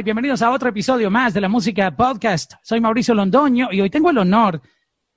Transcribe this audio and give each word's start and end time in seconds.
Bienvenidos 0.00 0.40
a 0.40 0.50
otro 0.50 0.70
episodio 0.70 1.10
más 1.10 1.34
de 1.34 1.40
la 1.42 1.50
Música 1.50 1.94
Podcast. 1.94 2.54
Soy 2.62 2.80
Mauricio 2.80 3.14
Londoño 3.14 3.68
y 3.70 3.82
hoy 3.82 3.90
tengo 3.90 4.08
el 4.08 4.16
honor 4.16 4.62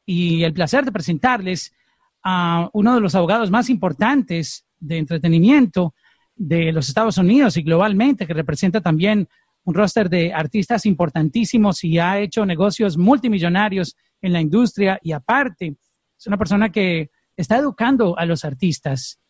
y 0.05 0.43
el 0.43 0.51
placer 0.51 0.83
de 0.83 0.91
presentarles 0.91 1.73
a 2.21 2.69
uno 2.73 2.93
de 2.93 2.99
los 2.99 3.15
abogados 3.15 3.49
más 3.49 3.69
importantes 3.69 4.67
de 4.77 4.97
entretenimiento 4.97 5.95
de 6.35 6.73
los 6.73 6.89
Estados 6.89 7.17
Unidos 7.17 7.55
y 7.55 7.63
globalmente, 7.63 8.27
que 8.27 8.33
representa 8.33 8.81
también 8.81 9.29
un 9.63 9.73
roster 9.73 10.09
de 10.09 10.33
artistas 10.33 10.85
importantísimos 10.85 11.81
y 11.85 11.97
ha 11.97 12.19
hecho 12.19 12.45
negocios 12.45 12.97
multimillonarios 12.97 13.95
en 14.21 14.33
la 14.33 14.41
industria 14.41 14.99
y 15.01 15.13
aparte 15.13 15.77
es 16.17 16.27
una 16.27 16.37
persona 16.37 16.69
que 16.69 17.11
está 17.37 17.57
educando 17.57 18.19
a 18.19 18.25
los 18.25 18.43
artistas 18.43 19.21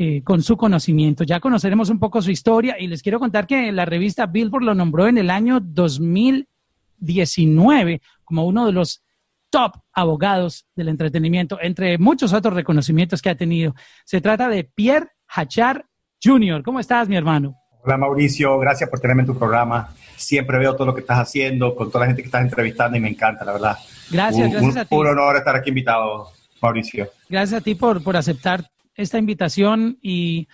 eh, 0.00 0.22
con 0.22 0.44
su 0.44 0.56
conocimiento. 0.56 1.24
Ya 1.24 1.40
conoceremos 1.40 1.90
un 1.90 1.98
poco 1.98 2.22
su 2.22 2.30
historia 2.30 2.76
y 2.78 2.86
les 2.86 3.02
quiero 3.02 3.18
contar 3.18 3.48
que 3.48 3.72
la 3.72 3.84
revista 3.84 4.26
Billboard 4.26 4.62
lo 4.62 4.72
nombró 4.72 5.08
en 5.08 5.18
el 5.18 5.28
año 5.28 5.58
2019 5.58 8.00
como 8.22 8.46
uno 8.46 8.66
de 8.66 8.70
los 8.70 9.02
top 9.50 9.72
abogados 9.92 10.68
del 10.76 10.90
entretenimiento, 10.90 11.58
entre 11.60 11.98
muchos 11.98 12.32
otros 12.32 12.54
reconocimientos 12.54 13.20
que 13.20 13.30
ha 13.30 13.34
tenido. 13.34 13.74
Se 14.04 14.20
trata 14.20 14.48
de 14.48 14.62
Pierre 14.62 15.08
Hachar 15.26 15.84
Jr. 16.22 16.62
¿Cómo 16.62 16.78
estás, 16.78 17.08
mi 17.08 17.16
hermano? 17.16 17.56
Hola, 17.82 17.96
Mauricio. 17.96 18.56
Gracias 18.60 18.88
por 18.88 19.00
tenerme 19.00 19.22
en 19.22 19.26
tu 19.26 19.36
programa. 19.36 19.92
Siempre 20.14 20.58
veo 20.58 20.74
todo 20.74 20.86
lo 20.86 20.94
que 20.94 21.00
estás 21.00 21.18
haciendo, 21.18 21.74
con 21.74 21.90
toda 21.90 22.02
la 22.02 22.06
gente 22.06 22.22
que 22.22 22.26
estás 22.26 22.42
entrevistando 22.42 22.96
y 22.96 23.00
me 23.00 23.08
encanta, 23.08 23.44
la 23.44 23.50
verdad. 23.50 23.76
Gracias, 24.12 24.52
gracias 24.52 24.76
a 24.76 24.84
ti. 24.84 24.94
Un 24.94 25.08
honor 25.08 25.38
estar 25.38 25.56
aquí 25.56 25.70
invitado, 25.70 26.30
Mauricio. 26.62 27.10
Gracias 27.28 27.60
a 27.60 27.64
ti 27.64 27.74
por, 27.74 28.00
por 28.00 28.16
aceptar 28.16 28.70
esta 28.98 29.18
invitación 29.18 29.98
y, 30.02 30.48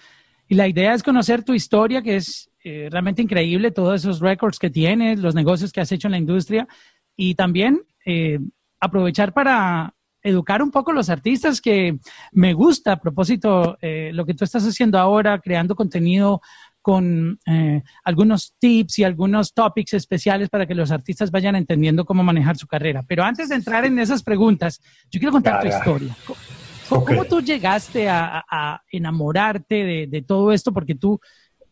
la 0.50 0.68
idea 0.68 0.94
es 0.94 1.02
conocer 1.02 1.42
tu 1.42 1.54
historia, 1.54 2.00
que 2.02 2.16
es 2.16 2.48
eh, 2.62 2.88
realmente 2.88 3.22
increíble, 3.22 3.72
todos 3.72 4.02
esos 4.02 4.20
récords 4.20 4.58
que 4.58 4.70
tienes, 4.70 5.18
los 5.18 5.34
negocios 5.34 5.72
que 5.72 5.80
has 5.80 5.90
hecho 5.90 6.06
en 6.06 6.12
la 6.12 6.18
industria 6.18 6.68
y 7.16 7.34
también 7.34 7.80
eh, 8.04 8.38
aprovechar 8.78 9.32
para 9.32 9.94
educar 10.22 10.62
un 10.62 10.70
poco 10.70 10.92
a 10.92 10.94
los 10.94 11.08
artistas 11.08 11.60
que 11.60 11.98
me 12.30 12.52
gusta 12.52 12.92
a 12.92 13.00
propósito 13.00 13.78
eh, 13.80 14.10
lo 14.12 14.24
que 14.24 14.34
tú 14.34 14.44
estás 14.44 14.62
haciendo 14.64 14.98
ahora, 14.98 15.40
creando 15.40 15.74
contenido 15.74 16.40
con 16.82 17.38
algunos 18.04 18.54
tips 18.58 18.98
y 18.98 19.04
algunos 19.04 19.54
topics 19.54 19.94
especiales 19.94 20.50
para 20.50 20.66
que 20.66 20.74
los 20.74 20.90
artistas 20.90 21.30
vayan 21.30 21.56
entendiendo 21.56 22.04
cómo 22.04 22.22
manejar 22.22 22.58
su 22.58 22.66
carrera. 22.66 23.02
Pero 23.08 23.24
antes 23.24 23.48
de 23.48 23.54
entrar 23.54 23.86
en 23.86 23.98
esas 23.98 24.22
preguntas, 24.22 24.82
yo 25.10 25.18
quiero 25.18 25.32
contar 25.32 25.62
tu 25.62 25.68
historia. 25.68 26.14
¿Cómo, 26.88 27.24
tú 27.24 27.40
llegaste 27.40 28.08
a, 28.08 28.82
enamorarte 28.90 30.06
de, 30.06 30.22
todo 30.22 30.52
esto? 30.52 30.72
Porque 30.72 30.94
tú 30.94 31.20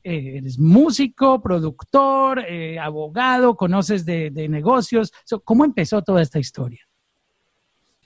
eh, 0.02 0.38
eres 0.38 0.58
músico, 0.58 1.40
productor, 1.40 2.40
eh, 2.40 2.78
abogado, 2.78 3.56
conoces 3.56 4.04
de, 4.04 4.30
negocios. 4.48 5.12
¿Cómo 5.44 5.64
empezó 5.64 6.02
toda 6.02 6.22
esta 6.22 6.38
historia? 6.38 6.80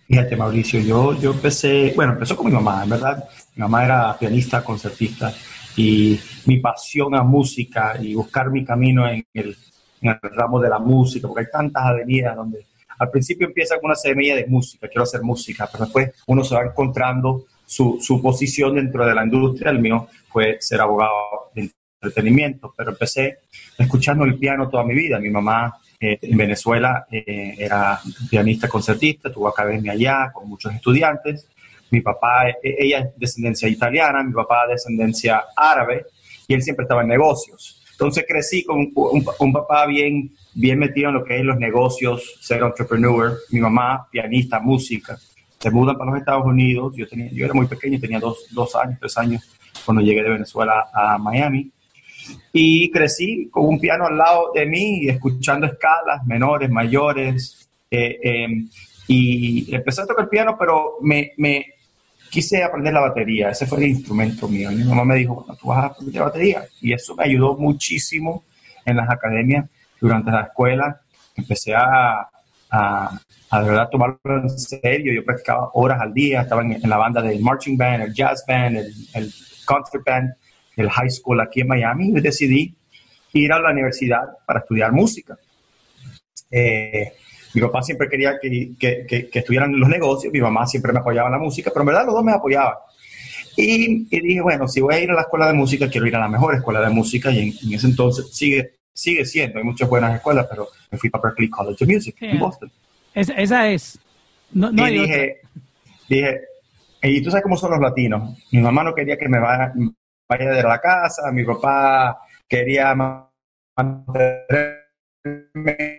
Fíjate, 0.07 0.37
Mauricio, 0.37 0.81
yo, 0.81 1.19
yo 1.19 1.33
empecé, 1.33 1.93
bueno, 1.97 2.13
empezó 2.13 2.37
con 2.37 2.47
mi 2.47 2.53
mamá, 2.53 2.85
en 2.85 2.91
verdad. 2.91 3.25
Mi 3.57 3.63
mamá 3.63 3.85
era 3.85 4.17
pianista, 4.17 4.63
concertista, 4.63 5.33
y 5.77 6.19
mi 6.47 6.59
pasión 6.59 7.15
a 7.15 7.23
música 7.23 7.97
y 8.01 8.15
buscar 8.15 8.51
mi 8.51 8.65
camino 8.65 9.09
en 9.09 9.27
el, 9.35 9.57
en 10.01 10.11
el 10.11 10.31
ramo 10.33 10.61
de 10.61 10.69
la 10.69 10.79
música, 10.79 11.27
porque 11.27 11.47
hay 11.47 11.51
tantas 11.51 11.85
avenidas 11.85 12.37
donde 12.37 12.67
al 12.99 13.11
principio 13.11 13.47
empieza 13.47 13.77
con 13.77 13.87
una 13.87 13.97
semilla 13.97 14.37
de 14.37 14.47
música, 14.47 14.89
quiero 14.89 15.03
hacer 15.03 15.23
música, 15.23 15.69
pero 15.71 15.85
después 15.85 16.13
uno 16.27 16.45
se 16.45 16.55
va 16.55 16.65
encontrando 16.65 17.47
su, 17.65 17.99
su 18.01 18.23
posición 18.23 18.75
dentro 18.77 19.05
de 19.07 19.15
la 19.15 19.25
industria. 19.25 19.71
El 19.71 19.81
mío 19.81 20.09
fue 20.29 20.59
ser 20.61 20.81
abogado 20.81 21.51
de 21.55 21.71
entretenimiento, 22.01 22.73
pero 22.77 22.91
empecé 22.91 23.39
escuchando 23.77 24.25
el 24.25 24.39
piano 24.39 24.69
toda 24.69 24.85
mi 24.85 24.95
vida. 24.95 25.19
Mi 25.19 25.31
mamá 25.31 25.79
eh, 25.99 26.19
en 26.23 26.37
Venezuela 26.37 27.07
eh, 27.11 27.55
era 27.59 28.01
pianista 28.31 28.69
concertista, 28.69 29.33
tuvo 29.33 29.49
academia 29.49 29.93
allá 29.93 30.31
con 30.33 30.49
muchos 30.49 30.75
estudiantes. 30.75 31.49
Mi 31.91 32.01
papá, 32.01 32.49
eh, 32.49 32.57
ella 32.63 32.99
es 32.99 33.07
descendencia 33.17 33.69
italiana, 33.69 34.23
mi 34.23 34.33
papá 34.33 34.67
descendencia 34.69 35.45
árabe 35.57 36.07
y 36.47 36.55
él 36.55 36.63
siempre 36.63 36.85
estaba 36.85 37.03
en 37.03 37.09
negocios. 37.09 37.83
Entonces 37.93 38.25
crecí 38.29 38.63
con 38.63 38.93
un 38.95 39.53
papá 39.55 39.87
bien 39.87 40.37
bien 40.57 40.79
metido 40.79 41.09
en 41.09 41.15
lo 41.15 41.25
que 41.25 41.39
es 41.39 41.45
los 41.45 41.59
negocios, 41.59 42.39
ser 42.41 42.63
entrepreneur. 42.63 43.39
Mi 43.51 43.61
mamá, 43.61 44.09
pianista, 44.11 44.59
música. 44.59 45.19
Se 45.59 45.71
mudan 45.71 45.97
para 45.97 46.11
los 46.11 46.21
Estados 46.21 46.47
Unidos. 46.47 46.95
Yo, 46.97 47.07
tenía, 47.07 47.31
yo 47.31 47.45
era 47.45 47.55
muy 47.55 47.67
pequeño, 47.67 48.01
tenía 48.01 48.19
dos, 48.19 48.47
dos 48.51 48.75
años, 48.75 48.99
tres 48.99 49.17
años 49.19 49.43
cuando 49.85 50.03
llegué 50.03 50.23
de 50.23 50.31
Venezuela 50.31 50.87
a 50.93 51.19
Miami. 51.19 51.71
Y 52.53 52.91
crecí 52.91 53.49
con 53.51 53.67
un 53.67 53.79
piano 53.79 54.07
al 54.07 54.17
lado 54.17 54.51
de 54.55 54.67
mí, 54.67 55.07
escuchando 55.07 55.67
escalas 55.67 56.25
menores, 56.27 56.71
mayores. 56.71 57.69
Eh, 57.91 58.19
em, 58.23 58.69
y 59.09 59.73
empecé 59.75 60.03
a 60.03 60.07
tocar 60.07 60.29
piano, 60.29 60.57
pero 60.59 60.97
me, 61.03 61.33
me, 61.37 61.67
quise 62.31 62.63
aprender 62.65 62.95
la 62.95 63.01
batería. 63.01 63.51
Ese 63.51 63.67
fue 63.67 63.79
el 63.79 63.91
instrumento 63.91 64.49
mío. 64.49 64.73
Y 64.73 64.77
mi 64.77 64.85
mamá 64.85 65.05
me 65.05 65.17
dijo, 65.17 65.35
bueno, 65.35 65.55
tú 65.61 65.69
vas 65.69 65.85
a 65.85 65.87
aprender 65.89 66.23
batería. 66.23 66.65
Y 66.81 66.95
eso 66.95 67.15
me 67.15 67.25
ayudó 67.25 67.59
muchísimo 67.59 68.45
en 68.87 68.97
las 68.97 69.11
academias 69.11 69.67
durante 70.01 70.31
la 70.31 70.43
escuela, 70.43 71.01
empecé 71.35 71.75
a, 71.75 72.29
a, 72.71 73.21
a, 73.51 73.63
de 73.63 73.69
verdad 73.69 73.89
tomarlo 73.91 74.19
en 74.25 74.59
serio. 74.59 75.13
Yo 75.13 75.25
practicaba 75.25 75.71
horas 75.75 76.01
al 76.01 76.13
día, 76.13 76.43
estaba 76.43 76.63
en, 76.63 76.81
la 76.83 76.97
banda 76.97 77.23
del 77.23 77.41
marching 77.41 77.77
band, 77.77 78.03
el 78.03 78.15
jazz 78.15 78.45
band, 78.47 78.77
el, 78.77 78.93
el 79.15 79.33
concert 79.65 80.05
band, 80.05 80.35
el 80.77 80.91
high 80.91 81.11
school 81.11 81.41
aquí 81.41 81.61
en 81.61 81.69
Miami 81.69 82.09
y 82.09 82.21
decidí 82.21 82.75
ir 83.33 83.53
a 83.53 83.61
la 83.61 83.71
universidad 83.71 84.23
para 84.47 84.61
estudiar 84.61 84.93
música. 84.93 85.37
Eh, 86.51 87.13
mi 87.55 87.61
papá 87.63 87.83
siempre 87.83 88.09
quería 88.09 88.39
que, 88.41 88.73
que, 88.79 89.07
que, 89.07 89.39
estuvieran 89.39 89.73
en 89.73 89.81
los 89.81 89.89
negocios, 89.89 90.33
mi 90.33 90.41
mamá 90.41 90.67
siempre 90.67 90.93
me 90.93 91.01
apoyaba 91.01 91.29
en 91.29 91.33
la 91.33 91.39
música, 91.39 91.71
pero 91.71 91.83
en 91.83 91.87
verdad 91.87 92.07
los 92.07 92.15
dos 92.15 92.25
me 92.25 92.33
apoyaban. 92.33 92.75
Y, 93.57 94.07
y, 94.15 94.21
dije, 94.21 94.43
bueno, 94.43 94.69
si 94.69 94.81
voy 94.81 94.95
a 94.95 95.01
ir 95.01 95.11
a 95.11 95.15
la 95.15 95.23
escuela 95.23 95.47
de 95.47 95.55
música, 95.55 95.89
quiero 95.89 96.07
ir 96.07 96.15
a 96.17 96.21
la 96.21 96.29
mejor 96.29 96.55
escuela 96.55 96.81
de 96.83 96.91
música 96.91 97.31
y 97.31 97.39
en, 97.39 97.55
en 97.63 97.75
ese 97.75 97.87
entonces 97.87 98.29
sigue 98.35 98.73
sigue 98.97 99.25
siendo, 99.27 99.59
hay 99.59 99.65
muchas 99.65 99.89
buenas 99.89 100.15
escuelas, 100.15 100.47
pero 100.49 100.69
me 100.91 100.99
fui 100.99 101.11
para 101.11 101.25
Berkeley 101.25 101.51
College 101.51 101.85
of 101.85 101.91
Music 101.91 102.17
en 102.21 102.39
Boston. 102.39 102.73
esa 103.15 103.69
es. 103.69 103.99
No, 104.53 104.89
y 104.89 105.01
dije, 105.01 105.41
dije, 106.09 106.41
y 107.03 107.23
tú 107.23 107.31
sabes 107.31 107.43
cómo 107.43 107.57
son 107.57 107.73
los 107.73 107.81
latinos. 107.81 108.37
Mi 108.51 108.61
mamá 108.61 108.83
no 108.83 108.95
quería 108.95 109.19
que 109.19 109.29
me 109.29 109.39
vaya, 109.39 109.73
vaya 110.29 110.51
de 110.51 110.63
la 110.63 110.81
casa, 110.81 111.31
mi 111.31 111.45
papá 111.45 112.19
quería 112.49 112.95
mantenerme 113.77 114.87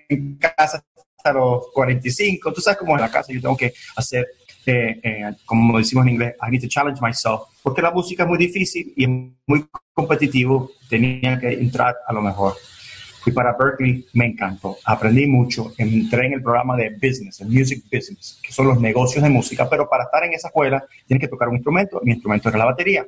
en 0.10 0.38
casa 0.38 0.84
hasta 1.18 1.34
los 1.34 1.68
45. 1.74 2.54
Tú 2.54 2.62
sabes 2.62 2.80
cómo 2.80 2.96
en 2.96 3.02
la 3.02 3.12
casa 3.12 3.32
yo 3.32 3.42
tengo 3.42 3.58
que 3.58 3.74
hacer, 3.96 4.26
eh, 4.66 5.00
eh, 5.04 5.36
como 5.46 5.78
decimos 5.78 6.06
en 6.06 6.14
inglés, 6.14 6.36
I 6.42 6.50
need 6.50 6.62
to 6.62 6.68
challenge 6.68 7.02
myself, 7.02 7.42
porque 7.62 7.82
la 7.82 7.92
música 7.92 8.24
es 8.24 8.30
muy 8.30 8.38
difícil 8.38 8.92
y 8.96 9.04
es 9.04 9.10
muy 9.46 9.66
competitivo, 9.94 10.72
tenía 10.90 11.40
que 11.40 11.54
entrar 11.54 11.96
a 12.08 12.14
lo 12.14 12.22
mejor. 12.22 12.56
Fui 13.28 13.34
para 13.34 13.58
Berkeley, 13.60 14.06
me 14.14 14.28
encantó. 14.28 14.78
Aprendí 14.86 15.28
mucho. 15.28 15.74
Entré 15.78 16.28
en 16.28 16.34
el 16.36 16.42
programa 16.42 16.78
de 16.78 16.92
business, 16.92 17.42
el 17.42 17.50
music 17.50 17.84
business, 17.92 18.40
que 18.42 18.54
son 18.54 18.68
los 18.68 18.80
negocios 18.80 19.22
de 19.22 19.30
música, 19.30 19.70
pero 19.70 19.90
para 19.90 20.06
estar 20.06 20.24
en 20.24 20.32
esa 20.32 20.48
escuela 20.48 20.82
tienes 21.06 21.20
que 21.20 21.28
tocar 21.28 21.50
un 21.50 21.56
instrumento. 21.56 22.00
Mi 22.06 22.14
instrumento 22.14 22.48
era 22.48 22.58
la 22.58 22.64
batería. 22.64 23.06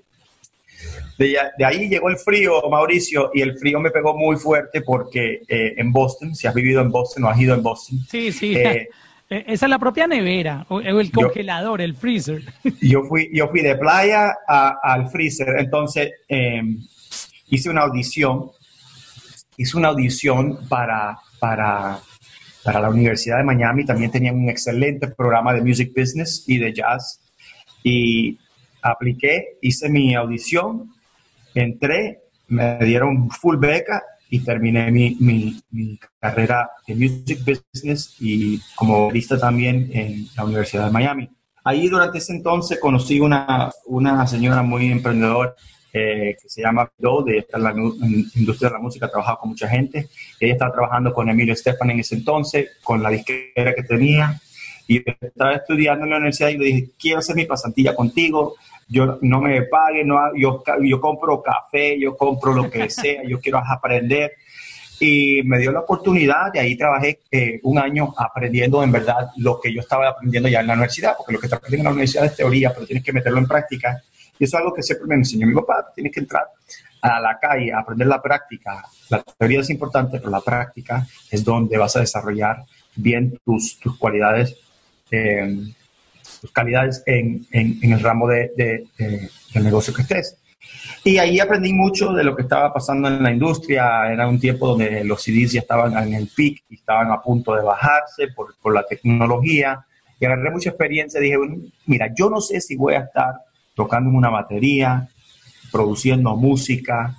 De, 1.18 1.38
ahí 1.66 1.88
llegó 1.88 2.10
el 2.10 2.18
frío, 2.18 2.62
Mauricio, 2.70 3.32
y 3.34 3.40
el 3.40 3.58
frío 3.58 3.80
me 3.80 3.92
pegó 3.92 4.14
muy 4.14 4.36
fuerte 4.36 4.82
porque 4.82 5.44
eh, 5.48 5.76
en 5.78 5.90
Boston, 5.94 6.36
si 6.36 6.48
has 6.48 6.54
vivido 6.54 6.82
en 6.82 6.92
Boston 6.92 7.24
o 7.24 7.30
has 7.30 7.40
ido 7.40 7.56
en 7.56 7.64
Boston. 7.64 8.00
Sí, 8.10 8.34
sí. 8.34 8.58
Eh, 8.58 8.90
e, 9.30 9.46
esa 9.48 9.68
es 9.68 9.70
la 9.70 9.80
propia 9.80 10.06
nevera, 10.06 10.66
o 10.68 10.82
el 10.82 11.14
congelador, 11.14 11.80
el 11.80 11.96
freezer. 11.96 12.42
Yo 12.82 13.04
fui, 13.04 13.30
yo 13.32 13.48
fui 13.48 13.62
de 13.62 13.78
playa 13.78 14.36
al 14.84 15.10
freezer, 15.10 15.60
entonces 15.60 16.12
em, 16.28 16.78
hice 17.48 17.70
una 17.70 17.84
audición 17.84 18.52
hice 19.60 19.78
una 19.78 19.90
audición 19.90 20.58
para, 20.70 21.20
para, 21.38 22.00
para 22.64 22.80
la 22.80 22.90
Universidad 22.90 23.40
de 23.40 23.44
Miami. 23.44 23.86
También 23.86 24.10
tenían 24.10 24.36
un 24.36 24.50
excelente 24.50 25.10
programa 25.10 25.54
de 25.54 25.62
music 25.62 25.92
business 25.94 26.46
y 26.48 26.58
de 26.58 26.74
jazz. 26.74 27.20
Y 27.84 28.40
apliqué, 28.82 29.58
hice 29.62 29.90
mi 29.90 30.16
audición, 30.16 30.94
entré, 31.54 32.22
me 32.48 32.78
dieron 32.80 33.30
full 33.30 33.58
beca 33.58 34.02
y 34.30 34.40
terminé 34.40 34.90
mi, 34.92 35.18
mi, 35.20 35.62
mi 35.72 36.00
carrera 36.20 36.70
de 36.88 36.96
music 36.96 37.40
business 37.44 38.16
y 38.18 38.62
como 38.76 39.12
lista 39.12 39.38
también 39.38 39.90
en 39.92 40.28
la 40.38 40.46
Universidad 40.46 40.86
de 40.86 40.92
Miami. 40.92 41.30
Ahí 41.66 41.90
durante 41.90 42.20
ese 42.20 42.32
entonces 42.32 42.80
conocí 42.80 43.20
una, 43.20 43.70
una 43.88 44.26
señora 44.26 44.64
muy 44.64 44.90
emprendedora 44.90 45.54
eh, 45.92 46.36
que 46.42 46.50
se 46.50 46.62
llama 46.62 46.92
Do, 46.98 47.24
de 47.24 47.48
en 47.52 47.64
la 47.64 47.72
industria 47.72 48.70
de 48.70 48.74
la 48.74 48.80
música, 48.80 49.08
ha 49.08 49.10
trabajado 49.10 49.40
con 49.40 49.50
mucha 49.50 49.68
gente. 49.68 50.10
Ella 50.40 50.54
estaba 50.54 50.72
trabajando 50.72 51.14
con 51.14 51.30
Emilio 51.30 51.54
Estefan 51.54 51.92
en 51.92 52.00
ese 52.00 52.16
entonces, 52.16 52.78
con 52.84 53.02
la 53.02 53.10
disquera 53.10 53.74
que 53.74 53.84
tenía. 53.84 54.40
Y 54.88 55.04
estaba 55.22 55.54
estudiando 55.54 56.06
en 56.06 56.12
la 56.12 56.18
universidad 56.18 56.50
y 56.50 56.58
le 56.58 56.66
dije, 56.66 56.90
quiero 57.00 57.20
hacer 57.20 57.36
mi 57.36 57.46
pasantilla 57.46 57.96
contigo, 57.96 58.56
yo 58.88 59.20
no 59.22 59.40
me 59.40 59.62
pague, 59.64 60.04
no, 60.04 60.18
yo, 60.36 60.64
yo 60.82 61.00
compro 61.00 61.42
café, 61.44 62.00
yo 62.00 62.18
compro 62.18 62.54
lo 62.54 62.70
que 62.70 62.90
sea, 62.90 63.24
yo 63.24 63.40
quiero 63.40 63.60
aprender. 63.60 64.34
y 65.00 65.42
me 65.44 65.60
dio 65.60 65.72
la 65.72 65.82
oportunidad, 65.82 66.52
de 66.52 66.60
ahí 66.60 66.76
trabajé 66.76 67.20
eh, 67.32 67.60
un 67.64 67.78
año 67.78 68.14
aprendiendo 68.18 68.84
en 68.84 68.92
verdad 68.92 69.30
lo 69.38 69.60
que 69.60 69.72
yo 69.72 69.82
estaba 69.82 70.10
aprendiendo 70.10 70.50
ya 70.50 70.60
en 70.62 70.68
la 70.68 70.74
universidad, 70.74 71.16
porque 71.16 71.34
lo 71.34 71.40
que 71.40 71.48
te 71.48 71.56
aprendiendo 71.56 71.90
en 71.90 71.94
la 71.94 71.98
universidad 71.98 72.26
es 72.26 72.36
teoría, 72.36 72.74
pero 72.74 72.86
tienes 72.86 73.04
que 73.04 73.14
meterlo 73.14 73.38
en 73.40 73.48
práctica. 73.48 74.04
Y 74.40 74.46
eso 74.46 74.58
es 74.58 74.62
algo 74.62 74.74
que 74.74 74.82
siempre 74.82 75.08
me 75.08 75.16
enseñó 75.16 75.46
mi 75.46 75.54
papá, 75.54 75.92
tienes 75.94 76.14
que 76.14 76.22
entrar 76.22 76.46
a 77.02 77.20
la 77.20 77.38
calle 77.40 77.72
a 77.72 77.80
aprender 77.80 78.08
la 78.08 78.22
práctica. 78.22 78.84
La 79.10 79.22
teoría 79.22 79.60
es 79.60 79.70
importante, 79.70 80.18
pero 80.18 80.32
la 80.32 80.42
práctica 80.42 81.06
es 81.30 81.44
donde 81.44 81.78
vas 81.78 81.96
a 81.96 82.00
desarrollar 82.00 82.64
bien 82.96 83.38
tus, 83.44 83.80
tus 83.80 83.98
cualidades, 83.98 84.56
eh, 85.12 85.58
tus 86.42 86.52
calidades 86.52 87.04
en, 87.06 87.46
en, 87.52 87.94
el 87.94 88.00
ramo 88.00 88.28
de, 88.28 88.52
de, 88.56 89.30
del 89.54 89.64
negocio 89.64 89.94
que 89.94 90.04
estés. 90.04 90.38
Y 91.04 91.18
ahí 91.18 91.40
aprendí 91.40 91.74
mucho 91.74 92.12
de 92.14 92.24
lo 92.24 92.36
que 92.36 92.44
estaba 92.44 92.74
pasando 92.74 93.08
en 93.08 93.24
la 93.24 93.32
industria. 93.32 94.12
Era 94.12 94.28
un 94.28 94.40
tiempo 94.40 94.68
donde 94.68 95.04
los 95.04 95.24
CDs 95.24 95.54
ya 95.54 95.62
estaban 95.62 95.98
en 95.98 96.14
el 96.14 96.30
peak 96.36 96.64
y 96.70 96.76
estaban 96.76 97.12
a 97.12 97.22
punto 97.22 97.56
de 97.56 97.64
bajarse 97.64 98.28
por, 98.36 98.56
por 98.62 98.74
la 98.74 98.84
tecnología. 98.84 99.86
Y 100.20 100.26
agarré 100.26 100.52
mucha 100.52 100.70
experiencia. 100.70 101.20
Dije, 101.20 101.38
mira, 101.86 102.14
yo 102.14 102.30
no 102.30 102.42
sé 102.42 102.60
si 102.60 102.76
voy 102.76 102.96
a 102.96 103.00
estar 103.00 103.36
tocando 103.80 104.10
en 104.10 104.18
una 104.18 104.30
batería, 104.30 105.08
produciendo 105.72 106.36
música, 106.36 107.16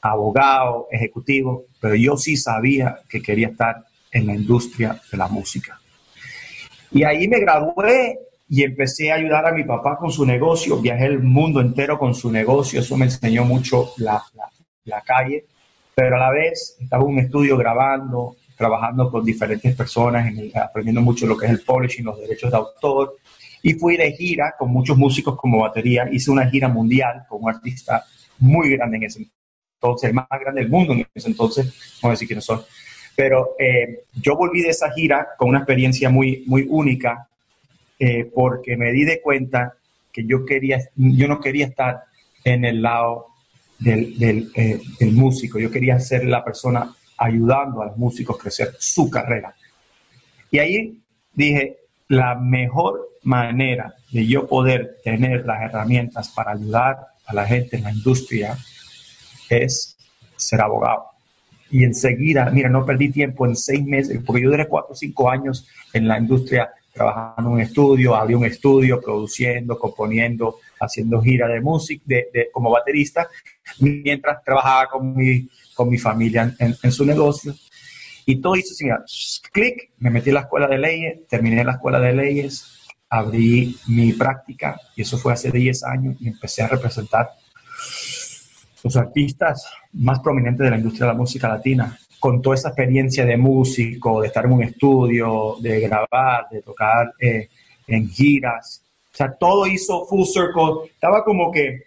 abogado, 0.00 0.86
ejecutivo, 0.92 1.64
pero 1.80 1.96
yo 1.96 2.16
sí 2.16 2.36
sabía 2.36 3.00
que 3.08 3.20
quería 3.20 3.48
estar 3.48 3.82
en 4.12 4.28
la 4.28 4.34
industria 4.36 5.00
de 5.10 5.18
la 5.18 5.26
música. 5.26 5.80
Y 6.92 7.02
ahí 7.02 7.26
me 7.26 7.40
gradué 7.40 8.16
y 8.48 8.62
empecé 8.62 9.10
a 9.10 9.16
ayudar 9.16 9.44
a 9.44 9.50
mi 9.50 9.64
papá 9.64 9.96
con 9.96 10.12
su 10.12 10.24
negocio, 10.24 10.80
viajé 10.80 11.06
el 11.06 11.18
mundo 11.18 11.60
entero 11.60 11.98
con 11.98 12.14
su 12.14 12.30
negocio, 12.30 12.78
eso 12.78 12.96
me 12.96 13.06
enseñó 13.06 13.44
mucho 13.44 13.90
la, 13.96 14.22
la, 14.84 15.00
calle, 15.00 15.46
pero 15.96 16.14
a 16.14 16.20
la 16.20 16.30
vez 16.30 16.76
estaba 16.80 17.02
en 17.02 17.10
un 17.10 17.18
estudio 17.18 17.56
grabando, 17.56 18.36
trabajando 18.56 19.10
con 19.10 19.24
diferentes 19.24 19.74
personas, 19.74 20.32
aprendiendo 20.54 21.00
mucho 21.00 21.26
lo 21.26 21.36
que 21.36 21.46
es 21.46 21.50
el 21.50 21.62
polishing, 21.62 22.04
los 22.04 22.20
derechos 22.20 22.52
de 22.52 22.56
autor, 22.56 23.16
y 23.62 23.74
fui 23.74 23.96
de 23.96 24.12
gira 24.12 24.54
con 24.58 24.70
muchos 24.70 24.96
músicos 24.96 25.36
como 25.36 25.60
batería, 25.60 26.08
hice 26.10 26.30
una 26.30 26.48
gira 26.48 26.68
mundial 26.68 27.24
con 27.28 27.42
un 27.42 27.50
artista 27.50 28.04
muy 28.38 28.70
grande 28.70 28.96
en 28.96 29.02
ese 29.04 29.26
entonces, 29.74 30.08
el 30.08 30.14
más 30.14 30.26
grande 30.28 30.60
del 30.60 30.70
mundo 30.70 30.92
en 30.92 31.06
ese 31.14 31.28
entonces, 31.28 32.00
no 32.02 32.08
a 32.08 32.12
decir 32.12 32.26
quiénes 32.26 32.44
son, 32.44 32.62
pero 33.14 33.54
eh, 33.58 34.04
yo 34.14 34.36
volví 34.36 34.62
de 34.62 34.70
esa 34.70 34.90
gira 34.92 35.28
con 35.36 35.48
una 35.48 35.58
experiencia 35.58 36.10
muy, 36.10 36.44
muy 36.46 36.66
única 36.68 37.28
eh, 37.98 38.30
porque 38.34 38.76
me 38.76 38.90
di 38.90 39.04
de 39.04 39.20
cuenta 39.20 39.74
que 40.12 40.24
yo, 40.24 40.44
quería, 40.44 40.80
yo 40.96 41.28
no 41.28 41.40
quería 41.40 41.66
estar 41.66 42.04
en 42.44 42.64
el 42.64 42.82
lado 42.82 43.28
del, 43.78 44.50
eh, 44.54 44.80
del, 44.98 45.12
músico, 45.12 45.58
yo 45.58 45.70
quería 45.70 45.98
ser 46.00 46.24
la 46.24 46.44
persona 46.44 46.94
ayudando 47.16 47.82
a 47.82 47.86
los 47.86 47.96
músicos 47.96 48.36
a 48.36 48.42
crecer 48.42 48.74
su 48.78 49.08
carrera. 49.10 49.54
Y 50.50 50.58
ahí 50.58 50.98
dije, 51.32 51.78
la 52.12 52.34
mejor 52.34 53.08
manera 53.22 53.94
de 54.10 54.26
yo 54.26 54.46
poder 54.46 54.98
tener 55.02 55.46
las 55.46 55.62
herramientas 55.62 56.28
para 56.28 56.52
ayudar 56.52 56.98
a 57.24 57.32
la 57.32 57.46
gente 57.46 57.78
en 57.78 57.84
la 57.84 57.92
industria 57.92 58.58
es 59.48 59.96
ser 60.36 60.60
abogado. 60.60 61.06
Y 61.70 61.84
enseguida, 61.84 62.50
mira, 62.50 62.68
no 62.68 62.84
perdí 62.84 63.10
tiempo 63.10 63.46
en 63.46 63.56
seis 63.56 63.82
meses, 63.82 64.20
porque 64.26 64.42
yo 64.42 64.50
duré 64.50 64.68
cuatro 64.68 64.92
o 64.92 64.94
cinco 64.94 65.30
años 65.30 65.66
en 65.94 66.06
la 66.06 66.18
industria 66.18 66.70
trabajando 66.92 67.48
en 67.48 67.54
un 67.54 67.60
estudio, 67.62 68.14
abrí 68.14 68.34
un 68.34 68.44
estudio, 68.44 69.00
produciendo, 69.00 69.78
componiendo, 69.78 70.56
haciendo 70.78 71.22
gira 71.22 71.48
de 71.48 71.62
música, 71.62 72.04
de, 72.06 72.50
como 72.52 72.70
baterista, 72.70 73.26
mientras 73.80 74.44
trabajaba 74.44 74.90
con 74.90 75.16
mi, 75.16 75.48
con 75.72 75.88
mi 75.88 75.96
familia 75.96 76.54
en, 76.58 76.92
su 76.92 77.06
negocio. 77.06 77.54
Y 78.26 78.40
todo 78.40 78.56
hizo 78.56 78.72
así, 78.72 79.40
clic, 79.52 79.90
me 79.98 80.10
metí 80.10 80.30
en 80.30 80.34
la 80.34 80.40
escuela 80.42 80.68
de 80.68 80.78
leyes, 80.78 81.26
terminé 81.28 81.64
la 81.64 81.72
escuela 81.72 81.98
de 81.98 82.12
leyes, 82.12 82.64
abrí 83.08 83.76
mi 83.88 84.12
práctica, 84.12 84.80
y 84.96 85.02
eso 85.02 85.18
fue 85.18 85.32
hace 85.32 85.50
10 85.50 85.84
años, 85.84 86.16
y 86.20 86.28
empecé 86.28 86.62
a 86.62 86.68
representar 86.68 87.30
los 88.82 88.96
artistas 88.96 89.66
más 89.92 90.20
prominentes 90.20 90.64
de 90.64 90.70
la 90.70 90.76
industria 90.76 91.06
de 91.06 91.12
la 91.12 91.18
música 91.18 91.48
latina 91.48 91.98
con 92.22 92.40
toda 92.40 92.54
esa 92.54 92.68
experiencia 92.68 93.26
de 93.26 93.36
músico, 93.36 94.20
de 94.20 94.28
estar 94.28 94.44
en 94.44 94.52
un 94.52 94.62
estudio, 94.62 95.56
de 95.60 95.80
grabar, 95.80 96.46
de 96.52 96.62
tocar 96.62 97.12
eh, 97.18 97.48
en 97.88 98.08
giras. 98.08 98.80
O 99.12 99.16
sea, 99.16 99.32
todo 99.32 99.66
hizo 99.66 100.06
full 100.06 100.24
circle. 100.24 100.88
Estaba 100.94 101.24
como 101.24 101.50
que, 101.50 101.82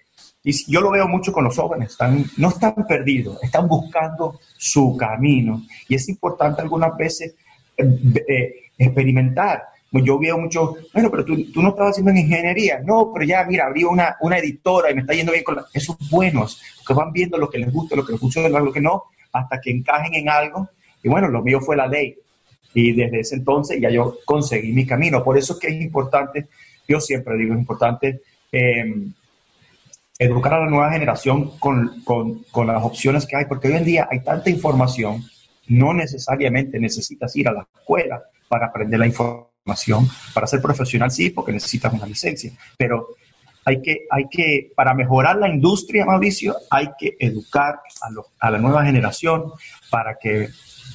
y 0.45 0.71
yo 0.71 0.79
lo 0.79 0.91
veo 0.91 1.07
mucho 1.07 1.33
con 1.33 1.43
los 1.43 1.55
jóvenes, 1.55 1.93
están, 1.93 2.23
no 2.37 2.49
están 2.49 2.75
perdidos, 2.87 3.41
están 3.41 3.67
buscando 3.67 4.39
su 4.55 4.95
camino. 4.95 5.63
Y 5.89 5.95
es 5.95 6.07
importante 6.07 6.61
algunas 6.61 6.95
veces 6.95 7.33
eh, 7.75 8.23
eh, 8.27 8.55
experimentar. 8.77 9.63
Yo 9.91 10.19
veo 10.19 10.37
mucho, 10.37 10.75
bueno, 10.93 11.09
pero 11.09 11.25
tú, 11.25 11.51
tú, 11.51 11.63
no 11.63 11.69
estabas 11.69 11.91
haciendo 11.91 12.11
en 12.11 12.17
ingeniería. 12.17 12.79
No, 12.85 13.09
pero 13.11 13.25
ya, 13.25 13.43
mira, 13.45 13.65
abrí 13.65 13.85
una, 13.85 14.17
una 14.21 14.37
editora 14.37 14.91
y 14.91 14.93
me 14.93 15.01
está 15.01 15.13
yendo 15.13 15.31
bien 15.31 15.43
con 15.43 15.55
la... 15.55 15.65
Esos 15.73 15.97
buenos, 16.11 16.61
que 16.85 16.93
van 16.93 17.11
viendo 17.11 17.39
lo 17.39 17.49
que 17.49 17.57
les 17.57 17.73
gusta, 17.73 17.95
lo 17.95 18.05
que 18.05 18.11
les 18.11 18.21
funciona, 18.21 18.59
lo 18.59 18.71
que 18.71 18.81
no, 18.81 19.05
hasta 19.31 19.59
que 19.59 19.71
encajen 19.71 20.13
en 20.13 20.29
algo. 20.29 20.69
Y 21.01 21.09
bueno, 21.09 21.27
lo 21.27 21.41
mío 21.41 21.59
fue 21.59 21.75
la 21.75 21.87
ley. 21.87 22.15
Y 22.75 22.91
desde 22.91 23.21
ese 23.21 23.35
entonces 23.35 23.81
ya 23.81 23.89
yo 23.89 24.19
conseguí 24.25 24.73
mi 24.73 24.85
camino. 24.85 25.23
Por 25.23 25.39
eso 25.39 25.53
es 25.53 25.59
que 25.59 25.69
es 25.69 25.81
importante, 25.81 26.45
yo 26.87 26.99
siempre 26.99 27.35
digo, 27.35 27.53
es 27.53 27.59
importante 27.59 28.21
em, 28.51 29.11
educar 30.17 30.53
a 30.53 30.59
la 30.59 30.69
nueva 30.69 30.91
generación 30.91 31.57
con, 31.59 32.01
con, 32.03 32.43
con, 32.51 32.67
las 32.67 32.83
opciones 32.83 33.25
que 33.25 33.35
hay, 33.35 33.45
porque 33.45 33.67
hoy 33.67 33.75
en 33.75 33.85
día 33.85 34.07
hay 34.09 34.21
tanta 34.21 34.49
información, 34.49 35.23
no 35.67 35.93
necesariamente 35.93 36.79
necesitas 36.79 37.35
ir 37.35 37.47
a 37.47 37.53
la 37.53 37.67
escuela 37.79 38.23
para 38.47 38.67
aprender 38.67 38.99
la 38.99 39.07
información. 39.07 40.07
Para 40.33 40.47
ser 40.47 40.61
profesional 40.61 41.11
sí, 41.11 41.31
porque 41.31 41.51
necesitas 41.51 41.91
una 41.91 42.05
licencia, 42.05 42.51
pero 42.77 43.07
hay 43.65 43.81
que, 43.81 44.05
hay 44.11 44.27
que, 44.29 44.71
para 44.75 44.93
mejorar 44.93 45.37
la 45.37 45.49
industria, 45.49 46.05
Mauricio, 46.05 46.55
hay 46.69 46.89
que 46.99 47.17
educar 47.19 47.79
a, 48.39 48.51
la 48.51 48.59
nueva 48.59 48.85
generación 48.85 49.51
para 49.89 50.17
que 50.19 50.49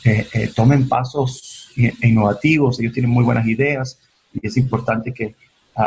eh, 0.04 0.26
eh, 0.32 0.50
tomen 0.54 0.88
pasos 0.88 1.72
innovativos. 1.76 2.78
Ellos 2.78 2.92
tienen 2.92 3.10
muy 3.10 3.24
buenas 3.24 3.46
ideas 3.46 3.98
y 4.32 4.46
es 4.46 4.56
importante 4.56 5.12
que 5.12 5.34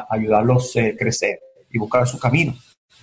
ayudarlos 0.10 0.76
a 0.76 0.96
crecer 0.98 1.40
y 1.72 1.78
buscar 1.78 2.06
su 2.06 2.20
camino. 2.20 2.54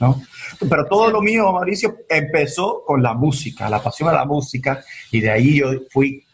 ¿No? 0.01 0.21
Pero 0.69 0.87
todo 0.87 1.11
lo 1.11 1.21
mío, 1.21 1.53
Mauricio, 1.53 1.99
empezó 2.09 2.83
con 2.85 3.03
la 3.03 3.15
música, 3.15 3.69
la 3.69 3.83
pasión 3.83 4.09
a 4.09 4.13
la 4.13 4.25
música, 4.25 4.83
y 5.13 5.21
de 5.21 5.31
ahí 5.31 5.59
yo 5.59 5.71
fui 5.91 6.25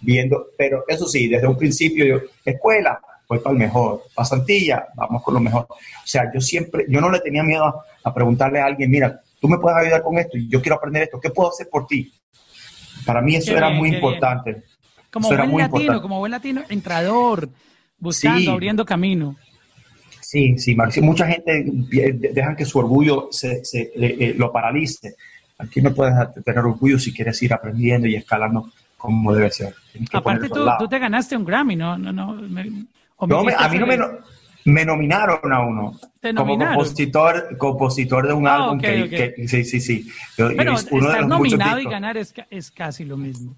viendo, 0.00 0.48
pero 0.56 0.84
eso 0.86 1.06
sí, 1.06 1.28
desde 1.28 1.46
un 1.46 1.56
principio 1.56 2.04
yo, 2.04 2.20
escuela, 2.44 3.00
voy 3.28 3.38
para 3.38 3.52
el 3.52 3.58
mejor. 3.58 4.02
Pasantilla, 4.14 4.86
vamos 4.94 5.22
con 5.22 5.34
lo 5.34 5.40
mejor. 5.40 5.66
O 5.70 6.06
sea, 6.06 6.30
yo 6.32 6.40
siempre, 6.40 6.84
yo 6.88 7.00
no 7.00 7.10
le 7.10 7.20
tenía 7.20 7.42
miedo 7.42 7.82
a, 8.02 8.14
preguntarle 8.14 8.60
a 8.60 8.66
alguien, 8.66 8.90
mira, 8.90 9.20
tú 9.40 9.48
me 9.48 9.58
puedes 9.58 9.78
ayudar 9.78 10.02
con 10.02 10.18
esto, 10.18 10.36
yo 10.48 10.60
quiero 10.60 10.76
aprender 10.76 11.04
esto, 11.04 11.18
¿qué 11.20 11.30
puedo 11.30 11.50
hacer 11.50 11.68
por 11.70 11.86
ti? 11.86 12.12
Para 13.06 13.20
mí 13.22 13.36
eso 13.36 13.56
era 13.56 13.70
muy 13.70 13.88
importante. 13.88 14.62
Como 15.10 15.28
buen 15.28 15.58
latino, 15.58 16.02
como 16.02 16.18
buen 16.18 16.32
latino, 16.32 16.62
entrador, 16.68 17.48
buscando, 17.98 18.52
abriendo 18.52 18.84
camino. 18.84 19.36
Sí, 20.34 20.58
sí, 20.58 20.74
Marcio. 20.74 21.00
Mucha 21.00 21.28
gente 21.28 21.64
deja 21.64 22.56
que 22.56 22.64
su 22.64 22.80
orgullo 22.80 23.28
se, 23.30 23.62
eh, 23.72 24.34
lo 24.36 24.50
paralice. 24.50 25.14
Aquí 25.58 25.80
no 25.80 25.94
puedes 25.94 26.12
tener 26.44 26.58
orgullo 26.58 26.98
si 26.98 27.14
quieres 27.14 27.40
ir 27.44 27.54
aprendiendo 27.54 28.08
y 28.08 28.16
escalando 28.16 28.68
como 28.96 29.32
debe 29.32 29.52
ser. 29.52 29.76
Aparte 30.12 30.48
tú, 30.48 30.66
tú, 30.76 30.88
te 30.88 30.98
ganaste 30.98 31.36
un 31.36 31.44
Grammy, 31.44 31.76
¿no? 31.76 31.96
no, 31.96 32.12
no 32.12 32.34
no, 32.34 33.48
a 33.56 33.68
mí 33.68 33.78
no 33.78 33.86
me, 33.86 33.96
me, 34.64 34.84
nominaron 34.84 35.52
a 35.52 35.60
uno. 35.60 36.00
como 36.36 36.58
compositor, 36.58 37.56
compositor 37.56 38.26
de 38.26 38.32
un 38.32 38.48
ah, 38.48 38.56
álbum 38.56 38.80
que, 38.80 39.34
sí, 39.46 39.64
sí, 39.64 39.80
sí. 39.80 40.10
pero 40.36 40.74
estar 40.74 41.28
nominado 41.28 41.78
y 41.78 41.84
ganar 41.84 42.16
es, 42.16 42.34
es, 42.50 42.72
casi 42.72 43.04
lo 43.04 43.16
mismo. 43.16 43.54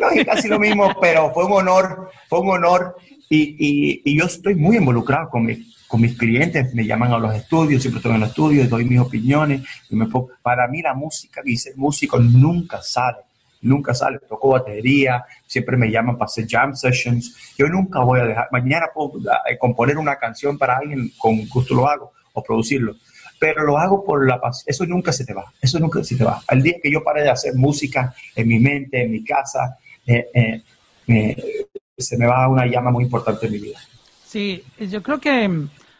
No 0.00 0.10
es 0.10 0.24
casi 0.24 0.48
lo 0.48 0.58
mismo, 0.58 0.90
pero 1.00 1.32
fue 1.32 1.44
un 1.44 1.52
honor, 1.52 2.10
fue 2.28 2.40
un 2.40 2.50
honor. 2.50 2.96
Y, 3.28 3.56
y, 3.58 4.02
y 4.04 4.18
yo 4.18 4.26
estoy 4.26 4.54
muy 4.54 4.76
involucrado 4.76 5.30
con, 5.30 5.44
mi, 5.44 5.72
con 5.88 6.00
mis 6.00 6.16
clientes, 6.16 6.74
me 6.74 6.84
llaman 6.84 7.12
a 7.12 7.18
los 7.18 7.34
estudios, 7.34 7.80
siempre 7.82 7.98
estoy 7.98 8.14
en 8.14 8.20
los 8.20 8.28
estudios, 8.28 8.68
doy 8.68 8.84
mis 8.84 9.00
opiniones. 9.00 9.62
Y 9.88 9.96
me 9.96 10.06
para 10.42 10.68
mí 10.68 10.82
la 10.82 10.94
música 10.94 11.40
y 11.44 11.56
ser 11.56 11.76
músico 11.76 12.18
nunca 12.18 12.82
sale 12.82 13.18
nunca 13.62 13.94
sale, 13.94 14.18
toco 14.28 14.50
batería, 14.50 15.24
siempre 15.46 15.76
me 15.76 15.90
llaman 15.90 16.18
para 16.18 16.26
hacer 16.26 16.46
jam 16.48 16.74
sessions, 16.74 17.54
yo 17.56 17.68
nunca 17.68 18.00
voy 18.00 18.20
a 18.20 18.24
dejar, 18.24 18.48
mañana 18.50 18.86
puedo 18.92 19.18
eh, 19.48 19.56
componer 19.58 19.96
una 19.96 20.16
canción 20.16 20.58
para 20.58 20.76
alguien, 20.76 21.12
con 21.16 21.48
gusto 21.48 21.74
lo 21.74 21.88
hago, 21.88 22.12
o 22.32 22.42
producirlo, 22.42 22.96
pero 23.42 23.64
lo 23.64 23.76
hago 23.76 24.04
por 24.04 24.24
la 24.24 24.40
paz, 24.40 24.62
eso 24.68 24.86
nunca 24.86 25.12
se 25.12 25.24
te 25.24 25.34
va, 25.34 25.52
eso 25.60 25.80
nunca 25.80 26.04
se 26.04 26.14
te 26.14 26.22
va. 26.22 26.40
Al 26.46 26.62
día 26.62 26.74
que 26.80 26.92
yo 26.92 27.02
pare 27.02 27.22
de 27.22 27.30
hacer 27.30 27.56
música 27.56 28.14
en 28.36 28.46
mi 28.46 28.60
mente, 28.60 29.02
en 29.02 29.10
mi 29.10 29.24
casa, 29.24 29.78
eh, 30.06 30.62
eh, 31.08 31.66
se 31.98 32.16
me 32.16 32.26
va 32.26 32.46
una 32.46 32.66
llama 32.66 32.92
muy 32.92 33.02
importante 33.02 33.46
en 33.46 33.52
mi 33.52 33.58
vida. 33.58 33.80
Sí, 34.24 34.62
yo 34.78 35.02
creo 35.02 35.18
que 35.18 35.50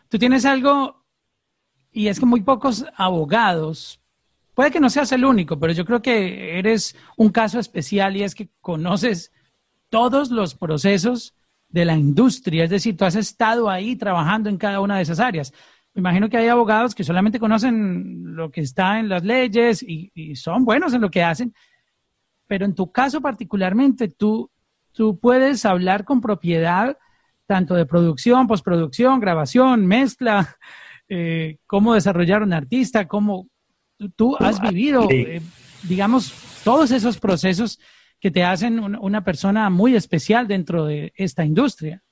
tú 0.09 0.21
tienes 0.21 0.45
algo, 0.45 1.03
y 1.91 2.07
es 2.07 2.21
que 2.21 2.27
muy 2.27 2.43
pocos 2.43 2.87
abogados 2.97 4.01
puede 4.55 4.71
que 4.71 4.79
no 4.79 4.89
seas 4.89 5.11
el 5.11 5.25
único, 5.25 5.59
pero 5.59 5.73
yo 5.73 5.85
creo 5.85 6.01
que 6.01 6.61
eres 6.61 6.95
un 7.17 7.31
caso 7.31 7.59
especial 7.59 8.17
y 8.17 8.23
es 8.23 8.37
que 8.37 8.51
conoces 8.61 9.33
todos 9.91 10.31
los 10.31 10.55
procesos 10.55 11.35
de 11.69 11.87
la 11.87 11.97
industria, 11.97 12.63
es 12.63 12.71
decir, 12.71 12.97
tú 12.97 13.05
has 13.05 13.17
estado 13.17 13.69
ahí 13.69 13.97
trabajando 13.97 14.49
en 14.49 14.59
cada 14.59 14.79
una 14.79 14.99
de 14.99 15.03
esas 15.03 15.19
áreas. 15.19 15.53
Me 15.95 16.01
imagino 16.01 16.29
que 16.29 16.39
hay 16.39 16.49
abogados 16.49 16.95
que 16.95 17.05
solamente 17.05 17.39
conocen 17.39 18.35
lo 18.35 18.51
que 18.51 18.63
está 18.63 18.99
en 18.99 19.09
las 19.09 19.23
leyes 19.25 19.83
y, 19.83 20.11
son 20.37 20.65
buenos 20.65 20.95
en 20.95 21.03
lo 21.03 21.11
que 21.11 21.23
hacen, 21.23 21.55
pero 22.47 22.65
en 22.65 22.75
tu 22.75 22.91
caso 22.91 23.21
particularmente, 23.21 24.09
tú, 24.09 24.51
tú 24.93 25.19
puedes 25.19 25.65
hablar 25.67 26.05
con 26.05 26.21
propiedad 26.21 26.97
tanto 27.47 27.75
de 27.75 27.85
producción, 27.85 28.47
postproducción, 28.47 29.21
grabación, 29.21 29.87
mezcla, 29.87 30.57
eh, 31.09 31.59
cómo 31.67 31.95
desarrollar 31.95 32.43
un 32.43 32.55
artista, 32.55 33.07
cómo 33.07 33.49
tú 34.17 34.37
has 34.39 34.61
vivido, 34.61 35.07
eh, 35.11 35.43
digamos, 35.83 36.33
todos 36.65 36.91
esos 36.91 37.19
procesos 37.19 37.79
que 38.21 38.31
te 38.31 38.45
hacen 38.45 38.79
una 38.79 39.25
persona 39.25 39.69
muy 39.69 39.97
especial 39.97 40.47
dentro 40.47 40.87
de 40.87 41.13
esta 41.17 41.45
industria. 41.45 42.03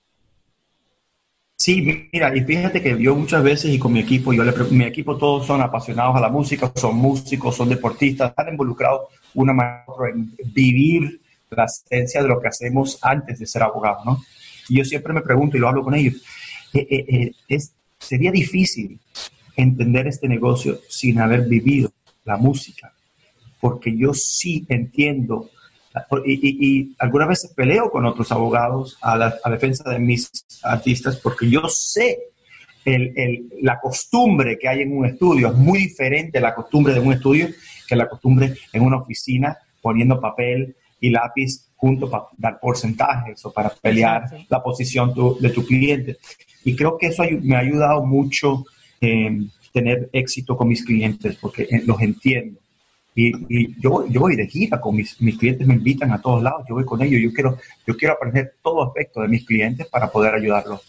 Sí, 1.71 2.09
mira, 2.13 2.37
y 2.37 2.41
fíjate 2.41 2.83
que 2.83 3.01
yo 3.01 3.15
muchas 3.15 3.45
veces 3.45 3.73
y 3.73 3.79
con 3.79 3.93
mi 3.93 4.01
equipo, 4.01 4.33
yo 4.33 4.43
le, 4.43 4.53
mi 4.73 4.83
equipo 4.83 5.17
todos 5.17 5.47
son 5.47 5.63
apasionados 5.63 6.17
a 6.17 6.21
la 6.21 6.29
música, 6.29 6.73
son 6.75 6.97
músicos, 6.97 7.55
son 7.55 7.69
deportistas, 7.69 8.31
están 8.31 8.49
involucrados 8.49 9.03
una 9.35 9.53
más 9.53 9.85
en 10.13 10.35
vivir 10.53 11.21
la 11.49 11.67
esencia 11.67 12.23
de 12.23 12.27
lo 12.27 12.41
que 12.41 12.49
hacemos 12.49 12.99
antes 13.01 13.39
de 13.39 13.47
ser 13.47 13.63
abogados, 13.63 14.05
¿no? 14.05 14.21
Y 14.69 14.79
yo 14.79 14.85
siempre 14.85 15.13
me 15.13 15.21
pregunto 15.21 15.57
y 15.57 15.61
lo 15.61 15.69
hablo 15.69 15.85
con 15.85 15.95
ellos, 15.95 16.17
eh, 16.75 16.89
eh, 16.91 17.05
eh, 17.09 17.33
es, 17.47 17.73
sería 18.01 18.33
difícil 18.33 18.99
entender 19.55 20.09
este 20.09 20.27
negocio 20.27 20.81
sin 20.89 21.21
haber 21.21 21.47
vivido 21.47 21.93
la 22.25 22.37
música, 22.37 22.93
porque 23.61 23.97
yo 23.97 24.13
sí 24.13 24.67
entiendo 24.69 25.51
y, 26.25 26.95
algunas 26.99 27.29
veces 27.29 27.53
peleo 27.55 27.91
con 27.91 28.07
otros 28.07 28.31
abogados 28.33 28.97
a, 29.01 29.17
la, 29.17 29.35
defensa 29.51 29.89
de 29.91 29.99
mis 29.99 30.31
artistas 30.63 31.17
porque 31.17 31.49
yo 31.51 31.69
sé 31.69 32.19
la 33.61 33.79
costumbre 33.81 34.59
que 34.59 34.69
hay 34.69 34.83
en 34.83 34.97
un 34.97 35.07
estudio. 35.07 35.49
Es 35.49 35.55
muy 35.55 35.79
diferente 35.81 36.41
la 36.41 36.55
costumbre 36.55 36.95
de 36.95 37.01
un 37.01 37.13
estudio 37.13 37.49
que 37.87 37.97
la 37.97 38.09
costumbre 38.09 38.55
en 38.73 38.83
una 38.83 38.99
oficina 38.99 39.57
poniendo 39.83 40.21
papel 40.21 40.77
y 41.01 41.11
lápiz 41.11 41.71
junto 41.77 42.11
para 42.11 42.25
dar 42.37 42.61
porcentajes 42.61 43.45
o 43.45 43.53
para 43.53 43.71
pelear 43.71 44.31
la 44.49 44.63
posición 44.63 45.13
de 45.41 45.51
tu 45.51 45.65
cliente. 45.65 46.19
Y 46.65 46.77
creo 46.77 46.99
que 46.99 47.09
eso 47.09 47.25
me 47.43 47.57
ha 47.57 47.61
ayudado 47.61 48.05
mucho 48.05 48.65
en 49.01 49.51
tener 49.73 50.11
éxito 50.13 50.57
con 50.57 50.69
mis 50.69 50.85
clientes 50.85 51.37
porque 51.41 51.63
eh, 51.63 51.83
los 51.87 52.01
entiendo. 52.01 52.61
Y, 53.15 53.81
yo, 53.81 54.07
yo 54.07 54.21
voy 54.21 54.37
de 54.37 54.47
gira 54.47 54.81
con 54.81 54.97
mis, 54.97 55.21
mis 55.21 55.37
clientes, 55.37 55.67
me 55.67 55.75
invitan 55.75 56.13
a 56.13 56.21
todos 56.21 56.43
lados, 56.43 56.65
yo 56.69 56.75
voy 56.75 56.85
con 56.85 57.03
ellos, 57.03 57.21
yo 57.21 57.33
quiero, 57.33 57.59
yo 57.87 57.97
quiero 57.97 58.15
aprender 58.15 58.55
todo 58.63 58.85
aspecto 58.85 59.21
de 59.21 59.29
mis 59.29 59.45
clientes 59.45 59.87
para 59.89 60.11
poder 60.11 60.35
ayudarlos 60.35 60.81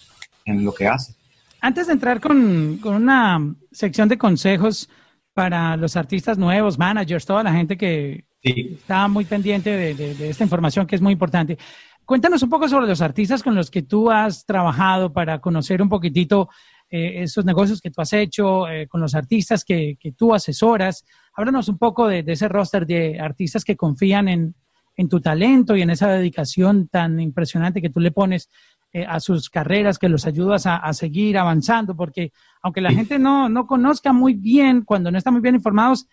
en 0.46 0.64
lo 0.64 0.74
que 0.74 0.88
hacen. 0.88 1.16
Antes 1.60 1.88
de 1.88 1.94
entrar 1.94 2.20
con, 2.20 2.78
con 2.82 2.96
una 2.96 3.56
sección 3.72 4.10
de 4.10 4.18
consejos 4.18 4.90
para 5.34 5.78
los 5.78 5.96
artistas 5.96 6.38
nuevos, 6.38 6.78
managers, 6.78 7.26
toda 7.26 7.44
la 7.44 7.54
gente 7.54 7.78
que 7.78 8.26
está 8.44 9.08
muy 9.08 9.26
pendiente 9.26 9.70
de, 9.70 9.94
de, 9.94 10.30
esta 10.30 10.44
información 10.44 10.88
que 10.88 10.96
es 10.96 11.02
muy 11.02 11.14
importante. 11.14 11.58
Cuéntanos 12.06 12.42
un 12.44 12.50
poco 12.50 12.68
sobre 12.68 12.88
los 12.88 13.02
artistas 13.02 13.44
con 13.44 13.56
los 13.56 13.70
que 13.70 13.84
tú 13.84 14.10
has 14.10 14.46
trabajado 14.46 15.14
para 15.14 15.40
conocer 15.40 15.82
un 15.82 15.90
poquitito 15.90 16.50
eh, 16.90 17.24
esos 17.24 17.46
negocios 17.46 17.80
que 17.80 17.92
tú 17.92 18.02
has 18.02 18.12
hecho, 18.12 18.68
eh, 18.68 18.88
con 18.88 19.00
los 19.00 19.16
artistas 19.16 19.64
que, 19.64 19.98
que, 20.00 20.12
tú 20.12 20.34
asesoras. 20.34 21.06
Háblanos 21.36 21.70
un 21.70 21.78
poco 21.78 22.08
de, 22.08 22.24
ese 22.28 22.48
roster 22.48 22.86
de 22.86 23.20
artistas 23.20 23.64
que 23.64 23.76
confían 23.76 24.28
en, 24.28 24.56
en, 24.96 25.10
tu 25.10 25.22
talento 25.22 25.76
y 25.76 25.82
en 25.82 25.90
esa 25.90 26.10
dedicación 26.10 26.88
tan 26.88 27.20
impresionante 27.20 27.82
que 27.82 27.90
tú 27.90 28.00
le 28.00 28.12
pones 28.12 28.50
eh, 28.94 29.06
a 29.08 29.20
sus 29.20 29.50
carreras, 29.50 29.98
que 29.98 30.10
los 30.10 30.26
ayudas 30.26 30.66
a, 30.66 30.78
a 30.78 30.94
seguir 30.94 31.38
avanzando, 31.38 31.96
porque 31.96 32.32
aunque 32.62 32.82
la 32.82 32.92
gente 32.92 33.18
no, 33.18 33.48
no 33.50 33.66
conozca 33.66 34.12
muy 34.14 34.34
bien, 34.34 34.84
cuando 34.84 35.12
no 35.12 35.18
está 35.18 35.32
muy 35.32 35.42
bien 35.42 35.56
informados, 35.56 36.08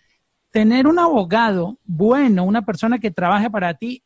tener 0.51 0.87
un 0.87 0.99
abogado 0.99 1.79
bueno, 1.85 2.45
una 2.45 2.63
persona 2.63 2.99
que 2.99 3.11
trabaje 3.11 3.51
para 3.51 3.75
ti, 3.75 4.03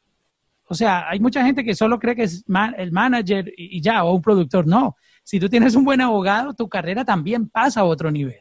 o 0.65 0.75
sea, 0.75 1.09
hay 1.09 1.21
mucha 1.21 1.45
gente 1.45 1.65
que 1.65 1.75
solo 1.75 1.99
cree 1.99 2.17
que 2.17 2.23
es 2.23 2.45
el 2.79 2.93
manager 2.93 3.53
y 3.57 3.81
ya, 3.83 4.05
o 4.05 4.15
un 4.15 4.23
productor, 4.23 4.67
no 4.67 4.97
si 5.25 5.39
tú 5.39 5.49
tienes 5.49 5.75
un 5.75 5.85
buen 5.85 6.01
abogado, 6.01 6.55
tu 6.55 6.69
carrera 6.69 7.05
también 7.05 7.49
pasa 7.49 7.81
a 7.81 7.85
otro 7.85 8.11
nivel. 8.11 8.41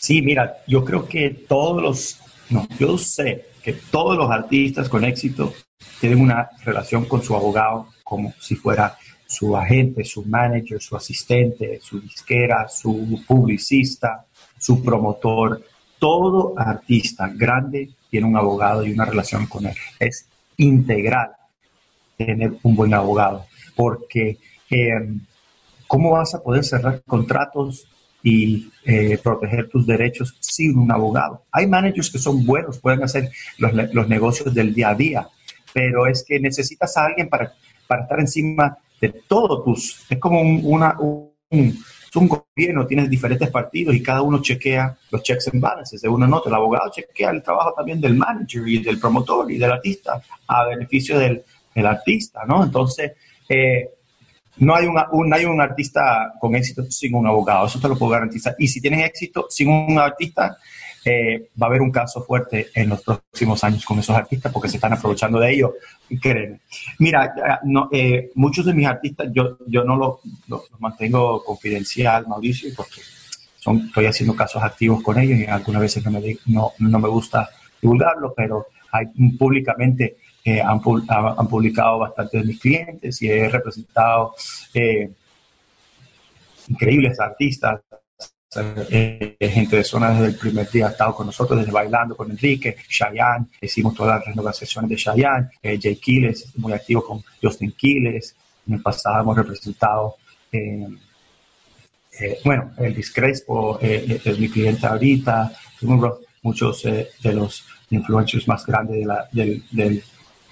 Sí, 0.00 0.22
mira, 0.22 0.58
yo 0.66 0.84
creo 0.84 1.06
que 1.06 1.30
todos 1.30 1.82
los, 1.82 2.20
no, 2.50 2.66
yo 2.78 2.96
sé 2.96 3.46
que 3.62 3.72
todos 3.72 4.16
los 4.16 4.30
artistas 4.30 4.88
con 4.88 5.04
éxito 5.04 5.52
tienen 6.00 6.20
una 6.20 6.48
relación 6.64 7.04
con 7.04 7.22
su 7.22 7.34
abogado 7.34 7.88
como 8.04 8.32
si 8.40 8.54
fuera 8.54 8.96
su 9.26 9.56
agente, 9.56 10.04
su 10.04 10.24
manager, 10.24 10.80
su 10.80 10.96
asistente, 10.96 11.80
su 11.82 12.00
disquera, 12.00 12.68
su 12.68 13.22
publicista, 13.26 14.24
su 14.58 14.82
promotor. 14.82 15.62
Todo 15.98 16.54
artista 16.56 17.28
grande 17.34 17.90
tiene 18.08 18.26
un 18.26 18.36
abogado 18.36 18.86
y 18.86 18.92
una 18.92 19.04
relación 19.04 19.46
con 19.46 19.66
él. 19.66 19.76
Es 19.98 20.26
integral 20.56 21.32
tener 22.16 22.54
un 22.62 22.74
buen 22.74 22.94
abogado 22.94 23.46
porque 23.74 24.38
eh, 24.70 25.08
¿Cómo 25.88 26.10
vas 26.10 26.34
a 26.34 26.42
poder 26.42 26.64
cerrar 26.64 27.02
contratos 27.06 27.86
eh, 28.84 29.18
proteger 29.22 29.68
tus 29.68 29.86
derechos 29.86 30.36
sin 30.40 30.78
un 30.78 30.90
abogado? 30.90 31.44
Hay 31.52 31.66
managers 31.66 32.10
que 32.10 32.18
son 32.18 32.44
buenos, 32.44 32.78
pueden 32.78 33.02
hacer 33.02 33.30
los, 33.58 34.08
negocios 34.08 34.54
del 34.54 34.74
día 34.74 34.90
a 34.90 34.94
día, 34.94 35.28
pero 35.72 36.06
es 36.06 36.24
que 36.26 36.40
necesitas 36.40 36.96
a 36.96 37.06
alguien 37.06 37.28
para, 37.28 37.52
para 37.86 38.02
estar 38.02 38.20
encima 38.20 38.78
de 39.00 39.10
todos 39.28 39.64
tus... 39.64 40.06
Es 40.08 40.18
como 40.18 40.40
un, 40.40 40.60
una, 40.64 40.96
un, 40.98 41.28
gobierno, 42.14 42.86
tienes 42.86 43.08
diferentes 43.08 43.48
partidos 43.50 43.94
y 43.94 44.02
cada 44.02 44.22
uno 44.22 44.42
chequea 44.42 44.96
los 45.12 45.22
checks 45.22 45.48
and 45.48 45.60
balances 45.60 46.00
de 46.00 46.08
uno 46.08 46.24
en 46.24 46.32
otro. 46.32 46.48
El 46.48 46.56
abogado 46.56 46.90
chequea 46.90 47.30
el 47.30 47.42
trabajo 47.42 47.74
también 47.76 48.00
del 48.00 48.16
manager 48.16 48.66
y 48.66 48.82
del 48.82 48.98
promotor 48.98 49.50
y 49.52 49.58
del 49.58 49.70
artista 49.70 50.20
a 50.48 50.66
beneficio 50.66 51.18
del, 51.18 51.44
del 51.74 51.86
artista, 51.86 52.44
¿no? 52.44 52.64
Entonces, 52.64 53.12
eh, 53.48 53.88
no 54.58 54.74
hay, 54.74 54.86
un, 54.86 55.32
hay 55.32 55.44
un 55.44 55.60
artista 55.60 56.32
con 56.40 56.54
éxito 56.54 56.84
sin 56.90 57.14
un 57.14 57.26
abogado, 57.26 57.66
eso 57.66 57.80
te 57.80 57.88
lo 57.88 57.96
puedo 57.96 58.12
garantizar. 58.12 58.56
Y 58.58 58.68
si 58.68 58.80
tienes 58.80 59.06
éxito 59.06 59.46
sin 59.48 59.68
un 59.68 59.98
artista, 59.98 60.58
eh, 61.04 61.50
va 61.60 61.66
a 61.66 61.70
haber 61.70 61.80
un 61.80 61.90
caso 61.90 62.22
fuerte 62.22 62.68
en 62.74 62.88
los 62.90 63.02
próximos 63.02 63.62
años 63.64 63.84
con 63.84 63.98
esos 63.98 64.16
artistas 64.16 64.52
porque 64.52 64.68
se 64.68 64.76
están 64.76 64.92
aprovechando 64.92 65.38
de 65.38 65.52
ellos. 65.52 65.70
Créeme. 66.20 66.60
Mira, 66.98 67.60
no, 67.64 67.88
eh, 67.92 68.30
muchos 68.34 68.66
de 68.66 68.74
mis 68.74 68.86
artistas 68.86 69.28
yo, 69.32 69.58
yo 69.66 69.84
no 69.84 69.96
los 69.96 70.18
lo, 70.48 70.64
mantengo 70.80 71.42
confidencial, 71.44 72.26
Mauricio, 72.26 72.70
porque 72.76 73.00
son, 73.58 73.86
estoy 73.86 74.06
haciendo 74.06 74.34
casos 74.34 74.62
activos 74.62 75.02
con 75.02 75.18
ellos 75.18 75.38
y 75.38 75.46
algunas 75.46 75.82
veces 75.82 76.04
no 76.04 76.10
me, 76.10 76.36
no, 76.46 76.72
no 76.78 76.98
me 76.98 77.08
gusta 77.08 77.48
divulgarlo, 77.80 78.34
pero 78.36 78.66
hay, 78.90 79.06
públicamente 79.38 80.16
han, 80.46 80.80
publicado 80.80 81.98
bastante 81.98 82.38
de 82.38 82.44
mis 82.44 82.60
clientes 82.60 83.20
y 83.22 83.30
he 83.30 83.48
representado 83.48 84.34
eh, 84.74 85.10
increíbles 86.68 87.18
artistas, 87.20 87.80
eh, 88.56 89.36
gente 89.40 89.76
de 89.76 89.84
zona 89.84 90.10
desde 90.10 90.26
el 90.26 90.36
primer 90.36 90.70
día 90.70 90.86
ha 90.86 90.90
estado 90.90 91.14
con 91.14 91.26
nosotros, 91.26 91.58
desde 91.58 91.72
bailando 91.72 92.16
con 92.16 92.30
Enrique, 92.30 92.76
Cheyenne, 92.88 93.46
hicimos 93.60 93.94
todas 93.94 94.18
las 94.18 94.26
renovaciones 94.26 94.88
de 94.88 94.96
Cheyenne, 94.96 95.50
eh, 95.62 95.78
Jay 95.80 95.96
Quiles, 95.96 96.56
muy 96.56 96.72
activo 96.72 97.04
con 97.04 97.22
Justin 97.42 97.72
Quiles, 97.72 98.34
en 98.66 98.74
el 98.74 98.82
pasado 98.82 99.20
hemos 99.20 99.36
representado, 99.36 100.16
bueno, 102.44 102.72
el 102.78 103.12
Crespo 103.12 103.78
es 103.80 104.38
mi 104.38 104.48
cliente 104.48 104.86
ahorita, 104.86 105.52
muchos 106.42 106.82
de 106.82 107.32
los 107.32 107.64
influencers 107.90 108.48
más 108.48 108.64
grandes 108.66 109.06
del, 109.32 109.64
del 109.70 110.02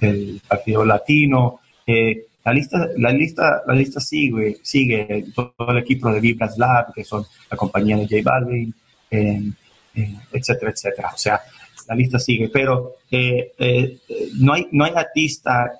el 0.00 0.40
Partido 0.46 0.84
Latino. 0.84 1.60
Eh, 1.86 2.26
la 2.44 2.52
lista, 2.52 2.88
la 2.96 3.10
lista, 3.10 3.62
la 3.66 3.74
lista 3.74 4.00
sigue, 4.00 4.58
sigue 4.62 5.26
todo 5.34 5.70
el 5.70 5.78
equipo 5.78 6.10
de 6.12 6.20
Vibras 6.20 6.56
Lab, 6.58 6.92
que 6.94 7.04
son 7.04 7.24
la 7.50 7.56
compañía 7.56 7.96
de 7.96 8.04
J 8.04 8.16
Balvin, 8.22 8.72
etcétera, 9.10 10.70
etcétera. 10.70 11.10
O 11.12 11.18
sea, 11.18 11.40
la 11.88 11.94
lista 11.94 12.18
sigue, 12.18 12.48
pero 12.48 12.96
eh, 13.10 13.52
eh, 13.58 13.98
no, 14.38 14.52
hay, 14.52 14.68
no 14.70 14.84
hay 14.84 14.92
artista 14.94 15.72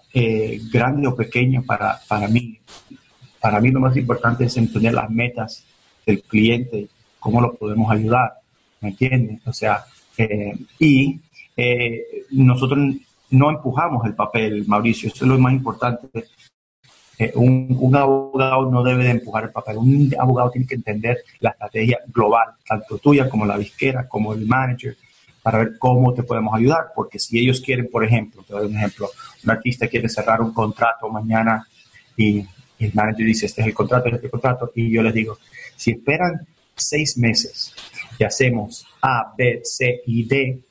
grande 0.73 1.07
o 1.07 1.15
pequeño 1.15 1.63
para, 1.63 2.01
para 2.09 2.27
mí. 2.27 2.59
Para 3.41 3.61
mí 3.61 3.71
lo 3.71 3.81
más 3.81 3.97
importante 3.97 4.45
es 4.45 4.57
entender 4.57 4.93
las 4.93 5.09
metas 5.09 5.63
del 6.05 6.23
cliente, 6.23 6.89
cómo 7.21 7.41
lo 7.41 7.55
podemos 7.55 7.93
ayudar, 7.93 8.33
¿me 8.81 8.89
entiendes? 8.89 9.41
O 9.47 9.53
sea, 9.53 9.85
y 10.81 11.21
nosotros 12.31 12.97
no 13.31 13.51
empujamos 13.51 14.07
el 14.07 14.15
papel, 14.15 14.65
Mauricio, 14.67 15.09
eso 15.09 15.25
es 15.25 15.31
lo 15.31 15.39
más 15.39 15.53
importante. 15.53 16.09
Eh, 17.19 17.33
un, 17.35 17.97
abogado 17.97 18.71
no 18.71 18.83
debe 18.83 19.05
de 19.05 19.11
empujar 19.11 19.45
el 19.45 19.51
papel, 19.51 19.79
un 19.79 20.15
abogado 20.19 20.51
tiene 20.51 20.67
que 20.67 20.75
entender 20.75 21.19
la 21.41 21.51
estrategia 21.51 21.99
global, 22.09 22.49
tanto 22.67 22.99
tuya 22.99 23.29
como 23.29 23.47
la 23.47 23.57
disquera, 23.57 24.07
como 24.07 24.35
el 24.35 24.47
manager, 24.47 24.97
para 25.43 25.59
ver 25.59 25.79
cómo 25.79 26.13
te 26.13 26.25
podemos 26.25 26.55
ayudar, 26.55 26.89
porque 26.95 27.19
si 27.19 27.39
ellos 27.39 27.61
quieren, 27.61 27.89
por 27.91 28.05
ejemplo, 28.05 28.43
te 28.43 28.53
doy 28.53 28.67
un 28.67 28.77
ejemplo, 28.77 29.09
un 29.45 29.51
artista 29.51 29.89
quiere 29.89 30.09
cerrar 30.09 30.43
un 30.43 30.53
contrato 30.53 31.09
mañana 31.09 31.67
y 32.17 32.45
el 32.79 32.93
manager 32.93 33.27
dice, 33.27 33.47
este 33.47 33.63
es 33.63 33.69
el 33.69 33.75
contrato, 33.75 34.07
este 34.07 34.19
es 34.19 34.25
el 34.25 34.31
contrato, 34.31 34.73
y 34.75 34.91
yo 34.91 35.03
les 35.03 35.15
digo, 35.15 35.39
si 35.75 35.93
esperan 35.93 36.47
seis 36.75 37.17
meses 37.17 37.73
y 38.19 38.25
hacemos 38.25 38.87
A, 39.01 39.33
B, 39.37 39.61
C 39.65 40.03
y 40.07 40.25
D, 40.25 40.66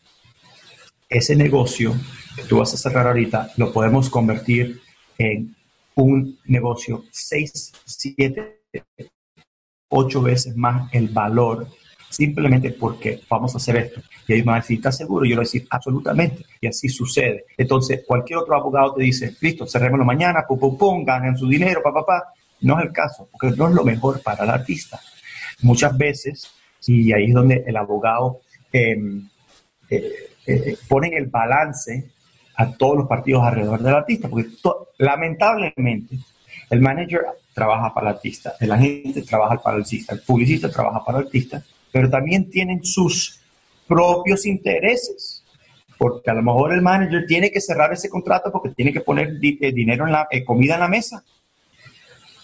ese 1.18 1.36
negocio 1.36 1.96
que 2.36 2.44
tú 2.44 2.58
vas 2.58 2.74
a 2.74 2.78
cerrar 2.78 3.08
ahorita 3.08 3.52
lo 3.58 3.72
podemos 3.72 4.10
convertir 4.10 4.82
en 5.18 5.56
un 5.96 6.38
negocio 6.46 7.06
seis, 7.12 7.72
siete, 7.86 8.64
ocho 9.90 10.22
veces 10.22 10.56
más 10.56 10.94
el 10.94 11.08
valor 11.08 11.68
simplemente 12.10 12.72
porque 12.72 13.22
vamos 13.30 13.54
a 13.54 13.58
hacer 13.58 13.76
esto. 13.78 14.02
Y 14.28 14.34
ellos 14.34 14.46
van 14.46 14.56
a 14.56 14.62
decir, 14.62 14.78
¿estás 14.78 14.98
seguro? 14.98 15.26
Y 15.26 15.30
yo 15.30 15.36
le 15.36 15.40
voy 15.40 15.44
a 15.44 15.48
decir, 15.48 15.68
absolutamente. 15.70 16.46
Y 16.62 16.68
así 16.68 16.88
sucede. 16.88 17.46
Entonces, 17.58 18.04
cualquier 18.08 18.40
otro 18.40 18.56
abogado 18.56 18.94
te 18.94 19.04
dice, 19.04 19.36
listo, 19.42 19.68
cerrémoslo 19.68 20.06
mañana, 20.06 20.46
pum, 20.48 20.60
pum, 20.60 20.78
pum, 20.78 21.06
ganen 21.06 21.38
su 21.38 21.48
dinero, 21.48 21.82
papá, 21.84 22.06
papá. 22.06 22.34
No 22.62 22.80
es 22.80 22.86
el 22.86 22.94
caso, 22.94 23.28
porque 23.32 23.56
no 23.58 23.68
es 23.68 23.76
lo 23.76 23.84
mejor 23.84 24.22
para 24.22 24.46
el 24.46 24.50
artista. 24.50 25.00
Muchas 25.62 25.98
veces, 25.98 26.50
y 26.88 27.12
ahí 27.12 27.26
es 27.26 27.34
donde 27.34 27.64
el 27.68 27.76
abogado 27.76 28.40
em, 28.72 29.28
eh, 29.90 30.35
eh, 30.48 30.78
pone 30.88 31.16
el 31.16 31.28
balance 31.28 32.12
a 32.56 32.72
todos 32.72 32.98
los 32.98 33.08
partidos 33.08 33.44
alrededor 33.44 33.82
del 33.82 33.96
artista, 33.96 34.30
porque 34.30 34.50
lamentablemente 34.98 36.18
el 36.70 36.82
manager 36.82 37.22
trabaja 37.54 37.94
para 37.94 38.10
el 38.10 38.16
artista, 38.16 38.54
el 38.60 38.72
agente 38.72 39.22
trabaja 39.24 39.62
para 39.62 39.78
el 39.78 39.84
artista, 39.84 40.14
el 40.14 40.22
publicista 40.22 40.70
trabaja 40.70 41.04
para 41.04 41.20
el 41.20 41.26
artista, 41.26 41.64
pero 41.92 42.10
también 42.10 42.50
tienen 42.50 42.84
sus 42.84 43.40
propios 43.88 44.46
intereses, 44.46 45.44
porque 45.98 46.30
a 46.30 46.34
lo 46.34 46.42
mejor 46.42 46.74
el 46.74 46.82
manager 46.82 47.26
tiene 47.26 47.52
que 47.52 47.62
cerrar 47.62 47.94
ese 47.94 48.10
contrato 48.10 48.52
porque 48.52 48.70
tiene 48.70 48.92
que 48.92 49.02
poner 49.02 49.38
eh, 49.42 49.72
dinero 49.72 50.06
en 50.06 50.12
la 50.12 50.28
eh, 50.30 50.44
comida 50.44 50.76
en 50.76 50.82
la 50.82 50.88
mesa, 50.88 51.24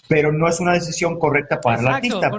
pero 0.08 0.32
no 0.32 0.48
es 0.48 0.60
una 0.60 0.72
decisión 0.72 1.18
correcta 1.18 1.60
para 1.60 1.80
el 1.80 1.86
artista. 1.88 2.30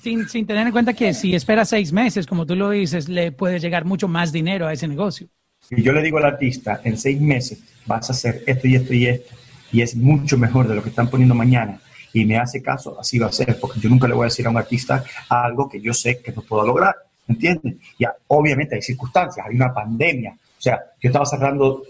Sin, 0.00 0.28
sin 0.28 0.46
tener 0.46 0.66
en 0.66 0.72
cuenta 0.72 0.94
que 0.94 1.14
si 1.14 1.34
espera 1.34 1.64
seis 1.64 1.92
meses, 1.92 2.26
como 2.26 2.46
tú 2.46 2.56
lo 2.56 2.70
dices, 2.70 3.08
le 3.08 3.32
puede 3.32 3.58
llegar 3.58 3.84
mucho 3.84 4.08
más 4.08 4.32
dinero 4.32 4.66
a 4.66 4.72
ese 4.72 4.88
negocio. 4.88 5.28
Y 5.70 5.82
yo 5.82 5.92
le 5.92 6.02
digo 6.02 6.18
al 6.18 6.26
artista, 6.26 6.80
en 6.84 6.98
seis 6.98 7.20
meses 7.20 7.62
vas 7.86 8.10
a 8.10 8.12
hacer 8.12 8.42
esto 8.46 8.68
y 8.68 8.76
esto 8.76 8.94
y 8.94 9.06
esto, 9.06 9.34
y 9.72 9.82
es 9.82 9.96
mucho 9.96 10.36
mejor 10.36 10.68
de 10.68 10.74
lo 10.74 10.82
que 10.82 10.90
están 10.90 11.08
poniendo 11.08 11.34
mañana, 11.34 11.80
y 12.12 12.24
me 12.24 12.38
hace 12.38 12.62
caso, 12.62 12.98
así 13.00 13.18
va 13.18 13.26
a 13.26 13.32
ser, 13.32 13.58
porque 13.58 13.80
yo 13.80 13.88
nunca 13.88 14.06
le 14.06 14.14
voy 14.14 14.24
a 14.24 14.28
decir 14.28 14.46
a 14.46 14.50
un 14.50 14.56
artista 14.56 15.02
algo 15.28 15.68
que 15.68 15.80
yo 15.80 15.92
sé 15.92 16.20
que 16.20 16.32
no 16.32 16.42
puedo 16.42 16.66
lograr, 16.66 16.94
¿entiendes? 17.26 17.76
Ya, 17.98 18.14
obviamente 18.28 18.76
hay 18.76 18.82
circunstancias, 18.82 19.44
hay 19.46 19.56
una 19.56 19.72
pandemia, 19.72 20.32
o 20.32 20.62
sea, 20.64 20.80
yo 21.00 21.08
estaba 21.08 21.26
cerrando 21.26 21.82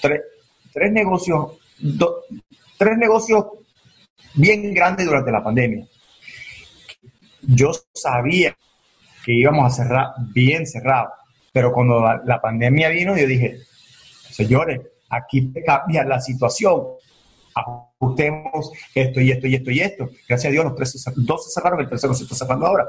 tres, 0.00 0.20
tres 0.72 0.92
negocios, 0.92 1.52
tres 2.76 2.98
negocios 2.98 3.44
bien 4.34 4.74
grandes 4.74 5.06
durante 5.06 5.30
la 5.30 5.42
pandemia. 5.42 5.86
Yo 7.54 7.72
sabía 7.92 8.56
que 9.24 9.34
íbamos 9.34 9.72
a 9.72 9.76
cerrar 9.76 10.08
bien 10.32 10.66
cerrado 10.66 11.10
pero 11.52 11.72
cuando 11.72 12.00
la, 12.24 12.40
pandemia 12.40 12.88
vino, 12.90 13.16
yo 13.16 13.26
dije, 13.26 13.58
señores, 14.30 14.80
aquí 15.08 15.52
cambia 15.66 16.04
la 16.04 16.20
situación. 16.20 16.82
Ajustemos 17.52 18.70
esto 18.94 19.20
y 19.20 19.32
esto 19.32 19.46
y 19.48 19.54
esto 19.56 19.70
y 19.70 19.80
esto. 19.80 20.10
Gracias 20.28 20.50
a 20.50 20.52
Dios, 20.52 20.64
los 20.64 20.76
tres, 20.76 21.04
dos 21.16 21.44
se 21.44 21.50
cerraron, 21.50 21.80
el 21.80 21.88
tercero 21.88 22.14
se 22.14 22.22
está 22.22 22.36
cerrando 22.36 22.66
ahora. 22.66 22.86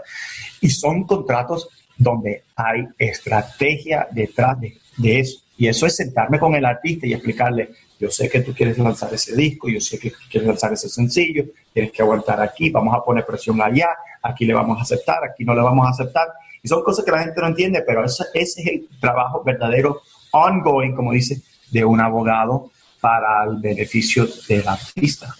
Y 0.61 0.69
son 0.69 1.05
contratos 1.05 1.69
donde 1.97 2.43
hay 2.55 2.87
estrategia 2.97 4.07
detrás 4.11 4.59
de, 4.59 4.77
de 4.97 5.19
eso. 5.19 5.39
Y 5.57 5.67
eso 5.67 5.87
es 5.87 5.95
sentarme 5.95 6.39
con 6.39 6.55
el 6.55 6.65
artista 6.65 7.07
y 7.07 7.13
explicarle, 7.13 7.69
yo 8.01 8.09
sé 8.09 8.27
que 8.27 8.41
tú 8.41 8.51
quieres 8.51 8.79
lanzar 8.79 9.13
ese 9.13 9.35
disco, 9.35 9.69
yo 9.69 9.79
sé 9.79 9.99
que 9.99 10.11
quieres 10.27 10.47
lanzar 10.47 10.73
ese 10.73 10.89
sencillo, 10.89 11.45
tienes 11.71 11.91
que 11.91 12.01
aguantar 12.01 12.41
aquí, 12.41 12.71
vamos 12.71 12.95
a 12.95 13.03
poner 13.03 13.23
presión 13.23 13.61
allá, 13.61 13.89
aquí 14.23 14.43
le 14.43 14.55
vamos 14.55 14.79
a 14.79 14.81
aceptar, 14.81 15.23
aquí 15.23 15.45
no 15.45 15.53
le 15.53 15.61
vamos 15.61 15.85
a 15.85 15.91
aceptar. 15.91 16.27
Y 16.63 16.67
son 16.67 16.81
cosas 16.83 17.05
que 17.05 17.11
la 17.11 17.19
gente 17.19 17.39
no 17.39 17.47
entiende, 17.47 17.83
pero 17.85 18.03
ese, 18.03 18.25
es 18.33 18.57
el 18.57 18.87
trabajo 18.99 19.43
verdadero, 19.43 20.01
ongoing, 20.31 20.95
como 20.95 21.11
dice, 21.11 21.43
de 21.69 21.85
un 21.85 22.01
abogado 22.01 22.71
para 22.99 23.43
el 23.43 23.57
beneficio 23.57 24.27
del 24.49 24.67
artista. 24.67 25.35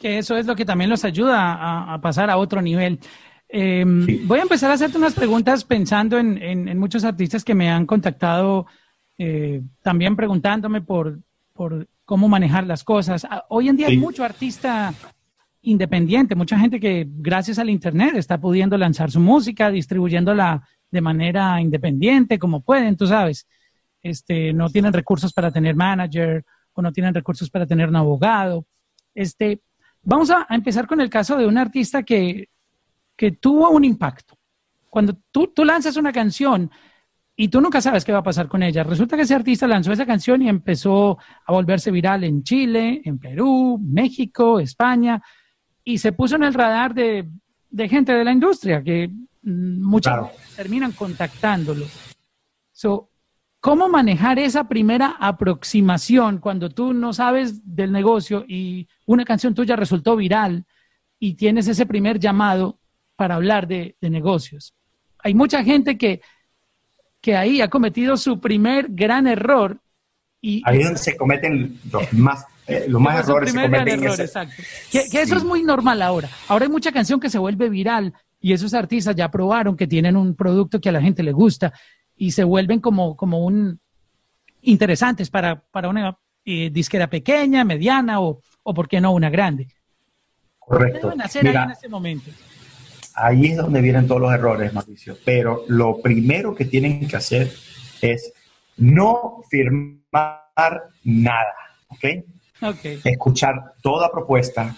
Que 0.00 0.16
eso 0.16 0.38
es 0.38 0.46
lo 0.46 0.56
que 0.56 0.64
también 0.64 0.88
los 0.88 1.04
ayuda 1.04 1.92
a, 1.92 2.00
pasar 2.00 2.30
a 2.30 2.38
otro 2.38 2.62
nivel. 2.62 2.98
Em, 3.46 4.26
voy 4.26 4.38
a 4.38 4.42
empezar 4.42 4.70
a 4.70 4.74
hacerte 4.74 4.96
unas 4.96 5.12
preguntas 5.12 5.64
pensando 5.64 6.18
en, 6.18 6.78
muchos 6.78 7.04
artistas 7.04 7.44
que 7.44 7.54
me 7.54 7.68
han 7.68 7.84
contactado, 7.84 8.64
eh, 9.18 9.60
también 9.82 10.16
preguntándome 10.16 10.80
por, 10.80 11.18
por 11.54 11.88
cómo 12.04 12.28
manejar 12.28 12.66
las 12.66 12.84
cosas. 12.84 13.24
Ah, 13.30 13.44
hoy 13.48 13.68
en 13.68 13.76
día 13.76 13.86
hay 13.86 13.96
mucho 13.96 14.24
artista 14.24 14.92
independiente, 15.62 16.34
mucha 16.34 16.58
gente 16.58 16.78
que 16.78 17.06
gracias 17.08 17.58
al 17.58 17.70
Internet 17.70 18.16
está 18.16 18.38
pudiendo 18.38 18.76
lanzar 18.76 19.10
su 19.10 19.20
música, 19.20 19.70
distribuyéndola 19.70 20.68
de 20.90 21.00
manera 21.00 21.58
independiente, 21.60 22.38
como 22.38 22.60
pueden, 22.60 22.96
tú 22.96 23.06
sabes. 23.06 23.46
Este, 24.02 24.52
no 24.52 24.68
tienen 24.68 24.92
recursos 24.92 25.32
para 25.32 25.50
tener 25.50 25.74
manager 25.74 26.44
o 26.74 26.82
no 26.82 26.92
tienen 26.92 27.14
recursos 27.14 27.48
para 27.48 27.66
tener 27.66 27.88
un 27.88 27.96
abogado. 27.96 28.66
Este, 29.14 29.62
vamos 30.02 30.30
a, 30.30 30.46
empezar 30.50 30.86
con 30.86 31.00
el 31.00 31.08
caso 31.08 31.36
de 31.36 31.46
un 31.46 31.56
artista 31.56 32.02
que, 32.02 32.48
que 33.16 33.30
tuvo 33.30 33.70
un 33.70 33.84
impacto. 33.84 34.36
Cuando 34.90 35.16
tú, 35.30 35.46
tú 35.54 35.64
lanzas 35.64 35.96
una 35.96 36.12
canción 36.12 36.70
y 37.36 37.48
tú 37.48 37.60
nunca 37.60 37.80
sabes 37.80 38.04
qué 38.04 38.12
va 38.12 38.18
a 38.18 38.24
pasar 38.24 38.48
con 38.48 38.62
ella, 38.62 38.84
resulta 38.84 39.16
que 39.16 39.22
ese 39.22 39.34
artista 39.34 39.66
lanzó 39.66 39.92
esa 39.92 40.06
canción 40.06 40.42
y 40.42 40.48
empezó 40.48 41.18
a 41.44 41.52
volverse 41.52 41.90
viral 41.90 42.24
en 42.24 42.42
Chile, 42.42 43.02
en 43.04 43.18
Perú, 43.18 43.78
México, 43.82 44.60
España 44.60 45.22
y 45.82 45.98
se 45.98 46.12
puso 46.12 46.36
en 46.36 46.44
el 46.44 46.54
radar 46.54 46.94
de, 46.94 47.28
gente 47.88 48.12
de 48.12 48.24
la 48.24 48.32
industria 48.32 48.82
que 48.82 49.08
mm, 49.08 49.82
muchas 49.82 50.30
terminan 50.56 50.92
contactándolo. 50.92 51.86
So, 52.72 53.10
¿Cómo 53.64 53.88
manejar 53.88 54.38
esa 54.38 54.68
primera 54.68 55.16
aproximación 55.18 56.36
cuando 56.36 56.68
tú 56.68 56.92
no 56.92 57.14
sabes 57.14 57.62
del 57.64 57.92
negocio 57.92 58.44
y 58.46 58.86
una 59.06 59.24
canción 59.24 59.54
tuya 59.54 59.74
resultó 59.74 60.16
viral 60.16 60.66
y 61.18 61.32
tienes 61.32 61.66
ese 61.66 61.86
primer 61.86 62.18
llamado 62.18 62.78
para 63.16 63.36
hablar 63.36 63.66
de, 63.66 63.96
negocios? 64.02 64.74
Hay 65.18 65.32
mucha 65.32 65.64
gente 65.64 65.96
que, 65.96 66.20
que 67.24 67.34
ahí 67.34 67.62
ha 67.62 67.68
cometido 67.68 68.18
su 68.18 68.38
primer 68.38 68.88
gran 68.90 69.26
error. 69.26 69.80
Y, 70.42 70.62
ahí 70.66 70.80
es 70.80 70.84
donde 70.84 71.00
se 71.00 71.16
cometen 71.16 71.80
los 71.90 72.12
más 72.12 72.44
eh, 72.66 72.84
los 72.86 73.00
más 73.00 73.26
errores 73.26 73.50
se 73.50 73.62
cometen 73.62 74.04
error, 74.04 74.20
exacto. 74.20 74.62
Que, 74.92 75.22
eso 75.22 75.36
es 75.36 75.42
muy 75.42 75.62
normal 75.62 76.02
ahora. 76.02 76.28
Ahora 76.48 76.66
hay 76.66 76.70
mucha 76.70 76.92
canción 76.92 77.18
que 77.18 77.30
se 77.30 77.38
vuelve 77.38 77.70
viral 77.70 78.12
y 78.42 78.52
esos 78.52 78.74
artistas 78.74 79.16
ya 79.16 79.30
probaron 79.30 79.74
que 79.74 79.86
tienen 79.86 80.18
un 80.18 80.34
producto 80.34 80.82
que 80.82 80.90
a 80.90 80.92
la 80.92 81.00
gente 81.00 81.22
le 81.22 81.32
gusta 81.32 81.72
y 82.14 82.32
se 82.32 82.44
vuelven 82.44 82.80
como, 82.80 83.16
como 83.16 83.38
un 83.38 83.80
interesantes 84.60 85.30
para, 85.30 85.62
para 85.62 85.88
una 85.88 86.18
eh, 86.44 86.68
disquera 86.70 87.08
pequeña, 87.08 87.64
mediana 87.64 88.20
o, 88.20 88.42
o, 88.64 88.74
por 88.74 88.86
qué 88.86 89.00
no, 89.00 89.12
una 89.12 89.30
grande. 89.30 89.68
Correcto. 90.58 91.08
ahí 91.08 91.40
en 91.42 91.70
ese 91.70 91.88
momento? 91.88 92.30
Ahí 93.14 93.46
es 93.46 93.56
donde 93.56 93.80
vienen 93.80 94.06
todos 94.06 94.20
los 94.20 94.32
errores, 94.32 94.72
Mauricio. 94.72 95.16
Pero 95.24 95.64
lo 95.68 96.00
primero 96.00 96.54
que 96.54 96.64
tienen 96.64 97.06
que 97.06 97.16
hacer 97.16 97.52
es 98.00 98.32
no 98.76 99.42
firmar 99.48 100.82
nada, 101.04 101.54
¿ok? 101.88 102.04
escuchar 103.04 103.74
toda 103.82 104.10
propuesta 104.10 104.74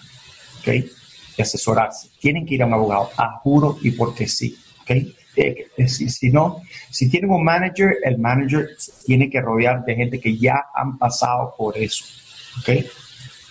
¿okay? 0.59 0.89
y 1.37 1.41
asesorarse. 1.41 2.09
Tienen 2.19 2.45
que 2.45 2.55
ir 2.55 2.63
a 2.63 2.65
un 2.65 2.73
abogado, 2.73 3.09
a 3.17 3.37
juro 3.39 3.77
y 3.81 3.91
porque 3.91 4.27
sí. 4.27 4.57
¿okay? 4.81 5.15
Eh, 5.35 5.67
eh, 5.77 5.87
si, 5.87 6.09
si, 6.09 6.29
no, 6.29 6.61
si 6.89 7.09
tienen 7.09 7.29
un 7.29 7.43
manager, 7.43 7.97
el 8.03 8.17
manager 8.17 8.69
tiene 9.05 9.29
que 9.29 9.39
rodear 9.39 9.85
de 9.85 9.95
gente 9.95 10.19
que 10.19 10.37
ya 10.37 10.65
han 10.75 10.97
pasado 10.97 11.53
por 11.57 11.77
eso. 11.77 12.03
¿okay? 12.59 12.87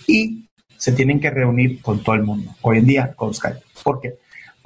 Y 0.07 0.47
se 0.77 0.91
tienen 0.91 1.19
que 1.19 1.29
reunir 1.29 1.81
con 1.81 2.03
todo 2.03 2.15
el 2.15 2.23
mundo. 2.23 2.55
Hoy 2.61 2.77
en 2.79 2.85
día 2.85 3.13
con 3.15 3.33
Skype. 3.33 3.61
¿Por 3.83 3.99
qué? 3.99 4.15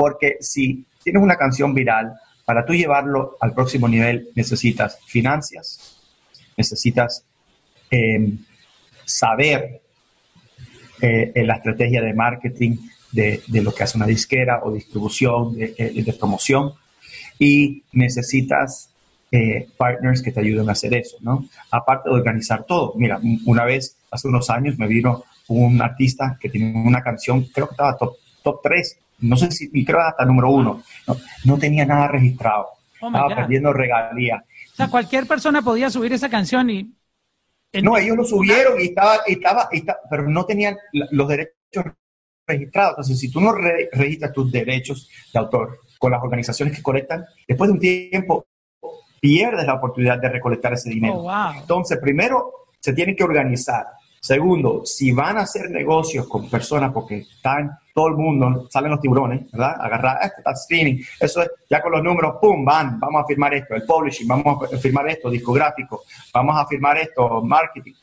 Porque 0.01 0.37
si 0.39 0.83
tienes 1.03 1.21
una 1.21 1.35
canción 1.35 1.75
viral, 1.75 2.15
para 2.43 2.65
tú 2.65 2.73
llevarlo 2.73 3.37
al 3.39 3.53
próximo 3.53 3.87
nivel 3.87 4.29
necesitas 4.33 4.97
finanzas, 5.05 5.95
necesitas 6.57 7.23
eh, 7.91 8.33
saber 9.05 9.79
eh, 10.99 11.31
la 11.45 11.57
estrategia 11.57 12.01
de 12.01 12.15
marketing 12.15 12.77
de, 13.11 13.43
lo 13.61 13.71
que 13.75 13.83
hace 13.83 13.95
una 13.95 14.07
disquera 14.07 14.61
o 14.63 14.71
distribución, 14.71 15.53
de, 15.53 15.75
eh, 15.77 16.15
promoción, 16.17 16.73
y 17.37 17.83
necesitas 17.91 18.89
eh, 19.31 19.67
partners 19.77 20.23
que 20.23 20.31
te 20.31 20.39
ayuden 20.39 20.67
a 20.67 20.71
hacer 20.71 20.95
eso, 20.95 21.17
¿no? 21.21 21.47
Aparte 21.69 22.09
de 22.09 22.15
organizar 22.15 22.63
todo. 22.63 22.95
Mira, 22.95 23.19
una 23.45 23.65
vez, 23.65 23.97
hace 24.09 24.27
unos 24.27 24.49
años, 24.49 24.79
me 24.79 24.87
vino 24.87 25.25
un 25.47 25.79
artista 25.79 26.39
que 26.41 26.49
tiene 26.49 26.73
una 26.75 27.03
canción, 27.03 27.43
creo 27.53 27.67
que 27.67 27.73
estaba 27.73 27.95
top, 27.95 28.15
top 28.41 28.61
3, 28.63 28.97
no 29.21 29.37
sé 29.37 29.51
si, 29.51 29.69
creo 29.69 29.99
que 29.99 30.03
hasta 30.03 30.25
número 30.25 30.51
uno, 30.51 30.83
no, 31.45 31.57
tenía 31.57 31.85
nada 31.85 32.07
registrado, 32.07 32.67
oh 33.01 33.07
estaba 33.07 33.35
perdiendo 33.35 33.71
regalías 33.73 34.43
O 34.73 34.75
sea, 34.75 34.89
cualquier 34.89 35.27
persona 35.27 35.61
podía 35.61 35.89
subir 35.89 36.13
esa 36.13 36.29
canción 36.29 36.69
y... 36.69 36.93
No, 37.81 37.97
ellos 37.97 38.17
lo 38.17 38.25
subieron 38.25 38.81
y 38.81 38.85
estaba, 38.85 39.19
estaba, 39.25 39.69
pero 40.09 40.27
no 40.27 40.45
tenían 40.45 40.75
los 40.91 41.27
derechos 41.29 41.85
registrados. 42.45 42.91
Entonces, 42.91 43.19
si 43.19 43.31
tú 43.31 43.39
no 43.39 43.53
registras 43.53 44.33
tus 44.33 44.51
derechos 44.51 45.09
de 45.33 45.39
autor 45.39 45.79
con 45.97 46.11
las 46.11 46.21
organizaciones 46.21 46.75
que 46.75 46.83
colectan, 46.83 47.23
después 47.47 47.69
de 47.69 47.73
un 47.73 47.79
tiempo 47.79 48.45
pierdes 49.21 49.65
la 49.65 49.75
oportunidad 49.75 50.19
de 50.19 50.29
recolectar 50.29 50.73
ese 50.73 50.89
dinero. 50.89 51.19
Oh, 51.19 51.53
Entonces, 51.55 51.97
primero, 51.99 52.51
se 52.79 52.91
tienen 52.91 53.15
que 53.15 53.23
organizar. 53.23 53.85
Segundo, 54.19 54.85
si 54.85 55.11
van 55.11 55.37
a 55.37 55.41
hacer 55.41 55.69
negocios 55.69 56.27
con 56.27 56.49
personas, 56.49 56.91
porque 56.91 57.19
están 57.19 57.71
todo 57.93 58.07
el 58.07 58.15
mundo, 58.15 58.67
salen 58.69 58.91
los 58.91 59.01
tiburones, 59.01 59.51
¿verdad? 59.51 59.75
Agarrar, 59.79 60.17
este 60.23 60.37
está 60.39 60.51
streaming, 60.51 61.03
eso 61.19 61.41
es, 61.41 61.49
ya 61.69 61.81
con 61.81 61.91
los 61.91 62.03
números, 62.03 62.35
pum, 62.39 62.63
van, 62.63 62.99
vamos 62.99 63.23
a 63.23 63.25
firmar 63.25 63.53
esto, 63.53 63.75
el 63.75 63.83
publishing, 63.83 64.27
vamos 64.27 64.71
a 64.71 64.77
firmar 64.77 65.09
esto, 65.09 65.29
discográfico, 65.29 66.03
vamos 66.33 66.55
a 66.57 66.65
firmar 66.65 66.97
esto, 66.97 67.41
marketing. 67.41 67.93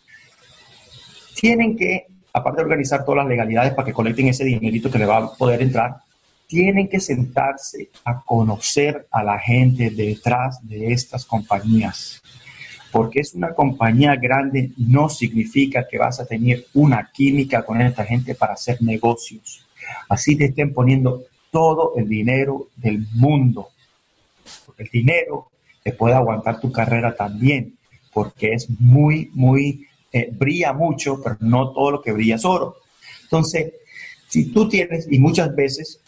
Tienen 1.35 1.77
que, 1.77 2.07
aparte 2.33 2.59
de 2.59 2.65
organizar 2.65 3.05
todas 3.05 3.19
las 3.19 3.29
legalidades 3.29 3.73
para 3.73 3.87
que 3.87 3.93
colecten 3.93 4.29
ese 4.29 4.45
dinerito 4.45 4.91
que 4.91 4.99
le 4.99 5.07
va 5.07 5.19
a 5.19 5.33
poder 5.33 5.63
entrar, 5.63 5.97
tienen 6.49 6.89
que 6.89 6.99
sentarse 6.99 7.91
a 8.05 8.23
conocer 8.23 9.07
a 9.11 9.23
la 9.23 9.39
gente 9.39 9.91
detrás 9.91 10.67
de 10.67 10.93
estas 10.93 11.25
compañías. 11.27 12.23
Porque 12.91 13.21
es 13.21 13.35
una 13.35 13.53
compañía 13.53 14.17
grande 14.17 14.73
no 14.79 15.11
significa 15.11 15.87
que 15.87 15.99
vas 15.99 16.21
a 16.21 16.27
tener 16.27 16.65
una 16.73 17.11
química 17.13 17.63
con 17.63 17.83
esta 17.83 18.05
gente 18.05 18.35
para 18.35 18.55
hacer 18.55 18.81
negocios. 18.81 19.68
Así 20.09 20.37
te 20.37 20.47
estén 20.47 20.73
poniendo 20.73 21.25
todo 21.51 21.95
el 21.97 22.09
dinero 22.09 22.69
del 22.77 23.07
mundo. 23.15 23.69
El 24.77 24.89
dinero 24.89 25.51
te 25.83 25.93
puede 25.93 26.15
aguantar 26.15 26.61
tu 26.61 26.71
carrera 26.71 27.15
también, 27.15 27.77
porque 28.13 28.53
es 28.53 28.69
muy, 28.79 29.31
muy, 29.35 29.87
eh, 30.13 30.29
brilla 30.33 30.73
mucho, 30.73 31.21
pero 31.23 31.37
no 31.41 31.73
todo 31.73 31.91
lo 31.93 32.03
que 32.03 32.13
brilla 32.13 32.37
es 32.37 32.45
oro. 32.45 32.77
Entonces, 33.23 33.73
si 34.29 34.53
tú 34.53 34.69
tienes, 34.69 35.07
y 35.11 35.19
muchas 35.19 35.55
veces 35.55 36.01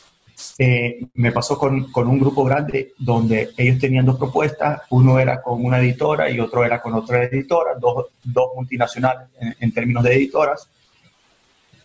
eh, 0.59 1.07
me 1.15 1.33
pasó 1.33 1.59
con, 1.59 1.87
un 1.95 2.19
grupo 2.19 2.45
grande 2.45 2.93
donde 2.99 3.51
ellos 3.57 3.79
tenían 3.79 4.07
dos 4.07 4.19
propuestas, 4.19 4.83
uno 4.91 5.19
era 5.19 5.43
con 5.43 5.65
una 5.65 5.79
editora 5.79 6.31
y 6.31 6.41
otro 6.41 6.65
era 6.65 6.81
con 6.81 6.95
otra 6.95 7.25
editora, 7.25 7.73
dos, 7.79 8.07
multinacionales 8.55 9.29
en, 9.59 9.73
términos 9.73 10.05
de 10.05 10.15
editoras, 10.15 10.69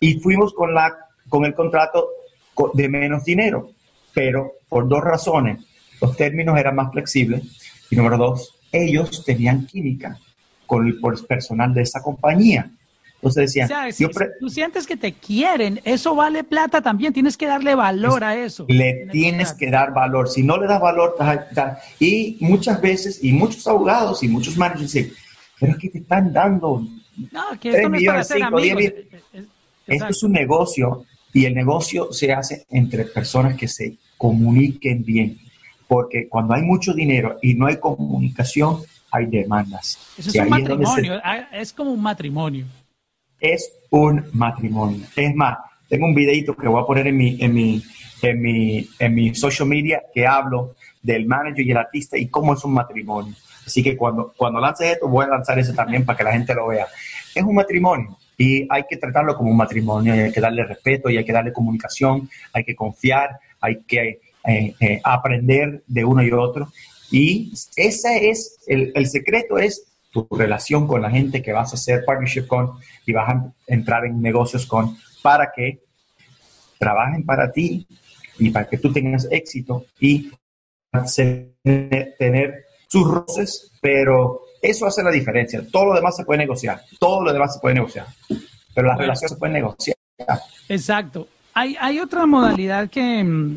y 0.00 0.20
fuimos 0.20 0.52
con, 0.52 0.74
la, 0.74 0.94
con 1.28 1.44
el 1.44 1.54
contrato 1.54 2.08
de 2.74 2.88
menos 2.88 3.24
dinero, 3.24 3.70
pero 4.14 4.52
por 4.68 4.88
dos 4.88 5.02
razones. 5.02 5.64
Los 6.00 6.16
términos 6.16 6.58
eran 6.58 6.74
más 6.76 6.92
flexibles 6.92 7.42
y 7.90 7.96
número 7.96 8.16
dos, 8.16 8.58
ellos 8.72 9.24
tenían 9.24 9.66
química 9.66 10.18
con 10.66 10.86
el 10.86 10.98
personal 11.26 11.72
de 11.72 11.82
esa 11.82 12.02
compañía. 12.02 12.70
Entonces 13.14 13.54
decía, 13.54 13.92
si, 13.92 14.06
tú 14.38 14.50
sientes 14.50 14.86
que 14.86 14.96
te 14.96 15.14
quieren, 15.14 15.80
eso 15.84 16.14
vale 16.14 16.44
plata 16.44 16.82
también, 16.82 17.12
tienes 17.12 17.36
que 17.36 17.46
darle 17.46 17.74
valor 17.74 18.22
a 18.22 18.36
eso. 18.36 18.66
Le 18.68 19.08
tienes 19.10 19.54
que, 19.54 19.70
dar 19.70 19.94
valor, 19.94 20.28
si 20.28 20.42
no 20.42 20.58
le 20.58 20.66
das 20.66 20.80
valor, 20.80 21.16
y 21.98 22.36
muchas 22.40 22.80
veces, 22.80 23.24
y 23.24 23.32
muchos 23.32 23.66
abogados 23.66 24.22
y 24.22 24.28
muchos 24.28 24.56
managers 24.56 24.92
dicen, 24.92 25.12
pero 25.58 25.72
es 25.72 25.78
que 25.78 25.88
te 25.88 25.98
están 25.98 26.32
dando 26.32 26.86
no, 27.32 27.58
que 27.58 27.70
esto 27.70 27.82
no 27.88 27.96
millones, 27.96 28.28
5, 28.28 28.60
10 28.60 28.76
millones. 28.76 29.04
Esto 29.86 30.08
es 30.08 30.22
un 30.22 30.32
negocio 30.32 31.04
y 31.36 31.44
el 31.44 31.54
negocio 31.54 32.12
se 32.12 32.32
hace 32.32 32.64
entre 32.70 33.04
personas 33.04 33.56
que 33.56 33.68
se 33.68 33.98
comuniquen 34.16 35.04
bien, 35.04 35.38
porque 35.86 36.28
cuando 36.28 36.54
hay 36.54 36.62
mucho 36.62 36.92
dinero 36.92 37.38
y 37.42 37.54
no 37.54 37.66
hay 37.66 37.76
comunicación, 37.76 38.78
hay 39.10 39.26
demandas. 39.26 39.98
Eso 40.18 40.30
es 40.30 40.36
un 40.36 40.48
matrimonio, 40.48 41.20
ah, 41.22 41.48
es 41.52 41.72
como 41.72 41.92
un 41.92 42.02
matrimonio 42.02 42.66
es 43.40 43.72
un 43.90 44.24
matrimonio. 44.32 45.06
Es 45.14 45.34
más, 45.34 45.58
tengo 45.88 46.06
un 46.06 46.14
videito 46.14 46.56
que 46.56 46.68
voy 46.68 46.82
a 46.82 46.86
poner 46.86 47.06
en 47.06 47.16
mi, 47.16 47.36
en 47.40 47.52
mi, 47.52 47.82
en 48.22 48.40
mi, 48.40 48.88
en 48.98 49.14
mi 49.14 49.34
social 49.34 49.68
media 49.68 50.02
que 50.12 50.26
hablo 50.26 50.74
del 51.02 51.26
manager 51.26 51.64
y 51.64 51.70
el 51.70 51.76
artista 51.76 52.18
y 52.18 52.28
cómo 52.28 52.54
es 52.54 52.64
un 52.64 52.74
matrimonio. 52.74 53.34
Así 53.64 53.82
que 53.82 53.96
cuando, 53.96 54.32
cuando 54.36 54.60
lances 54.60 54.92
esto, 54.92 55.08
voy 55.08 55.24
a 55.24 55.28
lanzar 55.28 55.58
ese 55.58 55.72
también 55.72 56.04
para 56.04 56.16
que 56.16 56.24
la 56.24 56.32
gente 56.32 56.54
lo 56.54 56.68
vea. 56.68 56.86
Es 57.34 57.42
un 57.42 57.54
matrimonio 57.54 58.16
y 58.38 58.66
hay 58.70 58.84
que 58.88 58.96
tratarlo 58.96 59.34
como 59.36 59.50
un 59.50 59.56
matrimonio, 59.56 60.12
hay 60.12 60.32
que 60.32 60.40
darle 60.40 60.64
respeto 60.64 61.08
y 61.08 61.16
hay 61.16 61.24
que 61.24 61.32
darle 61.32 61.52
comunicación, 61.52 62.28
hay 62.52 62.64
que 62.64 62.74
confiar, 62.74 63.38
hay 63.60 63.82
que 63.82 64.20
eh, 64.46 64.74
eh, 64.78 65.00
aprender 65.02 65.82
de 65.86 66.04
uno 66.04 66.22
y 66.22 66.30
otro. 66.30 66.72
Y 67.10 67.52
ese 67.76 68.28
es, 68.28 68.58
el, 68.66 68.92
el 68.94 69.06
secreto 69.06 69.58
es 69.58 69.84
tu 70.10 70.26
relación 70.30 70.86
con 70.86 71.02
la 71.02 71.10
gente 71.10 71.42
que 71.42 71.52
vas 71.52 71.72
a 71.72 71.76
hacer 71.76 72.04
partnership 72.04 72.46
con 72.46 72.72
y 73.04 73.12
vas 73.12 73.28
a 73.28 73.52
entrar 73.66 74.04
en 74.04 74.20
negocios 74.20 74.66
con 74.66 74.96
para 75.22 75.52
que 75.54 75.80
trabajen 76.78 77.24
para 77.24 77.50
ti 77.50 77.86
y 78.38 78.50
para 78.50 78.68
que 78.68 78.78
tú 78.78 78.92
tengas 78.92 79.26
éxito 79.30 79.86
y 80.00 80.30
tener 82.18 82.65
sus 82.88 83.08
roces, 83.08 83.72
pero 83.80 84.42
eso 84.62 84.86
hace 84.86 85.02
la 85.02 85.10
diferencia. 85.10 85.62
Todo 85.70 85.86
lo 85.86 85.94
demás 85.94 86.16
se 86.16 86.24
puede 86.24 86.38
negociar, 86.38 86.82
todo 86.98 87.22
lo 87.22 87.32
demás 87.32 87.54
se 87.54 87.60
puede 87.60 87.74
negociar, 87.74 88.06
pero 88.74 88.88
las 88.88 88.98
relaciones 88.98 89.32
se 89.32 89.36
pueden 89.36 89.54
negociar. 89.54 89.96
Exacto. 90.68 91.28
Hay, 91.54 91.76
hay 91.80 91.98
otra 92.00 92.26
modalidad 92.26 92.90
que 92.90 93.24
mm, 93.24 93.56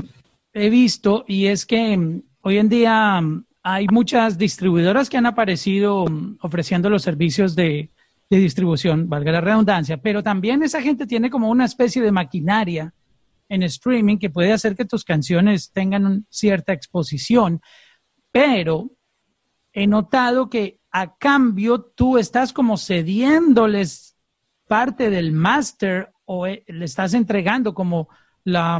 he 0.54 0.70
visto 0.70 1.26
y 1.28 1.48
es 1.48 1.66
que 1.66 1.98
mm, 1.98 2.22
hoy 2.42 2.58
en 2.58 2.70
día 2.70 3.22
mm, 3.22 3.46
hay 3.64 3.88
muchas 3.92 4.38
distribuidoras 4.38 5.10
que 5.10 5.18
han 5.18 5.26
aparecido 5.26 6.06
ofreciendo 6.42 6.90
los 6.90 7.04
servicios 7.04 7.56
de, 7.56 7.90
de 8.30 8.38
distribución, 8.38 9.10
valga 9.10 9.32
la 9.32 9.42
redundancia, 9.42 9.98
pero 9.98 10.24
también 10.24 10.64
esa 10.64 10.82
gente 10.82 11.08
tiene 11.08 11.30
como 11.30 11.50
una 11.50 11.66
especie 11.66 12.02
de 12.02 12.12
maquinaria 12.12 12.94
en 13.50 13.64
streaming 13.64 14.18
que 14.18 14.30
puede 14.30 14.54
hacer 14.54 14.76
que 14.76 14.86
tus 14.86 15.04
canciones 15.04 15.72
tengan 15.72 16.26
cierta 16.30 16.72
exposición, 16.72 17.62
pero 18.32 18.92
he 19.74 19.88
notado 19.88 20.50
que 20.50 20.80
a 20.92 21.18
cambio 21.18 21.82
tú 21.82 22.18
estás 22.18 22.54
como 22.54 22.78
cediéndoles 22.78 24.18
parte 24.68 25.10
del 25.10 25.32
máster 25.32 26.12
o 26.26 26.48
eh, 26.48 26.64
le 26.68 26.86
estás 26.86 27.14
entregando 27.14 27.74
como 27.74 28.10
la, 28.44 28.80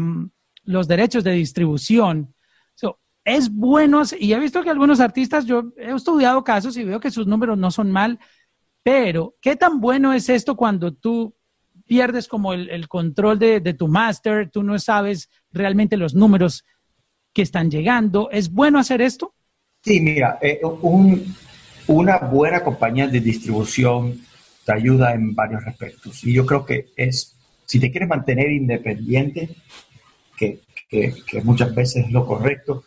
los 0.64 0.88
derechos 0.88 1.24
de 1.24 1.32
distribución. 1.32 2.34
es 3.26 3.52
bueno, 3.52 4.02
y 4.20 4.34
he 4.34 4.40
visto 4.40 4.64
que 4.64 4.70
algunos 4.70 5.00
artistas, 5.00 5.46
yo 5.46 5.72
he 5.78 5.92
estudiado 5.92 6.44
casos 6.44 6.78
y 6.78 6.84
veo 6.84 7.00
que 7.00 7.12
sus 7.12 7.28
números 7.28 7.58
no 7.58 7.70
son 7.70 7.92
mal, 7.92 8.20
pero, 8.82 9.36
¿qué 9.42 9.56
tan 9.56 9.80
bueno 9.80 10.14
es 10.14 10.30
esto 10.30 10.56
cuando 10.56 10.94
tú 10.94 11.36
pierdes 11.86 12.28
como 12.28 12.54
el, 12.54 12.88
control 12.88 13.38
de, 13.38 13.74
tu 13.74 13.88
máster, 13.88 14.50
tú 14.50 14.64
no 14.64 14.78
sabes 14.80 15.30
realmente 15.52 15.98
los 15.98 16.16
números 16.16 16.66
que 17.34 17.42
están 17.42 17.70
llegando? 17.70 18.30
¿Es 18.32 18.52
bueno 18.52 18.80
hacer 18.80 19.02
esto? 19.02 19.36
Sí, 19.82 20.00
mira, 20.02 20.38
eh, 20.42 20.60
una 21.88 22.18
buena 22.20 22.64
compañía 22.64 23.08
de 23.08 23.20
distribución 23.20 24.22
te 24.66 24.74
ayuda 24.74 25.14
en 25.14 25.34
varios 25.34 25.66
aspectos. 25.66 26.24
Y 26.24 26.34
yo 26.34 26.46
creo 26.46 26.66
que 26.66 26.88
es, 26.96 27.36
si 27.66 27.80
te 27.80 27.90
quieres 27.90 28.10
mantener 28.10 28.52
independiente, 28.52 29.50
que, 30.38 30.60
que 30.90 31.42
muchas 31.44 31.74
veces 31.76 32.06
es 32.06 32.12
lo 32.12 32.26
correcto, 32.26 32.84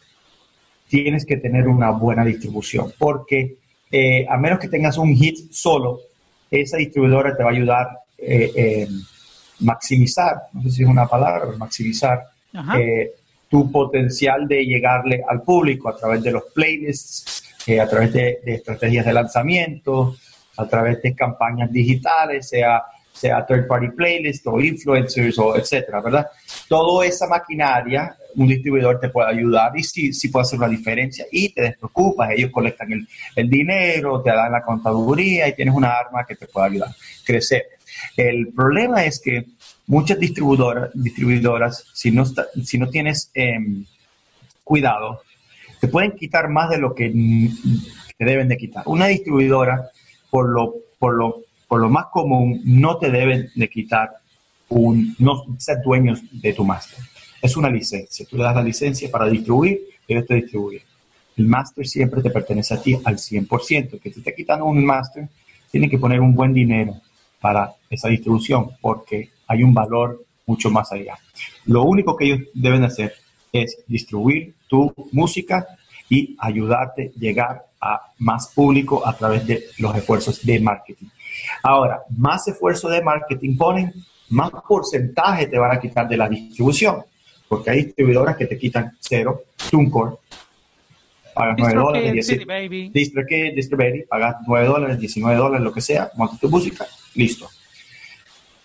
tienes 0.93 1.25
que 1.25 1.39
tener 1.39 1.69
una 1.69 1.91
buena 1.91 2.23
distribución, 2.23 2.93
porque 2.99 3.57
eh, 3.91 4.27
a 4.29 4.37
menos 4.37 4.59
que 4.59 4.69
tengas 4.69 4.99
un 4.99 5.15
hit 5.15 5.51
solo, 5.51 6.01
esa 6.51 6.77
distribuidora 6.77 7.35
te 7.35 7.43
va 7.43 7.49
a 7.49 7.53
ayudar 7.53 7.87
a 7.87 7.99
eh, 8.19 8.53
eh, 8.55 8.89
maximizar, 9.61 10.35
no 10.53 10.63
sé 10.65 10.71
si 10.71 10.83
es 10.83 10.89
una 10.89 11.07
palabra, 11.07 11.47
maximizar 11.57 12.23
tu 13.53 13.71
potencial 13.71 14.49
de 14.49 14.65
llegarle 14.65 15.23
al 15.29 15.43
público 15.43 15.91
a 15.91 15.95
través 15.95 16.23
de 16.23 16.33
los 16.33 16.45
playlists, 16.55 17.45
a 17.79 17.87
través 17.87 18.11
de, 18.15 18.41
estrategias 18.47 19.05
de 19.05 19.13
lanzamiento, 19.13 20.17
a 20.57 20.67
través 20.67 21.03
de 21.03 21.15
campañas 21.15 21.71
digitales, 21.71 22.49
sea 22.49 22.83
sea 23.13 23.45
third 23.45 23.67
party 23.67 23.91
playlist 23.91 24.47
o 24.47 24.59
influencers 24.59 25.39
o 25.39 25.55
etcétera, 25.55 26.01
¿verdad? 26.01 26.27
Toda 26.67 27.05
esa 27.05 27.27
maquinaria 27.27 28.17
un 28.37 28.49
distribuidor 28.49 28.99
te 28.99 29.11
puede 29.11 29.29
ayudar 29.29 29.77
y 29.77 29.85
sí, 29.85 30.15
sí 30.15 30.29
puede 30.29 30.45
hacer 30.45 30.59
una 30.59 30.69
diferencia 30.69 31.27
y 31.31 31.51
te 31.51 31.61
despreocupas, 31.61 32.31
ellos 32.31 32.51
colectan 32.51 33.07
el, 33.37 33.51
dinero, 33.51 34.23
te 34.23 34.31
dan 34.31 34.51
la 34.51 34.63
contaduría 34.63 35.47
y 35.47 35.55
tienes 35.55 35.75
una 35.75 35.93
arma 35.93 36.25
que 36.27 36.37
te 36.37 36.47
puede 36.47 36.69
ayudar 36.69 36.89
a 36.89 36.97
crecer. 37.23 37.67
El 38.17 38.49
problema 38.49 39.05
es 39.05 39.21
que 39.21 39.45
muchas 39.87 40.19
distribuidoras, 40.19 40.91
distribuidoras 40.95 41.85
si, 41.93 42.11
no 42.11 42.25
si 42.65 42.79
no 42.79 42.89
tienes 42.89 43.31
em, 43.35 43.85
cuidado, 44.65 45.23
te 45.81 45.89
pueden 45.89 46.13
quitar 46.13 46.49
más 46.49 46.71
de 46.71 46.79
lo 46.79 46.95
que 46.95 47.11
te 48.17 48.25
deben 48.25 48.49
de 48.49 48.57
quitar. 48.57 48.85
Una 48.87 49.07
distribuidora, 49.07 49.91
por 50.31 50.49
lo, 50.49 50.75
por 50.99 51.15
lo, 51.15 51.43
por 51.67 51.81
lo 51.81 51.89
más 51.89 52.07
común, 52.07 52.61
no 52.65 52.99
te 52.99 53.11
deben 53.11 53.51
de 53.55 53.69
quitar 53.69 54.11
un, 54.69 55.15
no 55.19 55.45
ser 55.59 55.83
dueños 55.83 56.21
de 56.31 56.53
tu 56.53 56.65
máster 56.65 56.99
es 57.43 57.57
una 57.57 57.69
licencia. 57.69 58.25
Tú 58.31 58.37
le 58.37 58.45
das 58.45 58.55
la 58.55 58.63
licencia 58.63 59.11
para 59.11 59.29
distribuir, 59.29 59.81
ellos 60.07 60.27
te 60.27 60.37
distribuyen. 60.37 60.83
el 61.37 61.47
máster 61.47 61.87
siempre 61.87 62.23
te 62.23 62.31
pertenece 62.31 62.75
a 62.75 62.81
ti 62.81 62.97
al 63.05 63.17
100%. 63.17 64.01
Que 64.01 64.11
te 64.11 64.21
esté 64.21 64.35
quitando 64.35 64.65
un 64.65 64.85
máster, 64.85 65.29
tiene 65.71 65.91
que 65.91 65.99
poner 65.99 66.21
un 66.21 66.35
buen 66.35 66.55
dinero 66.55 67.01
para 67.41 67.75
esa 67.91 68.09
distribución 68.09 68.71
porque 68.81 69.31
hay 69.53 69.63
un 69.63 69.75
valor 69.75 70.25
mucho 70.47 70.71
más 70.71 70.91
allá. 70.93 71.19
Lo 71.67 71.83
único 71.83 72.17
que 72.17 72.25
ellos 72.25 72.41
deben 72.55 72.85
hacer 72.85 73.13
es 73.53 73.77
distribuir 73.87 74.55
tu 74.67 74.93
música 75.13 75.67
y 76.09 76.35
ayudarte 76.39 77.13
a 77.15 77.19
llegar 77.19 77.67
a 77.81 78.01
más 78.19 78.49
público 78.49 79.07
a 79.07 79.15
través 79.15 79.47
de 79.47 79.65
los 79.79 79.95
esfuerzos 79.95 80.45
de 80.45 80.59
marketing. 80.59 81.07
Ahora, 81.63 82.01
más 82.17 82.49
esfuerzo 82.49 82.89
de 82.89 83.03
marketing 83.03 83.57
ponen, 83.57 83.93
más 84.31 84.51
porcentaje 84.67 85.47
te 85.47 85.59
van 85.59 85.77
a 85.77 85.81
quitar 85.81 86.09
de 86.09 86.17
la 86.17 86.29
distribución, 86.29 87.05
porque 87.49 87.71
hay 87.71 87.85
distribuidoras 87.85 88.37
que 88.37 88.47
te 88.47 88.59
quitan 88.59 88.97
cero, 89.01 89.43
TuneCore, 89.71 90.17
pagas 91.35 91.57
9 91.59 91.75
dólares, 91.75 92.27
Distribute, 93.55 94.07
pagas 94.09 94.37
9 94.47 94.67
dólares, 94.67 94.99
19 94.99 95.37
dólares, 95.37 95.65
lo 95.65 95.73
que 95.73 95.81
sea, 95.81 96.11
montas 96.17 96.41
tu 96.41 96.49
música, 96.49 96.87
listo. 97.15 97.49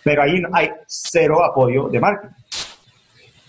Pero 0.04 0.24
ahí 0.24 0.42
hay 0.54 0.70
cero 0.88 1.44
apoyo 1.44 1.90
de 1.90 2.00
marketing. 2.00 2.36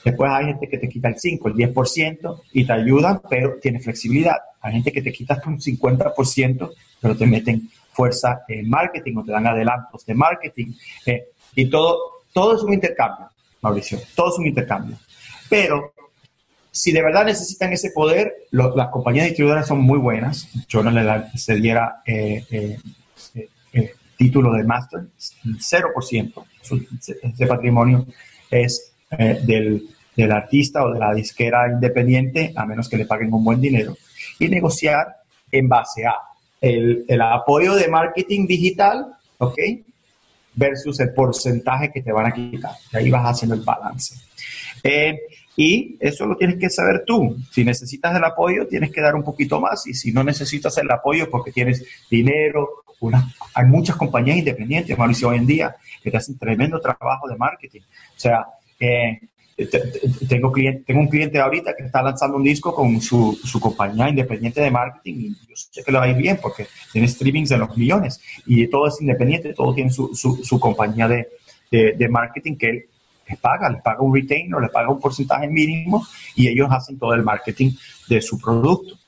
Después 0.05 0.31
hay 0.33 0.47
gente 0.47 0.69
que 0.69 0.79
te 0.79 0.89
quita 0.89 1.09
el 1.09 1.19
5, 1.19 1.49
el 1.49 1.55
10% 1.55 2.43
y 2.53 2.65
te 2.65 2.73
ayuda, 2.73 3.21
pero 3.29 3.59
tiene 3.61 3.81
flexibilidad. 3.81 4.37
Hay 4.61 4.73
gente 4.73 4.93
que 4.93 5.03
te 5.03 5.13
quita 5.13 5.35
hasta 5.35 5.49
un 5.49 5.61
50%, 5.61 6.71
pero 7.01 7.17
te 7.17 7.27
meten 7.27 7.69
fuerza 7.93 8.43
en 8.49 8.69
marketing 8.69 9.17
o 9.17 9.25
te 9.25 9.33
dan 9.33 9.47
adelantos 9.47 10.07
de 10.07 10.15
marketing. 10.15 10.73
Eh, 11.05 11.29
y 11.55 11.69
todo, 11.69 11.99
todo 12.33 12.57
es 12.57 12.63
un 12.63 12.73
intercambio, 12.73 13.29
Mauricio, 13.61 13.99
todo 14.15 14.33
es 14.33 14.39
un 14.39 14.47
intercambio. 14.47 14.97
Pero 15.51 15.93
si 16.71 16.93
de 16.93 17.03
verdad 17.03 17.25
necesitan 17.25 17.73
ese 17.73 17.91
poder, 17.91 18.33
las 18.51 18.89
compañías 18.89 19.27
distribuidoras 19.27 19.67
son 19.67 19.81
muy 19.81 19.99
buenas. 19.99 20.49
Yo 20.69 20.83
no 20.83 20.91
le 20.91 21.03
eh, 22.07 22.79
título 24.19 24.53
de 24.53 24.65
master, 24.65 25.07
0%. 25.17 26.45
Ese 27.23 27.47
patrimonio 27.47 28.07
es 28.51 28.93
del, 29.11 29.89
del, 30.15 30.33
artista 30.33 30.85
o 30.85 30.93
de 30.93 30.99
la 30.99 31.15
disquera 31.15 31.71
independiente, 31.73 32.53
a 32.55 32.67
menos 32.67 32.89
que 32.89 32.99
le 32.99 33.07
paguen 33.07 33.33
un 33.33 33.45
buen 33.45 33.61
dinero. 33.61 33.97
Y 34.41 34.49
negociar 34.49 35.07
en 35.51 35.69
base 35.69 36.05
a 36.05 36.17
el, 36.61 37.05
el 37.07 37.21
apoyo 37.23 37.75
de 37.77 37.87
marketing 37.89 38.47
digital, 38.49 39.07
¿ok? 39.39 39.59
Versus 40.55 40.99
el 40.99 41.15
porcentaje 41.15 41.93
que 41.93 42.03
te 42.03 42.11
van 42.11 42.27
a 42.27 42.33
quitar. 42.33 42.73
Y 42.93 42.97
ahí 42.97 43.11
vas 43.11 43.25
haciendo 43.25 43.55
el 43.55 43.63
balance. 43.63 44.17
Eh, 44.83 45.17
y 45.57 45.97
eso 46.01 46.27
lo 46.27 46.37
tienes 46.37 46.57
que 46.59 46.71
saber 46.71 47.05
tú. 47.07 47.37
Si 47.53 47.65
necesitas 47.65 48.17
el 48.17 48.25
apoyo, 48.25 48.67
tienes 48.67 48.91
que 48.91 49.01
dar 49.01 49.15
un 49.15 49.23
poquito 49.23 49.61
más. 49.61 49.87
Y 49.87 49.95
si 49.95 50.11
no 50.11 50.25
necesitas 50.25 50.77
el 50.79 50.91
apoyo 50.91 51.31
porque 51.31 51.53
tienes 51.53 51.85
dinero, 52.11 52.85
hay 53.55 53.67
muchas 53.67 53.97
compañías 53.97 54.39
independientes, 54.39 54.97
Mauricio, 54.97 55.29
hoy 55.29 55.39
en 55.39 55.47
día, 55.47 55.77
que 56.03 56.11
te 56.11 56.17
hacen 56.17 56.39
tremendo 56.39 56.81
trabajo 56.81 57.29
de 57.29 57.37
marketing. 57.37 57.81
O 57.81 58.21
sea, 58.21 58.47
eh, 58.81 59.21
tengo, 60.29 60.53
cliente, 60.53 60.85
tengo 60.87 61.01
un 61.01 61.09
cliente 61.09 61.41
ahorita 61.41 61.75
que 61.77 61.85
está 61.85 62.01
lanzando 62.03 62.37
un 62.37 62.45
disco 62.45 62.75
con 62.75 63.01
su, 63.01 63.39
compañía 63.61 64.09
independiente 64.09 64.61
de 64.61 64.71
marketing 64.71 65.15
y 65.15 65.29
yo 65.31 65.57
sé 65.57 65.83
que 65.83 65.91
le 65.91 65.99
va 65.99 66.05
a 66.05 66.09
ir 66.09 66.17
bien 66.17 66.39
porque 66.41 66.67
tiene 66.93 67.09
streamings 67.09 67.49
de 67.49 67.59
los 67.59 67.77
millones 67.77 68.21
y 68.47 68.67
todo 68.69 68.87
es 68.87 69.01
independiente, 69.01 69.55
todo 69.55 69.75
tiene 69.75 69.91
su, 69.91 70.59
compañía 70.61 71.09
de 71.09 72.09
marketing 72.09 72.57
que 72.57 72.71
él 72.71 72.85
les 73.29 73.39
paga, 73.39 73.69
les 73.69 73.83
paga 73.83 74.01
un 74.01 74.15
retainer, 74.15 74.61
les 74.61 74.71
paga 74.71 74.89
un 74.89 75.01
porcentaje 75.01 75.47
mínimo 75.49 76.07
y 76.35 76.49
ellos 76.49 76.69
hacen 76.71 76.99
todo 76.99 77.15
el 77.15 77.23
marketing 77.23 77.73
de 78.09 78.21
su 78.23 78.39
producto. 78.39 78.99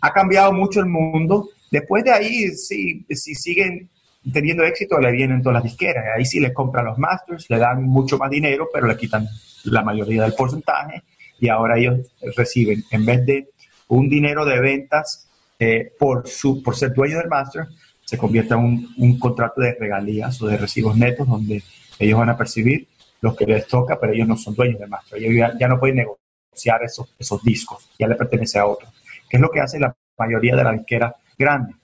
Ha 0.00 0.12
cambiado 0.12 0.52
mucho 0.52 0.80
el 0.80 0.86
mundo. 0.86 1.48
Después 1.74 2.04
de 2.04 2.12
ahí, 2.12 2.50
si, 2.52 3.04
si 3.10 3.34
siguen 3.34 3.90
teniendo 4.32 4.62
éxito, 4.62 4.96
le 5.00 5.10
vienen 5.10 5.42
todas 5.42 5.54
las 5.54 5.64
disqueras. 5.64 6.04
Ahí 6.16 6.24
sí 6.24 6.38
les 6.38 6.52
compran 6.52 6.84
los 6.84 6.98
masters, 6.98 7.50
le 7.50 7.58
dan 7.58 7.82
mucho 7.82 8.16
más 8.16 8.30
dinero, 8.30 8.68
pero 8.72 8.86
le 8.86 8.96
quitan 8.96 9.26
la 9.64 9.82
mayoría 9.82 10.22
del 10.22 10.34
porcentaje 10.34 11.02
y 11.40 11.48
ahora 11.48 11.76
ellos 11.76 12.12
reciben, 12.36 12.84
en 12.92 13.04
vez 13.04 13.26
de 13.26 13.48
un 13.88 14.08
dinero 14.08 14.44
de 14.44 14.60
ventas 14.60 15.28
eh, 15.58 15.90
por, 15.98 16.28
su, 16.28 16.62
por 16.62 16.76
ser 16.76 16.94
dueño 16.94 17.18
del 17.18 17.26
master, 17.26 17.66
se 18.04 18.16
convierte 18.16 18.54
en 18.54 18.60
un, 18.60 18.94
un 18.96 19.18
contrato 19.18 19.60
de 19.60 19.74
regalías 19.74 20.40
o 20.42 20.46
de 20.46 20.56
recibos 20.56 20.96
netos 20.96 21.26
donde 21.26 21.60
ellos 21.98 22.16
van 22.20 22.28
a 22.28 22.36
percibir 22.36 22.86
los 23.20 23.34
que 23.34 23.46
les 23.46 23.66
toca, 23.66 23.98
pero 23.98 24.12
ellos 24.12 24.28
no 24.28 24.36
son 24.36 24.54
dueños 24.54 24.78
del 24.78 24.90
master. 24.90 25.20
Ellos 25.20 25.50
ya, 25.58 25.66
no 25.66 25.80
pueden 25.80 25.96
negociar 25.96 26.84
esos, 26.84 27.12
esos 27.18 27.42
discos, 27.42 27.90
ya 27.98 28.06
le 28.06 28.14
pertenece 28.14 28.60
a 28.60 28.66
otro. 28.66 28.86
¿Qué 29.28 29.38
es 29.38 29.40
lo 29.40 29.50
que 29.50 29.58
hace 29.58 29.80
la 29.80 29.92
mayoría 30.16 30.54
de 30.54 30.62
las 30.62 30.74
disqueras 30.74 31.14
grandes? 31.38 31.76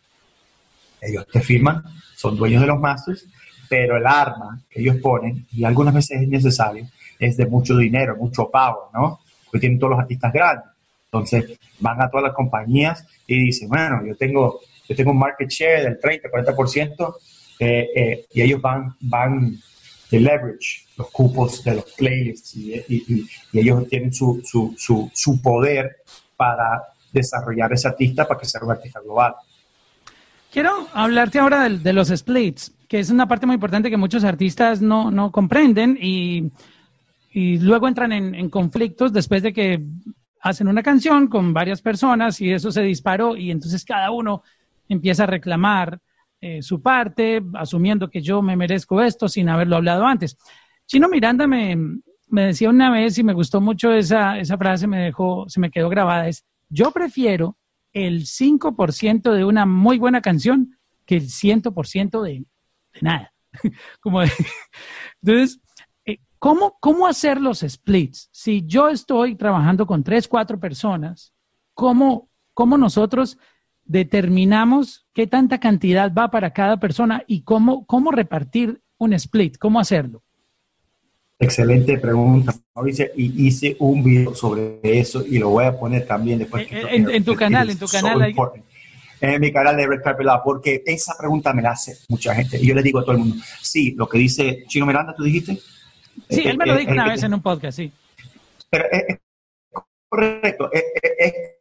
Ellos 1.00 1.26
te 1.32 1.40
firman, 1.40 1.82
son 2.16 2.36
dueños 2.36 2.60
de 2.60 2.66
los 2.66 2.78
masters, 2.78 3.26
pero 3.68 3.96
el 3.96 4.06
arma 4.06 4.60
que 4.68 4.80
ellos 4.80 4.96
ponen, 4.96 5.46
y 5.52 5.64
algunas 5.64 5.94
veces 5.94 6.22
es 6.22 6.28
necesario, 6.28 6.88
es 7.18 7.36
de 7.36 7.46
mucho 7.46 7.76
dinero, 7.76 8.16
mucho 8.16 8.50
pago, 8.50 8.90
¿no? 8.92 9.20
Porque 9.44 9.60
tienen 9.60 9.78
todos 9.78 9.92
los 9.92 10.00
artistas 10.00 10.32
grandes. 10.32 10.66
Entonces 11.04 11.58
van 11.80 12.00
a 12.00 12.08
todas 12.08 12.24
las 12.24 12.34
compañías 12.34 13.04
y 13.26 13.46
dicen, 13.46 13.68
bueno, 13.68 14.04
yo 14.06 14.16
tengo, 14.16 14.60
yo 14.88 14.96
tengo 14.96 15.10
un 15.10 15.18
market 15.18 15.48
share 15.48 15.84
del 15.84 15.98
30, 15.98 16.28
40%, 16.30 17.14
eh, 17.58 17.88
eh, 17.94 18.26
y 18.32 18.42
ellos 18.42 18.60
van, 18.60 18.94
van 19.00 19.56
de 20.10 20.20
leverage 20.20 20.86
los 20.96 21.10
cupos 21.10 21.62
de 21.62 21.74
los 21.76 21.84
playlists 21.92 22.56
y, 22.56 23.26
ellos 23.52 23.88
tienen 23.88 24.12
su, 24.12 24.42
su, 24.44 25.10
su, 25.14 25.40
poder 25.42 25.98
para 26.36 26.82
desarrollar 27.12 27.72
ese 27.72 27.88
artista 27.88 28.26
para 28.26 28.40
que 28.40 28.46
sea 28.46 28.60
un 28.62 28.70
artista 28.70 29.00
global. 29.00 29.34
Quiero 30.52 30.88
hablarte 30.92 31.38
ahora 31.38 31.68
de, 31.68 31.78
de, 31.78 31.92
los 31.92 32.08
splits, 32.08 32.72
que 32.88 32.98
es 32.98 33.10
una 33.10 33.28
parte 33.28 33.46
muy 33.46 33.54
importante 33.54 33.90
que 33.90 33.96
muchos 33.96 34.24
artistas 34.24 34.82
no, 34.82 35.10
no 35.10 35.30
comprenden 35.30 35.96
y, 36.00 36.50
y, 37.32 37.58
luego 37.58 37.86
entran 37.86 38.10
en, 38.12 38.34
en 38.34 38.50
conflictos 38.50 39.12
después 39.12 39.42
de 39.42 39.52
que 39.52 39.80
hacen 40.40 40.66
una 40.66 40.82
canción 40.82 41.28
con 41.28 41.52
varias 41.52 41.82
personas 41.82 42.40
y 42.40 42.52
eso 42.52 42.72
se 42.72 42.82
disparó 42.82 43.36
y 43.36 43.50
entonces 43.50 43.84
cada 43.84 44.10
uno 44.10 44.42
empieza 44.88 45.22
a 45.22 45.26
reclamar 45.26 46.00
eh, 46.40 46.62
su 46.62 46.80
parte, 46.80 47.42
asumiendo 47.54 48.08
que 48.08 48.22
yo 48.22 48.40
me 48.40 48.56
merezco 48.56 49.02
esto 49.02 49.28
sin 49.28 49.48
haberlo 49.50 49.76
hablado 49.76 50.06
antes. 50.06 50.38
Chino 50.86 51.08
Miranda 51.08 51.46
me, 51.46 51.76
me 52.28 52.46
decía 52.46 52.70
una 52.70 52.90
vez 52.90 53.18
y 53.18 53.22
me 53.22 53.34
gustó 53.34 53.60
mucho 53.60 53.92
esa, 53.92 54.38
esa 54.38 54.56
frase, 54.56 54.86
me 54.86 54.98
dejó, 54.98 55.48
se 55.48 55.60
me 55.60 55.70
quedó 55.70 55.90
grabada, 55.90 56.28
es, 56.28 56.46
yo 56.70 56.90
prefiero 56.92 57.58
el 57.92 58.22
5% 58.24 59.32
de 59.32 59.44
una 59.44 59.66
muy 59.66 59.98
buena 59.98 60.22
canción 60.22 60.78
que 61.04 61.16
el 61.16 61.24
100% 61.24 62.22
de, 62.22 62.44
de 62.94 63.00
nada. 63.00 63.34
Como 64.00 64.22
entonces, 65.22 65.60
eh, 66.06 66.18
¿cómo, 66.38 66.78
¿cómo 66.80 67.06
hacer 67.06 67.40
los 67.40 67.60
splits? 67.60 68.30
Si 68.32 68.64
yo 68.64 68.88
estoy 68.88 69.34
trabajando 69.34 69.86
con 69.86 70.02
tres, 70.02 70.28
cuatro 70.28 70.58
personas, 70.58 71.34
¿cómo, 71.74 72.30
cómo 72.54 72.78
nosotros 72.78 73.36
determinamos 73.84 75.08
qué 75.12 75.26
tanta 75.26 75.58
cantidad 75.58 76.14
va 76.14 76.30
para 76.30 76.52
cada 76.52 76.78
persona 76.78 77.24
y 77.26 77.42
cómo, 77.42 77.84
cómo 77.86 78.12
repartir 78.12 78.80
un 78.98 79.14
split, 79.14 79.58
cómo 79.58 79.80
hacerlo. 79.80 80.22
Excelente 81.40 81.96
pregunta, 81.96 82.54
Mauricio. 82.74 83.06
Y 83.16 83.46
hice 83.46 83.74
un 83.78 84.04
video 84.04 84.34
sobre 84.34 84.78
eso 84.82 85.24
y 85.26 85.38
lo 85.38 85.48
voy 85.48 85.64
a 85.64 85.76
poner 85.76 86.06
también 86.06 86.38
después. 86.38 86.70
Eh, 86.70 86.84
en, 86.90 87.24
tu 87.24 87.34
canal, 87.34 87.70
en 87.70 87.78
tu 87.78 87.86
canal. 87.86 88.34
En 89.22 89.40
mi 89.40 89.50
canal 89.50 89.76
de 89.76 89.86
Red 89.86 90.02
Carpet 90.02 90.26
Lab, 90.26 90.42
porque 90.44 90.82
esa 90.84 91.16
pregunta 91.18 91.52
me 91.54 91.62
la 91.62 91.70
hace 91.70 91.96
mucha 92.08 92.34
gente. 92.34 92.58
Y 92.58 92.66
yo 92.66 92.74
le 92.74 92.82
digo 92.82 93.00
a 93.00 93.02
todo 93.02 93.12
el 93.12 93.18
mundo, 93.18 93.36
sí, 93.60 93.94
lo 93.96 94.06
que 94.06 94.18
dice 94.18 94.64
Chino 94.68 94.84
Miranda, 94.84 95.14
¿tú 95.14 95.24
dijiste? 95.24 95.58
Sí, 96.28 96.42
él 96.44 96.58
me 96.58 96.66
lo 96.66 96.74
eh, 96.74 96.80
dijo 96.80 96.92
una 96.92 97.08
vez 97.08 97.22
en 97.22 97.34
un 97.34 97.42
podcast, 97.42 97.76
sí. 97.76 97.92
Pero 98.68 98.84
es, 98.90 99.18
correcto, 100.08 100.70
es 100.72 100.84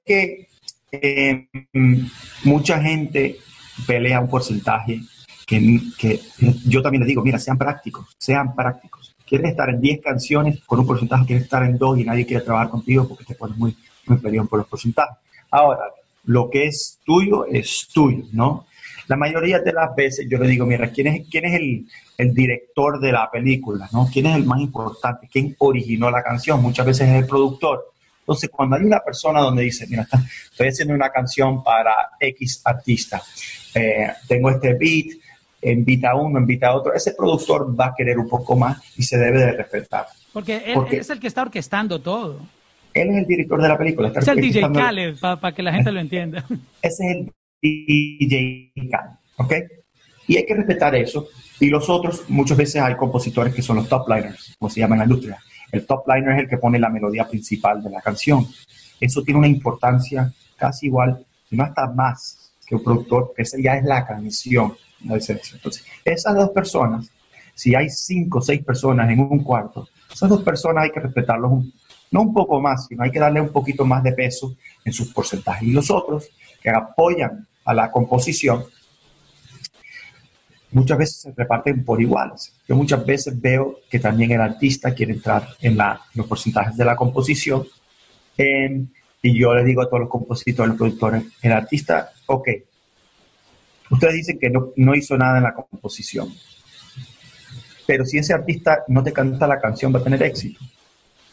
que 0.06 0.48
eh, 0.92 1.48
mucha 2.44 2.82
gente 2.82 3.38
pelea 3.88 4.20
un 4.20 4.30
porcentaje 4.30 5.02
que, 5.46 5.80
que, 5.98 6.20
yo 6.66 6.82
también 6.82 7.02
les 7.02 7.08
digo, 7.08 7.24
mira, 7.24 7.40
sean 7.40 7.58
prácticos, 7.58 8.08
sean 8.18 8.56
prácticos. 8.56 8.99
Quieres 9.30 9.52
estar 9.52 9.70
en 9.70 9.80
10 9.80 10.02
canciones 10.02 10.60
con 10.66 10.80
un 10.80 10.88
porcentaje, 10.88 11.26
quieres 11.26 11.44
estar 11.44 11.64
en 11.64 11.78
2 11.78 12.00
y 12.00 12.04
nadie 12.04 12.26
quiere 12.26 12.44
trabajar 12.44 12.70
contigo 12.70 13.08
porque 13.08 13.24
te 13.24 13.36
pones 13.36 13.56
muy, 13.58 13.76
muy 14.08 14.18
peleón 14.18 14.48
por 14.48 14.60
los 14.60 14.68
porcentajes. 14.68 15.18
Ahora, 15.52 15.82
lo 16.26 16.50
que 16.50 16.66
es 16.66 17.00
tuyo 17.06 17.46
es 17.46 17.88
tuyo, 17.94 18.26
¿no? 18.34 18.66
La 19.08 19.16
mayoría 19.16 19.60
de 19.60 19.74
las 19.74 19.96
veces 19.96 20.28
yo 20.30 20.38
le 20.38 20.48
digo, 20.48 20.66
mira, 20.66 20.92
¿quién 20.92 21.08
es, 21.08 21.28
quién 21.30 21.46
es 21.46 21.54
el, 21.54 21.86
el 22.18 22.34
director 22.34 23.00
de 23.00 23.12
la 23.12 23.30
película, 23.32 23.88
¿no? 23.92 24.08
¿Quién 24.12 24.26
es 24.28 24.36
el 24.36 24.46
más 24.46 24.60
importante? 24.60 25.28
¿Quién 25.32 25.56
originó 25.60 26.12
la 26.12 26.24
canción? 26.24 26.62
Muchas 26.62 26.86
veces 26.86 27.08
es 27.08 27.16
el 27.16 27.26
productor 27.26 27.90
entonces, 28.30 28.52
cuando 28.52 28.76
hay 28.76 28.84
una 28.84 29.00
persona 29.00 29.40
donde 29.40 29.64
dice, 29.64 29.88
mira, 29.88 30.08
estoy 30.52 30.68
haciendo 30.68 30.94
una 30.94 31.10
canción 31.10 31.64
para 31.64 32.12
X 32.20 32.62
artista, 32.64 33.20
eh, 33.74 34.08
tengo 34.28 34.52
este 34.52 34.76
beat, 34.76 35.18
invita 35.62 36.12
a 36.12 36.16
uno, 36.16 36.40
invita 36.40 36.68
a 36.68 36.76
otro, 36.76 36.94
ese 36.94 37.14
productor 37.14 37.78
va 37.80 37.88
a 37.88 37.94
querer 37.96 38.18
un 38.18 38.28
poco 38.28 38.56
más 38.56 38.82
y 38.98 39.04
se 39.04 39.18
debe 39.18 39.40
de 39.40 39.52
respetar. 39.52 40.06
Porque 40.34 40.62
él 40.66 40.80
es 40.92 41.10
el 41.10 41.20
que 41.20 41.28
está 41.28 41.42
orquestando 41.42 42.00
todo. 42.00 42.40
Él 42.94 43.10
es 43.10 43.18
el 43.18 43.26
director 43.26 43.62
de 43.62 43.68
la 43.68 43.78
película. 43.78 44.12
es 44.16 44.28
el 44.28 44.42
DJ 44.42 44.62
Khaled, 44.72 45.20
para 45.20 45.54
que 45.54 45.64
la 45.64 45.74
gente 45.74 45.92
lo 45.92 46.00
entienda. 46.00 46.46
Ese 46.82 47.12
es 47.12 47.18
el 47.18 47.34
DJ 47.62 48.72
Khaled, 48.76 49.16
¿ok? 49.38 49.54
Y 50.28 50.38
hay 50.38 50.46
que 50.46 50.54
respetar 50.54 50.96
eso. 50.96 51.28
Y 51.60 51.70
los 51.70 51.90
otros, 51.90 52.30
muchas 52.30 52.56
veces 52.58 52.82
hay 52.82 52.96
compositores 52.96 53.54
que 53.54 53.62
son 53.62 53.78
los 53.78 53.90
top 53.90 54.08
liners, 54.08 54.56
como 54.60 54.70
se 54.70 54.80
llama 54.80 54.96
en 54.96 55.00
la 55.00 55.06
industria. 55.06 55.40
El 55.72 55.86
top 55.86 56.08
liner 56.08 56.34
es 56.34 56.40
el 56.40 56.48
que 56.48 56.58
pone 56.58 56.80
la 56.80 56.90
melodía 56.90 57.28
principal 57.28 57.82
de 57.84 57.90
la 57.90 58.02
canción. 58.02 58.48
Eso 59.00 59.24
tiene 59.24 59.40
una 59.40 59.48
importancia 59.48 60.32
casi 60.56 60.88
igual, 60.88 61.26
si 61.50 61.56
no 61.56 61.64
hasta 61.64 61.88
más 61.88 62.54
que 62.66 62.76
un 62.76 62.84
productor, 62.84 63.34
que 63.36 63.42
ese 63.42 63.62
ya 63.62 63.76
es 63.76 63.84
la 63.84 64.06
canción. 64.06 64.74
Entonces, 65.02 65.84
esas 66.04 66.36
dos 66.36 66.50
personas, 66.50 67.10
si 67.56 67.76
hay 67.76 67.90
cinco 67.90 68.40
o 68.40 68.42
seis 68.42 68.64
personas 68.64 69.10
en 69.10 69.20
un 69.20 69.44
cuarto, 69.44 69.88
esas 70.12 70.30
dos 70.30 70.44
personas 70.44 70.84
hay 70.84 70.92
que 70.92 71.00
respetarlos 71.00 71.66
no 72.12 72.22
un 72.22 72.34
poco 72.34 72.60
más, 72.60 72.88
sino 72.88 73.04
hay 73.04 73.12
que 73.12 73.20
darle 73.20 73.42
un 73.42 73.50
poquito 73.50 73.86
más 73.86 74.04
de 74.04 74.14
peso 74.14 74.56
en 74.84 74.94
sus 74.94 75.14
porcentajes. 75.14 75.68
Y 75.68 75.72
los 75.72 75.92
otros 75.92 76.30
que 76.62 76.70
apoyan 76.70 77.48
a 77.66 77.74
la 77.74 77.92
composición, 77.92 78.66
muchas 80.72 80.98
veces 80.98 81.22
se 81.22 81.34
reparten 81.36 81.84
por 81.84 82.02
iguales. 82.02 82.54
Yo 82.68 82.76
muchas 82.76 83.06
veces 83.06 83.40
veo 83.40 83.80
que 83.90 84.00
también 84.00 84.32
el 84.32 84.42
artista 84.42 84.94
quiere 84.94 85.14
entrar 85.14 85.48
en, 85.62 85.78
la, 85.78 86.02
los 86.16 86.26
porcentajes 86.28 86.76
de 86.76 86.86
la 86.86 86.96
composición. 86.96 87.66
y 89.22 89.38
yo 89.38 89.54
le 89.54 89.64
digo 89.64 89.82
a 89.82 89.86
todos 89.86 90.02
los 90.02 90.10
compositores, 90.10 90.70
los 90.70 90.78
productores, 90.78 91.24
el 91.42 91.52
artista, 91.52 92.12
ok, 92.26 92.48
ustedes 93.90 94.14
dicen 94.14 94.40
que 94.40 94.50
no, 94.50 94.72
no 94.76 94.96
hizo 94.96 95.18
nada 95.18 95.38
en 95.38 95.44
la 95.44 95.54
composición, 95.54 96.34
pero 97.90 98.06
si 98.06 98.20
ese 98.20 98.34
artista 98.34 98.84
no 98.88 99.04
te 99.04 99.12
canta 99.12 99.48
la 99.48 99.60
canción 99.60 99.94
va 99.94 100.00
a 100.00 100.04
tener 100.04 100.22
éxito. 100.22 100.60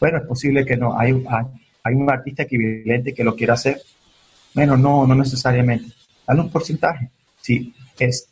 Bueno, 0.01 0.19
es 0.19 0.25
posible 0.25 0.65
que 0.65 0.77
no. 0.77 0.99
Hay, 0.99 1.13
hay, 1.83 1.95
un 1.95 2.11
artista 2.11 2.45
equivalente 2.45 3.13
que 3.13 3.25
lo 3.25 3.37
quiera 3.37 3.55
hacer. 3.55 3.81
Bueno, 4.55 4.77
no, 4.77 5.07
no 5.07 5.15
necesariamente. 5.15 5.93
Dale 6.27 6.41
un 6.41 6.51
porcentaje. 6.51 7.11
Sí, 7.41 7.75
es 7.99 8.29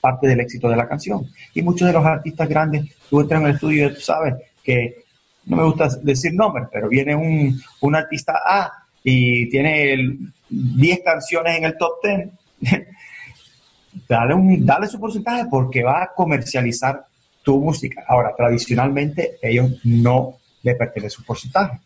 parte 0.00 0.26
del 0.26 0.40
éxito 0.40 0.68
de 0.68 0.76
la 0.76 0.88
canción. 0.88 1.26
Y 1.54 1.62
muchos 1.62 1.86
de 1.86 1.92
los 1.92 2.04
artistas 2.04 2.48
grandes, 2.48 2.86
tú 3.10 3.20
entras 3.20 3.40
en 3.40 3.46
el 3.48 3.54
estudio 3.54 3.88
y 3.88 3.94
tú 3.94 4.00
sabes 4.00 4.34
que, 4.62 5.04
no 5.44 5.56
me 5.56 5.64
gusta 5.64 5.88
decir 6.02 6.32
nombres, 6.34 6.68
pero 6.72 6.88
viene 6.88 7.14
un, 7.14 7.60
un 7.80 7.94
artista 7.94 8.40
A 8.44 8.72
y 9.02 9.48
tiene 9.48 10.18
10 10.48 11.00
canciones 11.04 11.58
en 11.58 11.64
el 11.64 11.76
top 11.76 11.92
10. 12.02 12.28
dale, 14.08 14.34
un, 14.34 14.64
dale 14.64 14.86
su 14.86 14.98
porcentaje 14.98 15.46
porque 15.50 15.82
va 15.82 16.02
a 16.02 16.14
comercializar 16.14 17.04
tu 17.42 17.60
música. 17.60 18.04
Ahora, 18.06 18.34
tradicionalmente 18.36 19.38
ellos 19.42 19.80
no 19.84 20.38
le 20.62 20.74
pertenece 20.74 21.16
un 21.18 21.24
porcentaje. 21.24 21.78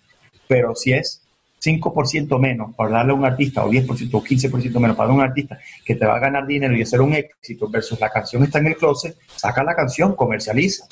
Pero 0.46 0.74
si 0.74 0.92
es 0.92 1.22
5% 1.64 2.38
menos 2.38 2.74
para 2.74 2.90
darle 2.90 3.12
a 3.12 3.14
un 3.14 3.24
artista, 3.24 3.64
o 3.64 3.70
10% 3.70 4.10
o 4.12 4.22
15% 4.22 4.80
menos 4.80 4.96
para 4.96 5.12
un 5.12 5.20
artista 5.20 5.58
que 5.84 5.94
te 5.94 6.04
va 6.04 6.16
a 6.16 6.18
ganar 6.18 6.46
dinero 6.46 6.76
y 6.76 6.82
hacer 6.82 7.00
un 7.00 7.14
éxito 7.14 7.68
versus 7.68 8.00
la 8.00 8.10
canción 8.10 8.42
está 8.42 8.58
en 8.58 8.66
el 8.66 8.76
closet, 8.76 9.16
saca 9.36 9.62
la 9.62 9.74
canción, 9.74 10.16
comercializa. 10.16 10.86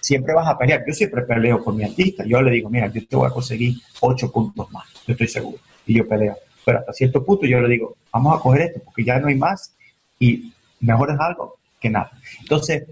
Siempre 0.00 0.34
vas 0.34 0.46
a 0.46 0.56
pelear. 0.56 0.84
Yo 0.86 0.92
siempre 0.92 1.22
peleo 1.22 1.64
con 1.64 1.76
mi 1.76 1.82
artista. 1.82 2.24
Yo 2.24 2.40
le 2.40 2.52
digo, 2.52 2.70
mira, 2.70 2.86
yo 2.88 3.04
te 3.06 3.16
voy 3.16 3.26
a 3.26 3.30
conseguir 3.30 3.74
8 4.00 4.30
puntos 4.30 4.70
más. 4.70 4.84
Yo 5.06 5.12
estoy 5.12 5.26
seguro. 5.26 5.58
Y 5.84 5.96
yo 5.96 6.06
peleo. 6.06 6.36
Pero 6.64 6.78
hasta 6.78 6.92
cierto 6.92 7.24
punto 7.24 7.46
yo 7.46 7.60
le 7.60 7.68
digo, 7.68 7.96
vamos 8.12 8.38
a 8.38 8.40
coger 8.40 8.62
esto 8.62 8.80
porque 8.84 9.04
ya 9.04 9.18
no 9.18 9.28
hay 9.28 9.34
más 9.34 9.75
y 10.18 10.52
mejor 10.80 11.10
es 11.10 11.20
algo 11.20 11.58
que 11.80 11.90
nada. 11.90 12.10
Entonces, 12.40 12.84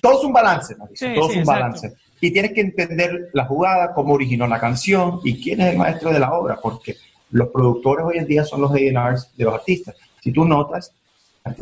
todo 0.00 0.18
es 0.18 0.24
un 0.24 0.32
balance, 0.32 0.74
todo 1.14 1.30
es 1.30 1.36
un 1.36 1.44
balance. 1.44 1.94
Y 2.20 2.30
tienes 2.30 2.52
que 2.52 2.62
entender 2.62 3.30
la 3.32 3.44
jugada, 3.44 3.92
cómo 3.92 4.14
originó 4.14 4.46
la 4.46 4.58
canción 4.58 5.20
y 5.22 5.42
quién 5.42 5.60
es 5.60 5.72
el 5.72 5.78
maestro 5.78 6.12
de 6.12 6.18
la 6.18 6.32
obra, 6.32 6.58
porque 6.60 6.96
los 7.30 7.48
productores 7.48 8.06
hoy 8.06 8.18
en 8.18 8.26
día 8.26 8.44
son 8.44 8.62
los 8.62 8.72
A&Rs 8.72 9.36
de 9.36 9.44
los 9.44 9.54
artistas. 9.54 9.94
Si 10.20 10.32
tú 10.32 10.44
notas, 10.44 10.92
J 11.44 11.56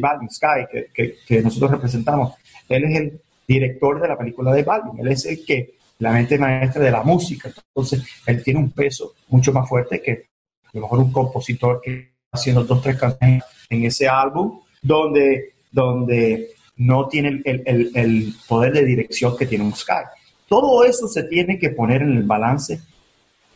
Balvin, 0.00 0.30
Sky, 0.30 0.88
que, 0.94 1.16
que, 1.26 1.42
nosotros 1.42 1.72
representamos, 1.72 2.34
él 2.68 2.84
es 2.84 2.96
el 2.96 3.20
director 3.46 4.00
de 4.00 4.08
la 4.08 4.18
película 4.18 4.52
de 4.52 4.62
Balvin, 4.62 4.98
él 5.00 5.08
es 5.08 5.26
el 5.26 5.44
que, 5.44 5.74
la 6.00 6.12
mente 6.12 6.38
maestra 6.38 6.82
de 6.82 6.90
la 6.90 7.02
música, 7.02 7.52
entonces 7.54 8.02
él 8.26 8.42
tiene 8.42 8.58
un 8.58 8.70
peso 8.70 9.12
mucho 9.28 9.52
más 9.52 9.68
fuerte 9.68 10.00
que 10.00 10.28
a 10.64 10.70
lo 10.72 10.80
mejor 10.80 10.98
un 11.00 11.12
compositor 11.12 11.80
que 11.82 11.92
está 11.92 12.10
haciendo 12.32 12.64
dos, 12.64 12.80
tres 12.80 12.96
canciones 12.96 13.44
en 13.70 13.84
ese 13.84 14.08
álbum, 14.08 14.60
donde, 14.82 15.54
donde 15.70 16.50
no 16.76 17.08
tiene 17.08 17.40
el, 17.44 18.34
poder 18.48 18.72
de 18.72 18.84
dirección 18.84 19.36
que 19.36 19.46
tiene 19.46 19.64
un 19.64 19.74
Sky. 19.74 20.04
Todo 20.48 20.84
eso 20.84 21.08
se 21.08 21.22
tiene 21.22 21.58
que 21.58 21.70
poner 21.70 22.02
en 22.02 22.16
el 22.16 22.24
balance 22.24 22.80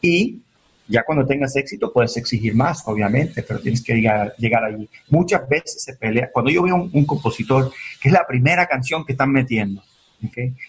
y 0.00 0.40
ya 0.86 1.02
cuando 1.02 1.26
tengas 1.26 1.56
éxito 1.56 1.92
puedes 1.92 2.16
exigir 2.16 2.54
más, 2.54 2.82
obviamente, 2.86 3.42
pero 3.42 3.58
tienes 3.58 3.82
que 3.82 3.94
llegar, 3.94 4.34
llegar 4.36 4.64
allí. 4.64 4.88
Muchas 5.08 5.48
veces 5.48 5.82
se 5.82 5.94
pelea. 5.94 6.30
Cuando 6.30 6.50
yo 6.50 6.62
veo 6.62 6.74
un, 6.74 6.90
un 6.92 7.06
compositor 7.06 7.72
que 8.00 8.08
es 8.08 8.12
la 8.12 8.26
primera 8.26 8.66
canción 8.66 9.04
que 9.04 9.12
están 9.12 9.32
metiendo, 9.32 9.82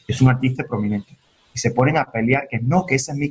es 0.08 0.22
un 0.22 0.30
artista 0.30 0.64
prominente, 0.64 1.18
y 1.54 1.60
se 1.60 1.72
ponen 1.72 1.98
a 1.98 2.12
pelear 2.12 2.48
que 2.50 2.60
no, 2.60 2.86
que 2.86 2.96
esa 2.96 3.12
es 3.12 3.18
mi 3.18 3.30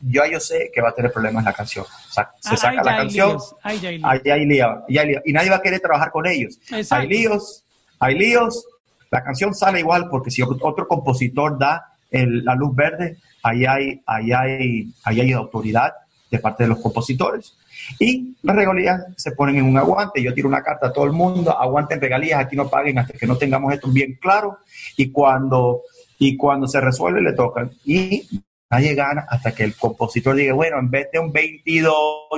yo 0.00 0.22
yo 0.26 0.40
sé 0.40 0.70
que 0.72 0.80
va 0.80 0.90
a 0.90 0.94
tener 0.94 1.12
problemas 1.12 1.44
la 1.44 1.52
canción. 1.52 1.84
O 1.84 2.12
sea, 2.12 2.30
se 2.40 2.54
ah, 2.54 2.56
saca 2.56 2.82
la 2.82 2.96
canción, 2.96 3.38
hay, 3.62 3.86
hay, 3.86 4.44
lío, 4.46 4.84
y 4.88 5.32
nadie 5.32 5.50
va 5.50 5.56
a 5.56 5.62
querer 5.62 5.80
trabajar 5.80 6.10
con 6.10 6.26
ellos. 6.26 6.58
Hay 6.90 7.08
líos, 7.08 7.64
hay 7.98 8.18
líos, 8.18 8.66
la 9.10 9.22
canción 9.22 9.54
sale 9.54 9.80
igual 9.80 10.08
porque 10.08 10.30
si 10.30 10.42
otro 10.42 10.88
compositor 10.88 11.58
da 11.58 11.92
la 12.10 12.54
luz 12.54 12.74
verde, 12.74 13.18
ahí 13.42 13.64
hay, 13.64 14.02
ahí, 14.06 14.32
hay, 14.32 14.92
ahí 15.04 15.20
hay 15.20 15.32
autoridad 15.32 15.92
de 16.30 16.38
parte 16.38 16.64
de 16.64 16.70
los 16.70 16.80
compositores. 16.80 17.54
Y 17.98 18.36
las 18.42 18.56
regalías 18.56 19.04
se 19.16 19.32
ponen 19.32 19.56
en 19.56 19.64
un 19.64 19.76
aguante. 19.76 20.22
Yo 20.22 20.32
tiro 20.32 20.48
una 20.48 20.62
carta 20.62 20.88
a 20.88 20.92
todo 20.92 21.04
el 21.04 21.12
mundo, 21.12 21.56
aguanten 21.58 22.00
regalías, 22.00 22.40
aquí 22.40 22.56
no 22.56 22.68
paguen 22.68 22.98
hasta 22.98 23.12
que 23.12 23.26
no 23.26 23.36
tengamos 23.36 23.72
esto 23.72 23.88
bien 23.88 24.18
claro. 24.20 24.58
Y 24.96 25.10
cuando, 25.10 25.82
y 26.18 26.36
cuando 26.36 26.66
se 26.66 26.80
resuelve, 26.80 27.20
le 27.20 27.32
tocan. 27.32 27.70
Y 27.84 28.26
nadie 28.72 28.94
gana 28.96 29.26
hasta 29.28 29.54
que 29.54 29.62
el 29.62 29.76
compositor 29.76 30.34
diga, 30.34 30.54
bueno, 30.54 30.80
en 30.80 30.90
vez 30.90 31.08
de 31.12 31.20
un 31.20 31.30
22, 31.30 31.94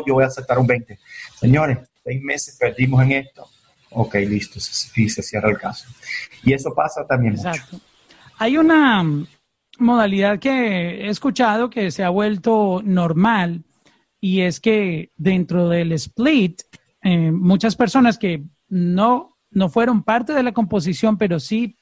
yo 0.07 0.15
voy 0.15 0.25
a 0.25 0.27
aceptar 0.27 0.59
un 0.59 0.67
20. 0.67 0.99
Señores, 1.41 1.79
seis 2.05 2.23
meses 2.23 2.57
perdimos 2.61 3.03
en 3.05 3.13
esto 3.13 3.49
ok, 3.95 4.15
listo, 4.27 4.59
y 4.97 5.09
se 5.09 5.23
cierra 5.23 5.51
el 5.51 5.59
caso. 5.59 5.87
Y 6.43 6.53
eso 6.53 6.75
pasa 6.75 7.07
también 7.07 7.35
Exacto. 7.35 7.81
Hay 8.39 8.59
una 8.59 9.05
modalidad 9.79 10.39
que 10.39 11.07
he 11.07 11.09
escuchado 11.09 11.71
que 11.71 11.91
se 11.91 12.05
ha 12.05 12.11
vuelto 12.11 12.83
normal 12.85 13.65
y 14.21 14.43
es 14.43 14.61
que 14.61 15.13
dentro 15.17 15.69
del 15.69 15.93
split, 15.93 16.63
eh, 17.03 17.31
muchas 17.31 17.77
personas 17.77 18.19
que 18.19 18.43
no, 18.69 19.39
no 19.51 19.69
fueron 19.69 20.03
parte 20.03 20.33
de 20.33 20.43
la 20.43 20.53
composición, 20.53 21.17
pero 21.17 21.39
sí 21.39 21.77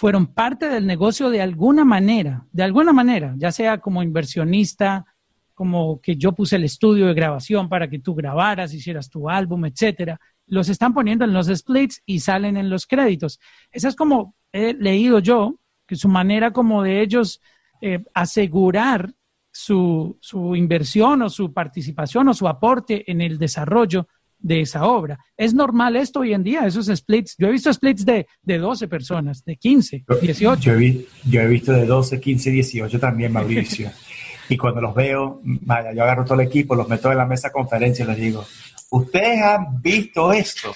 fueron 0.00 0.28
parte 0.28 0.70
del 0.70 0.86
negocio 0.86 1.28
de 1.28 1.42
alguna 1.42 1.84
manera, 1.84 2.46
de 2.52 2.62
alguna 2.62 2.90
manera, 2.90 3.34
ya 3.36 3.52
sea 3.52 3.82
como 3.82 4.02
inversionista, 4.02 5.04
como 5.52 6.00
que 6.00 6.16
yo 6.16 6.32
puse 6.32 6.56
el 6.56 6.64
estudio 6.64 7.06
de 7.06 7.12
grabación 7.12 7.68
para 7.68 7.90
que 7.90 7.98
tú 7.98 8.14
grabaras, 8.14 8.72
hicieras 8.72 9.10
tu 9.10 9.28
álbum, 9.28 9.66
etcétera 9.66 10.18
los 10.46 10.70
están 10.70 10.94
poniendo 10.94 11.26
en 11.26 11.34
los 11.34 11.48
splits 11.48 12.02
y 12.06 12.20
salen 12.20 12.56
en 12.56 12.70
los 12.70 12.86
créditos. 12.86 13.38
Esa 13.70 13.88
es 13.88 13.94
como 13.94 14.34
he 14.52 14.72
leído 14.72 15.18
yo, 15.18 15.60
que 15.86 15.96
su 15.96 16.08
manera 16.08 16.50
como 16.50 16.82
de 16.82 17.02
ellos 17.02 17.42
eh, 17.82 18.02
asegurar 18.14 19.12
su, 19.52 20.16
su, 20.22 20.56
inversión 20.56 21.20
o 21.20 21.28
su 21.28 21.52
participación 21.52 22.26
o 22.28 22.34
su 22.34 22.48
aporte 22.48 23.10
en 23.10 23.20
el 23.20 23.38
desarrollo 23.38 24.08
de 24.40 24.62
esa 24.62 24.84
obra. 24.86 25.18
¿Es 25.36 25.54
normal 25.54 25.96
esto 25.96 26.20
hoy 26.20 26.32
en 26.32 26.42
día, 26.42 26.66
esos 26.66 26.86
splits? 26.86 27.36
Yo 27.38 27.48
he 27.48 27.52
visto 27.52 27.72
splits 27.72 28.04
de, 28.04 28.26
de 28.42 28.58
12 28.58 28.88
personas, 28.88 29.44
de 29.44 29.56
15, 29.56 30.04
18. 30.22 30.60
Yo 30.60 30.78
he, 30.78 31.06
yo 31.28 31.40
he 31.40 31.46
visto 31.46 31.72
de 31.72 31.86
12, 31.86 32.20
15, 32.20 32.50
18 32.50 32.98
también, 32.98 33.32
Mauricio. 33.32 33.90
y 34.48 34.56
cuando 34.56 34.80
los 34.80 34.94
veo, 34.94 35.40
vaya, 35.42 35.92
yo 35.92 36.02
agarro 36.02 36.24
todo 36.24 36.40
el 36.40 36.46
equipo, 36.46 36.74
los 36.74 36.88
meto 36.88 37.10
en 37.12 37.18
la 37.18 37.26
mesa 37.26 37.48
de 37.48 37.52
conferencia 37.52 38.04
y 38.04 38.08
les 38.08 38.16
digo, 38.16 38.44
Ustedes 38.90 39.40
han 39.42 39.80
visto 39.80 40.32
esto. 40.32 40.74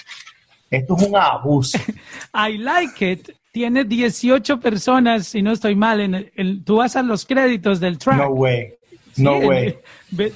Esto 0.69 0.95
es 0.97 1.03
un 1.03 1.15
abuso. 1.15 1.77
I 2.33 2.57
like 2.57 3.11
it. 3.11 3.29
Tiene 3.51 3.85
18 3.85 4.59
personas, 4.59 5.27
si 5.27 5.41
no 5.41 5.51
estoy 5.51 5.75
mal, 5.75 6.01
en 6.01 6.63
tú 6.63 6.77
vas 6.77 6.95
a 6.97 7.03
los 7.03 7.25
créditos 7.25 7.79
del 7.79 7.97
track. 7.97 8.17
No 8.17 8.29
way. 8.29 8.73
No 9.15 9.37
way. 9.37 9.77
Ve, 10.11 10.33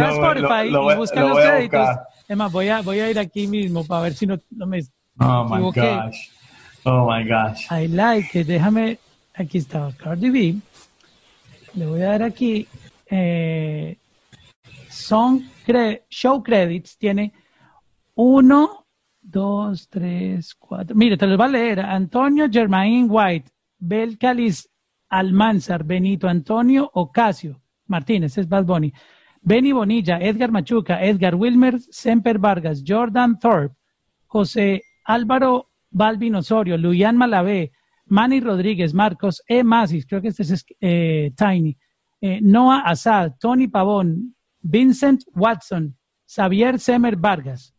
a 0.00 0.10
Spotify 0.10 0.68
y 0.68 0.96
busca 0.96 1.24
los 1.24 1.38
créditos. 1.38 1.88
Es 2.28 2.36
más, 2.36 2.50
voy 2.50 2.68
a, 2.68 2.80
voy 2.82 3.00
a 3.00 3.10
ir 3.10 3.18
aquí 3.18 3.46
mismo 3.46 3.86
para 3.86 4.02
ver 4.02 4.14
si 4.14 4.26
no, 4.26 4.38
no 4.50 4.66
me 4.66 4.80
Oh 5.18 5.44
my 5.48 5.62
gosh. 5.72 6.30
Oh 6.84 7.10
my 7.10 7.24
gosh. 7.24 7.70
I 7.70 7.88
like 7.88 8.38
it. 8.38 8.46
Déjame. 8.46 8.98
Aquí 9.34 9.58
está 9.58 9.90
Cardi 9.96 10.30
B. 10.30 10.56
Le 11.74 11.86
voy 11.86 12.02
a 12.02 12.10
dar 12.10 12.22
aquí. 12.22 12.66
Eh, 13.08 13.96
Song 14.88 15.42
Show 16.08 16.42
Credits 16.42 16.96
tiene 16.96 17.32
uno, 18.14 18.86
dos, 19.20 19.88
tres, 19.88 20.54
cuatro. 20.54 20.96
Mire, 20.96 21.16
te 21.16 21.26
los 21.26 21.38
va 21.38 21.46
a 21.46 21.48
leer. 21.48 21.80
Antonio 21.80 22.46
Germain 22.50 23.06
White, 23.08 23.50
Bel 23.78 24.18
Calis, 24.18 24.68
Almanzar, 25.08 25.84
Benito 25.84 26.28
Antonio 26.28 26.90
Ocasio, 26.94 27.60
Martínez, 27.86 28.36
es 28.38 28.48
Bad 28.48 28.64
Bunny, 28.64 28.92
Benny 29.46 29.70
Bonilla, 29.70 30.18
Edgar 30.18 30.50
Machuca, 30.50 31.04
Edgar 31.04 31.36
Wilmer, 31.36 31.78
Semper 31.78 32.36
Vargas, 32.40 32.82
Jordan 32.84 33.38
Thorpe, 33.38 33.76
José 34.26 34.82
Álvaro 35.04 35.70
Balvin 35.88 36.34
Osorio, 36.34 36.76
Luian 36.76 37.16
Malavé, 37.16 37.70
Manny 38.06 38.40
Rodríguez, 38.40 38.92
Marcos 38.92 39.40
E. 39.46 39.62
Masis, 39.62 40.04
creo 40.04 40.20
que 40.20 40.28
este 40.28 40.42
es 40.42 40.66
eh, 40.80 41.30
Tiny, 41.36 41.78
eh, 42.20 42.40
Noah 42.42 42.80
Asad, 42.86 43.34
Tony 43.38 43.68
Pavón, 43.68 44.34
Vincent 44.62 45.22
Watson, 45.32 45.96
Xavier 46.26 46.80
Semer 46.80 47.14
Vargas. 47.14 47.72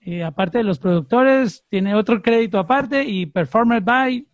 Eh, 0.00 0.22
aparte 0.22 0.58
de 0.58 0.64
los 0.64 0.78
productores, 0.78 1.64
tiene 1.70 1.94
otro 1.94 2.20
crédito 2.20 2.58
aparte 2.58 3.04
y 3.04 3.24
Performer 3.24 3.80
by, 3.80 4.26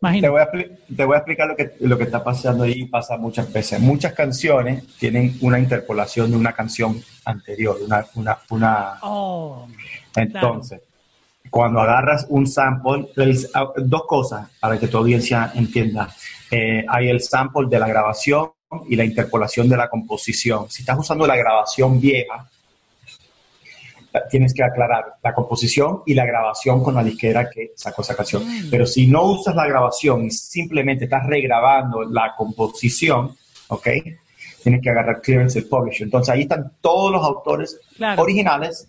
te 0.00 0.28
voy, 0.28 0.40
a, 0.40 0.48
te 0.50 1.04
voy, 1.04 1.14
a, 1.14 1.18
explicar 1.18 1.48
lo 1.48 1.56
que, 1.56 1.72
lo 1.80 1.98
que 1.98 2.04
está 2.04 2.22
pasando 2.22 2.64
ahí 2.64 2.84
pasa 2.84 3.16
muchas 3.16 3.52
veces. 3.52 3.80
Muchas 3.80 4.12
canciones 4.12 4.86
tienen 4.96 5.36
una 5.40 5.58
interpolación 5.58 6.30
de 6.30 6.36
una 6.36 6.52
canción 6.52 7.02
anterior, 7.24 7.78
una... 7.84 8.06
una, 8.14 8.38
una... 8.50 8.98
Oh, 9.02 9.66
Entonces, 10.14 10.80
cuando 11.50 11.80
agarras 11.80 12.26
un 12.28 12.46
sample, 12.46 13.08
ah, 13.54 13.72
dos 13.76 14.04
cosas 14.06 14.48
para 14.60 14.78
que 14.78 14.88
tu 14.88 14.98
audiencia 14.98 15.50
entienda. 15.54 16.14
Eh, 16.50 16.84
hay 16.88 17.08
el 17.08 17.20
sample 17.20 17.66
de 17.68 17.78
la 17.78 17.88
grabación 17.88 18.50
y 18.88 18.96
la 18.96 19.04
interpolación 19.04 19.68
de 19.68 19.76
la 19.76 19.88
composición. 19.88 20.70
Si 20.70 20.82
estás 20.82 20.98
usando 20.98 21.26
la 21.26 21.36
grabación 21.36 22.00
vieja, 22.00 22.48
tienes 24.30 24.54
que 24.54 24.62
aclarar 24.62 25.14
la 25.22 25.34
composición 25.34 26.02
y 26.06 26.14
la 26.14 26.24
grabación 26.24 26.82
con 26.82 26.94
la 26.94 27.04
disquera 27.04 27.48
que 27.50 27.72
sacó 27.76 28.02
esa 28.02 28.16
canción. 28.16 28.42
Mm. 28.46 28.70
Pero 28.70 28.86
si 28.86 29.06
no 29.06 29.24
usas 29.24 29.54
la 29.54 29.66
grabación 29.66 30.24
y 30.24 30.30
simplemente 30.30 31.04
estás 31.04 31.26
regrabando 31.26 32.04
la 32.04 32.34
composición, 32.36 33.36
¿ok? 33.68 33.88
Tienes 34.62 34.82
que 34.82 34.90
agarrar 34.90 35.20
clearance 35.20 35.60
del 35.60 35.68
publisher. 35.68 36.04
Entonces 36.04 36.34
ahí 36.34 36.42
están 36.42 36.72
todos 36.80 37.12
los 37.12 37.24
autores 37.24 37.78
originales 38.16 38.88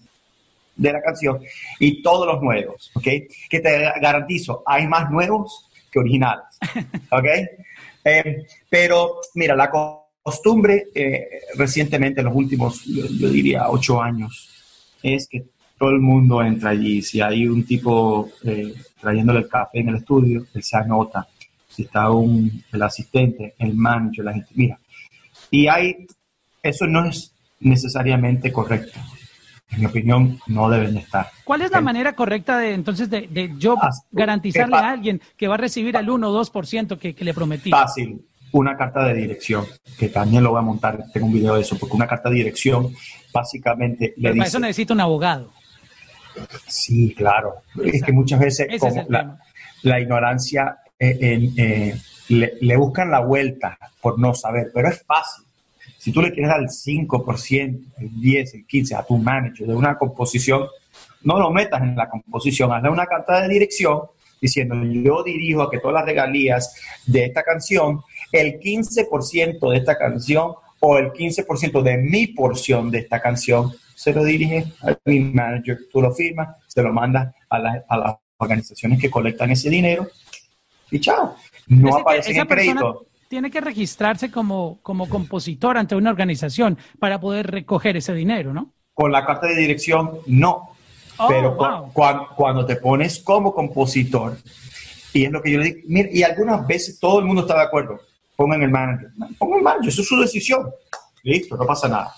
de 0.76 0.94
la 0.94 1.02
canción 1.02 1.42
y 1.80 2.02
todos 2.02 2.26
los 2.26 2.42
nuevos, 2.42 2.92
¿ok? 2.96 3.08
Que 3.50 3.60
te 3.60 3.92
garantizo, 4.02 4.64
hay 4.66 4.88
más 4.88 5.12
nuevos 5.12 5.70
que 5.92 6.00
originales, 6.00 6.46
¿ok? 7.12 7.26
Eh, 8.06 8.46
pero 8.70 9.20
mira, 9.36 9.56
la 9.56 9.70
costumbre 10.24 10.88
eh, 10.96 11.42
recientemente, 11.56 12.22
en 12.22 12.28
los 12.28 12.36
últimos, 12.36 12.86
yo 12.86 13.30
diría, 13.30 13.70
ocho 13.70 14.02
años, 14.02 14.59
es 15.04 15.28
que 15.28 15.45
todo 15.78 15.91
el 15.91 16.00
mundo 16.00 16.43
entra 16.43 16.72
allí. 16.72 17.02
Si 17.02 17.22
hay 17.22 17.47
un 17.47 17.64
tipo 17.66 18.30
eh, 18.43 18.74
trayéndole 19.00 19.39
el 19.39 19.47
café 19.47 19.80
en 19.80 19.89
el 19.89 19.95
estudio, 19.95 20.45
él 20.54 20.64
se 20.64 20.78
anota. 20.78 21.28
Si 21.68 21.84
está 21.84 22.12
un, 22.12 22.64
el 22.72 22.82
asistente, 22.82 23.56
el 23.58 23.76
manager, 23.76 24.26
la 24.26 24.34
gente, 24.34 24.50
mira. 24.56 24.78
Y 25.50 25.68
hay, 25.68 26.08
eso 26.62 26.86
no 26.86 27.06
es 27.06 27.34
necesariamente 27.62 28.52
correcto. 28.52 29.00
En 29.72 29.82
mi 29.82 29.86
opinión, 29.86 30.39
no 30.47 30.70
deben 30.70 30.97
estar. 30.97 31.28
¿Cuál 31.43 31.62
es 31.62 31.72
la 31.72 31.80
manera 31.80 32.16
correcta 32.16 32.58
de 32.58 32.74
entonces 32.74 33.08
de, 33.10 33.54
yo 33.58 33.78
ah, 33.80 33.91
garantizarle 34.12 34.76
a 34.76 34.89
alguien 34.89 35.22
que 35.38 35.47
va 35.47 35.54
a 35.54 35.58
recibir 35.60 35.95
al 35.95 36.10
1 36.10 36.28
o 36.28 36.43
2% 36.43 36.97
que, 36.97 37.14
que 37.14 37.24
le 37.24 37.34
prometí? 37.36 37.70
Fácil 37.70 38.20
una 38.52 38.76
carta 38.76 39.04
de 39.06 39.14
dirección, 39.14 39.66
que 39.97 40.10
también 40.10 40.43
lo 40.43 40.52
voy 40.52 40.60
a 40.60 40.64
montar, 40.64 41.06
tengo 41.14 41.28
un 41.28 41.34
video 41.34 41.56
de 41.56 41.62
eso, 41.62 41.78
porque 41.78 41.95
una 41.95 42.08
carta 42.08 42.30
de 42.30 42.36
dirección 42.36 42.93
básicamente 43.34 44.14
le 44.18 44.30
dice... 44.30 44.38
Para 44.39 44.47
eso 44.47 44.60
necesita 44.60 44.93
un 44.93 45.02
abogado. 45.02 45.52
Sí, 46.68 47.14
claro. 47.16 47.56
Es 47.84 48.04
que 48.04 48.12
muchas 48.12 48.39
veces 48.39 48.68
como 48.80 49.06
la, 49.82 50.00
ignorancia 50.00 50.78
eh, 50.97 51.52
eh, 51.58 51.97
le, 52.30 52.78
buscan 52.78 53.12
la 53.12 53.20
vuelta 53.20 53.78
por 54.02 54.20
no 54.20 54.34
saber, 54.34 54.72
pero 54.74 54.89
es 54.89 55.04
fácil. 55.04 55.45
Si 55.97 56.12
tú 56.12 56.22
le 56.22 56.32
quieres 56.32 56.50
dar 56.50 56.62
el 56.62 56.70
5%, 56.70 57.80
el 57.97 58.22
10, 58.22 58.54
el 58.54 58.66
15 58.66 58.95
a 58.95 59.04
tu 59.04 59.18
manager 59.18 59.68
de 59.68 59.76
una 59.76 59.97
composición, 59.97 60.68
no 61.24 61.39
lo 61.39 61.52
metas 61.52 61.82
en 61.82 61.95
la 61.95 62.08
composición, 62.08 62.72
hazle 62.72 62.89
una 62.89 63.06
carta 63.06 63.41
de 63.41 63.50
dirección 63.50 64.02
diciendo 64.41 64.76
yo 64.84 65.22
dirijo 65.24 65.64
a 65.64 65.70
que 65.70 65.80
todas 65.80 65.95
las 65.95 66.06
regalías 66.06 66.74
de 67.06 67.26
esta 67.26 67.43
canción 67.43 68.02
el 68.32 68.60
15% 68.60 69.72
de 69.72 69.78
esta 69.78 69.98
canción 69.98 70.54
o 70.80 70.98
el 70.98 71.12
15% 71.12 71.82
de 71.82 71.98
mi 71.98 72.28
porción 72.28 72.90
de 72.92 73.00
esta 73.00 73.22
canción 73.22 73.74
se 73.96 74.14
lo 74.14 74.24
dirige 74.24 74.66
al 74.82 74.98
manager, 75.06 75.78
tú 75.92 76.02
lo 76.02 76.14
firmas, 76.14 76.56
se 76.68 76.82
lo 76.82 76.94
mandas 76.94 77.36
a, 77.50 77.60
las 77.60 78.16
organizaciones 78.38 79.00
que 79.00 79.10
colectan 79.10 79.52
ese 79.52 79.70
dinero 79.70 80.08
y 80.90 81.00
chao, 81.02 81.36
no 81.68 81.98
aparece 81.98 82.32
en 82.32 82.38
el 82.38 82.48
crédito. 82.48 83.06
Tiene 83.28 83.52
que 83.52 83.62
registrarse 83.62 84.32
como, 84.32 84.80
como 84.82 85.08
compositor 85.08 85.78
ante 85.78 85.96
una 85.96 86.10
organización 86.10 86.78
para 86.98 87.20
poder 87.20 87.52
recoger 87.52 87.98
ese 87.98 88.14
dinero, 88.14 88.54
¿no? 88.54 88.74
Con 88.94 89.12
la 89.12 89.24
carta 89.24 89.48
de 89.48 89.56
dirección, 89.56 90.20
no. 90.26 90.72
Oh, 91.20 91.28
Pero 91.28 91.58
cuando, 91.94 92.66
te 92.66 92.78
pones 92.78 93.20
como 93.20 93.54
compositor, 93.54 94.38
y 95.14 95.26
es 95.26 95.32
lo 95.32 95.44
que 95.44 95.52
yo 95.52 95.60
le 95.60 95.66
digo, 95.66 95.80
mira, 95.88 96.10
y 96.12 96.24
algunas 96.24 96.66
veces 96.66 97.00
todo 97.00 97.20
el 97.20 97.26
mundo 97.26 97.42
está 97.42 97.56
de 97.56 97.64
acuerdo 97.64 98.00
pongan 98.40 98.62
el 98.62 98.70
manager. 98.70 99.10
Pongan 99.38 99.58
el 99.58 99.64
manager, 99.66 99.90
eso 99.90 100.02
es 100.02 100.08
su 100.08 100.18
decisión. 100.18 100.70
Listo, 101.24 101.58
no 101.58 101.66
pasa 101.66 101.90
nada. 101.90 102.16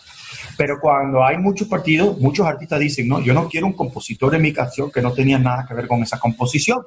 Pero 0.55 0.79
cuando 0.79 1.25
hay 1.25 1.39
muchos 1.39 1.67
partidos, 1.67 2.15
muchos 2.19 2.45
artistas 2.45 2.79
dicen, 2.79 3.07
no, 3.07 3.19
yo 3.21 3.33
no 3.33 3.49
quiero 3.49 3.65
un 3.65 3.73
compositor 3.73 4.35
en 4.35 4.43
mi 4.43 4.53
canción 4.53 4.91
que 4.91 5.01
no 5.01 5.11
tenía 5.13 5.39
nada 5.39 5.65
que 5.67 5.73
ver 5.73 5.87
con 5.87 6.03
esa 6.03 6.19
composición. 6.19 6.83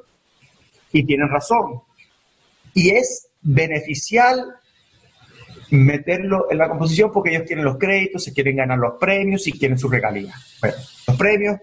Y 0.92 1.02
tienen 1.02 1.28
razón. 1.28 1.80
Y 2.74 2.90
es 2.90 3.26
beneficial 3.42 4.54
meterlo 5.70 6.46
en 6.48 6.58
la 6.58 6.68
composición 6.68 7.10
porque 7.10 7.30
ellos 7.30 7.42
quieren 7.44 7.64
los 7.64 7.76
créditos, 7.76 8.22
se 8.22 8.32
quieren 8.32 8.54
ganar 8.54 8.78
los 8.78 8.94
premios 9.00 9.48
y 9.48 9.58
quieren 9.58 9.76
su 9.76 9.88
regalía. 9.88 10.32
Bueno, 10.60 10.76
los 11.08 11.16
premios 11.16 11.58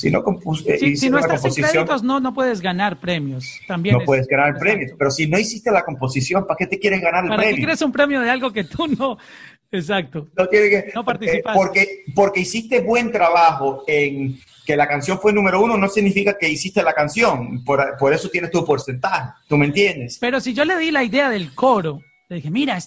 si 0.00 0.10
no, 0.10 0.24
eh, 0.66 0.96
si 0.96 1.10
no 1.10 1.18
estás 1.18 1.44
en 1.44 1.52
créditos, 1.52 2.02
no, 2.02 2.20
no 2.20 2.32
puedes 2.32 2.62
ganar 2.62 2.98
premios. 2.98 3.60
También 3.68 3.98
no 3.98 4.04
puedes 4.04 4.26
ganar 4.26 4.58
premios. 4.58 4.92
Pero 4.98 5.10
si 5.10 5.26
no 5.26 5.38
hiciste 5.38 5.70
la 5.70 5.82
composición, 5.82 6.46
¿para 6.46 6.56
qué 6.56 6.66
te 6.66 6.78
quieres 6.78 7.02
ganar 7.02 7.24
el 7.24 7.28
¿Para 7.28 7.42
premio? 7.42 7.56
qué 7.56 7.60
quieres 7.60 7.82
un 7.82 7.92
premio 7.92 8.20
de 8.20 8.30
algo 8.30 8.50
que 8.50 8.64
tú 8.64 8.86
no... 8.86 9.18
Exacto. 9.72 10.26
No, 10.36 10.48
tiene 10.48 10.68
que, 10.68 10.92
no 10.94 11.04
participaste. 11.04 11.56
porque, 11.56 12.04
porque 12.14 12.40
hiciste 12.40 12.80
buen 12.80 13.12
trabajo 13.12 13.84
en 13.86 14.36
que 14.66 14.74
la 14.74 14.88
canción 14.88 15.20
fue 15.20 15.32
número 15.32 15.62
uno, 15.62 15.76
no 15.76 15.88
significa 15.88 16.36
que 16.36 16.48
hiciste 16.48 16.82
la 16.82 16.92
canción. 16.92 17.62
Por, 17.62 17.96
por 17.96 18.12
eso 18.12 18.28
tienes 18.30 18.50
tu 18.50 18.64
porcentaje. 18.64 19.30
¿Tú 19.48 19.56
me 19.56 19.66
entiendes? 19.66 20.18
Pero 20.20 20.40
si 20.40 20.54
yo 20.54 20.64
le 20.64 20.76
di 20.76 20.90
la 20.90 21.04
idea 21.04 21.30
del 21.30 21.54
coro, 21.54 22.00
le 22.28 22.36
dije, 22.36 22.50
mira, 22.50 22.78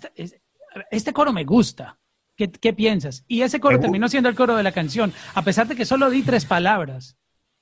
este 0.91 1.14
coro 1.14 1.32
me 1.32 1.45
gusta 1.45 1.97
¿Qué, 2.36 2.73
piensas? 2.73 3.23
Y 3.27 3.43
ese 3.43 3.59
coro 3.59 3.79
terminó 3.79 4.09
siendo 4.09 4.27
el 4.27 4.36
coro 4.36 4.55
de 4.55 4.63
la 4.63 4.71
canción, 4.71 5.13
a 5.36 5.43
pesar 5.43 5.67
de 5.67 5.75
que 5.75 5.86
solo 5.86 6.09
di 6.09 6.23
tres 6.23 6.45
palabras. 6.45 7.15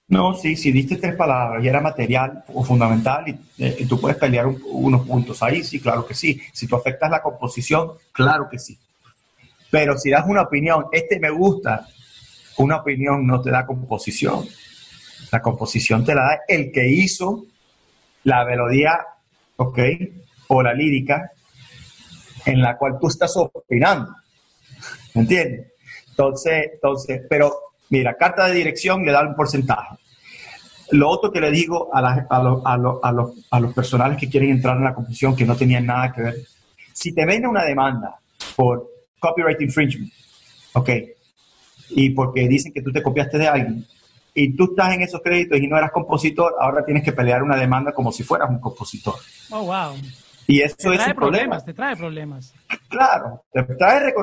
No, 0.08 0.34
sí, 0.34 0.56
sí, 0.56 0.72
diste 0.72 0.96
tres 0.96 1.16
palabras 1.16 1.64
y 1.64 1.68
era 1.68 1.82
material 1.82 2.44
o 2.54 2.64
fundamental 2.64 3.26
y, 3.28 3.64
eh, 3.64 3.86
tú 3.88 4.00
puedes 4.00 4.18
pelear 4.18 4.46
unos 4.48 5.06
puntos 5.06 5.42
ahí, 5.44 5.64
sí, 5.64 5.80
claro 5.80 6.06
que 6.06 6.14
sí. 6.14 6.42
Si 6.54 6.68
tú 6.68 6.76
afectas 6.76 7.10
la 7.12 7.22
composición, 7.22 7.92
claro 8.12 8.48
que 8.50 8.60
sí. 8.60 8.78
Pero 9.70 9.98
si 9.98 10.10
das 10.10 10.26
una 10.28 10.44
opinión, 10.44 10.86
este 10.92 11.20
me 11.20 11.30
gusta, 11.30 11.88
una 12.58 12.78
opinión 12.78 13.26
no 13.26 13.42
te 13.42 13.52
da 13.52 13.66
composición. 13.66 14.46
La 15.32 15.42
composición 15.42 16.04
te 16.04 16.16
la 16.16 16.24
da 16.24 16.40
el 16.48 16.72
que 16.72 16.90
hizo 16.90 17.46
la 18.24 18.46
melodía, 18.46 19.00
¿ok? 19.56 19.80
O 20.48 20.62
la 20.62 20.74
lírica 20.74 21.32
en 22.46 22.62
la 22.62 22.78
cual 22.78 22.98
tú 23.00 23.08
estás 23.08 23.34
opinando. 23.36 24.14
¿Me 25.14 25.22
entiendes? 25.22 25.74
Entonces, 26.10 26.72
entonces, 26.74 27.22
pero 27.30 27.54
mira, 27.90 28.16
carta 28.16 28.48
de 28.48 28.56
dirección 28.56 29.06
le 29.06 29.12
da 29.12 29.22
un 29.22 29.36
porcentaje. 29.36 29.96
Lo 30.92 31.10
otro 31.10 31.32
que 31.32 31.40
le 31.40 31.52
digo 31.52 31.90
a, 31.94 32.00
a, 32.30 32.44
los, 32.44 32.62
a, 33.50 33.60
los, 33.60 33.74
personales 33.74 34.18
que 34.18 34.30
quieren 34.30 34.50
entrar 34.50 34.76
en 34.78 34.84
la 34.84 34.94
composición 34.94 35.36
que 35.36 35.46
no 35.46 35.56
tenían 35.56 35.86
nada 35.86 36.12
que 36.12 36.22
ver, 36.22 36.36
si 36.92 37.14
te 37.14 37.26
viene 37.26 37.48
una 37.48 37.64
demanda 37.64 38.20
por 38.58 38.90
copyright 39.20 39.62
infringement, 39.62 40.12
ok, 40.74 40.90
y 41.92 42.10
porque 42.10 42.48
dicen 42.48 42.74
que 42.74 42.82
tú 42.82 42.92
te 42.92 43.02
copiaste 43.02 43.38
de 43.38 43.48
alguien, 43.48 43.86
y 44.34 44.56
tú 44.56 44.66
estás 44.72 44.94
en 44.94 45.02
esos 45.02 45.22
créditos 45.22 45.60
y 45.60 45.68
no 45.68 45.78
eras 45.78 45.92
compositor, 45.92 46.56
ahora 46.60 46.84
tienes 46.84 47.04
que 47.04 47.14
pelear 47.14 47.42
una 47.42 47.56
demanda 47.56 47.94
como 47.94 48.12
si 48.12 48.24
fueras 48.24 48.50
un 48.50 48.60
compositor. 48.60 49.16
Oh, 49.50 49.64
wow. 49.64 49.96
Y 50.48 50.62
eso 50.62 50.92
es 50.92 51.08
un 51.08 51.14
problema. 51.14 51.64
Te 51.64 51.74
trae 51.74 51.96
problemas. 51.96 52.54
Claro, 52.90 53.44
te 53.52 53.64
trae, 53.76 54.14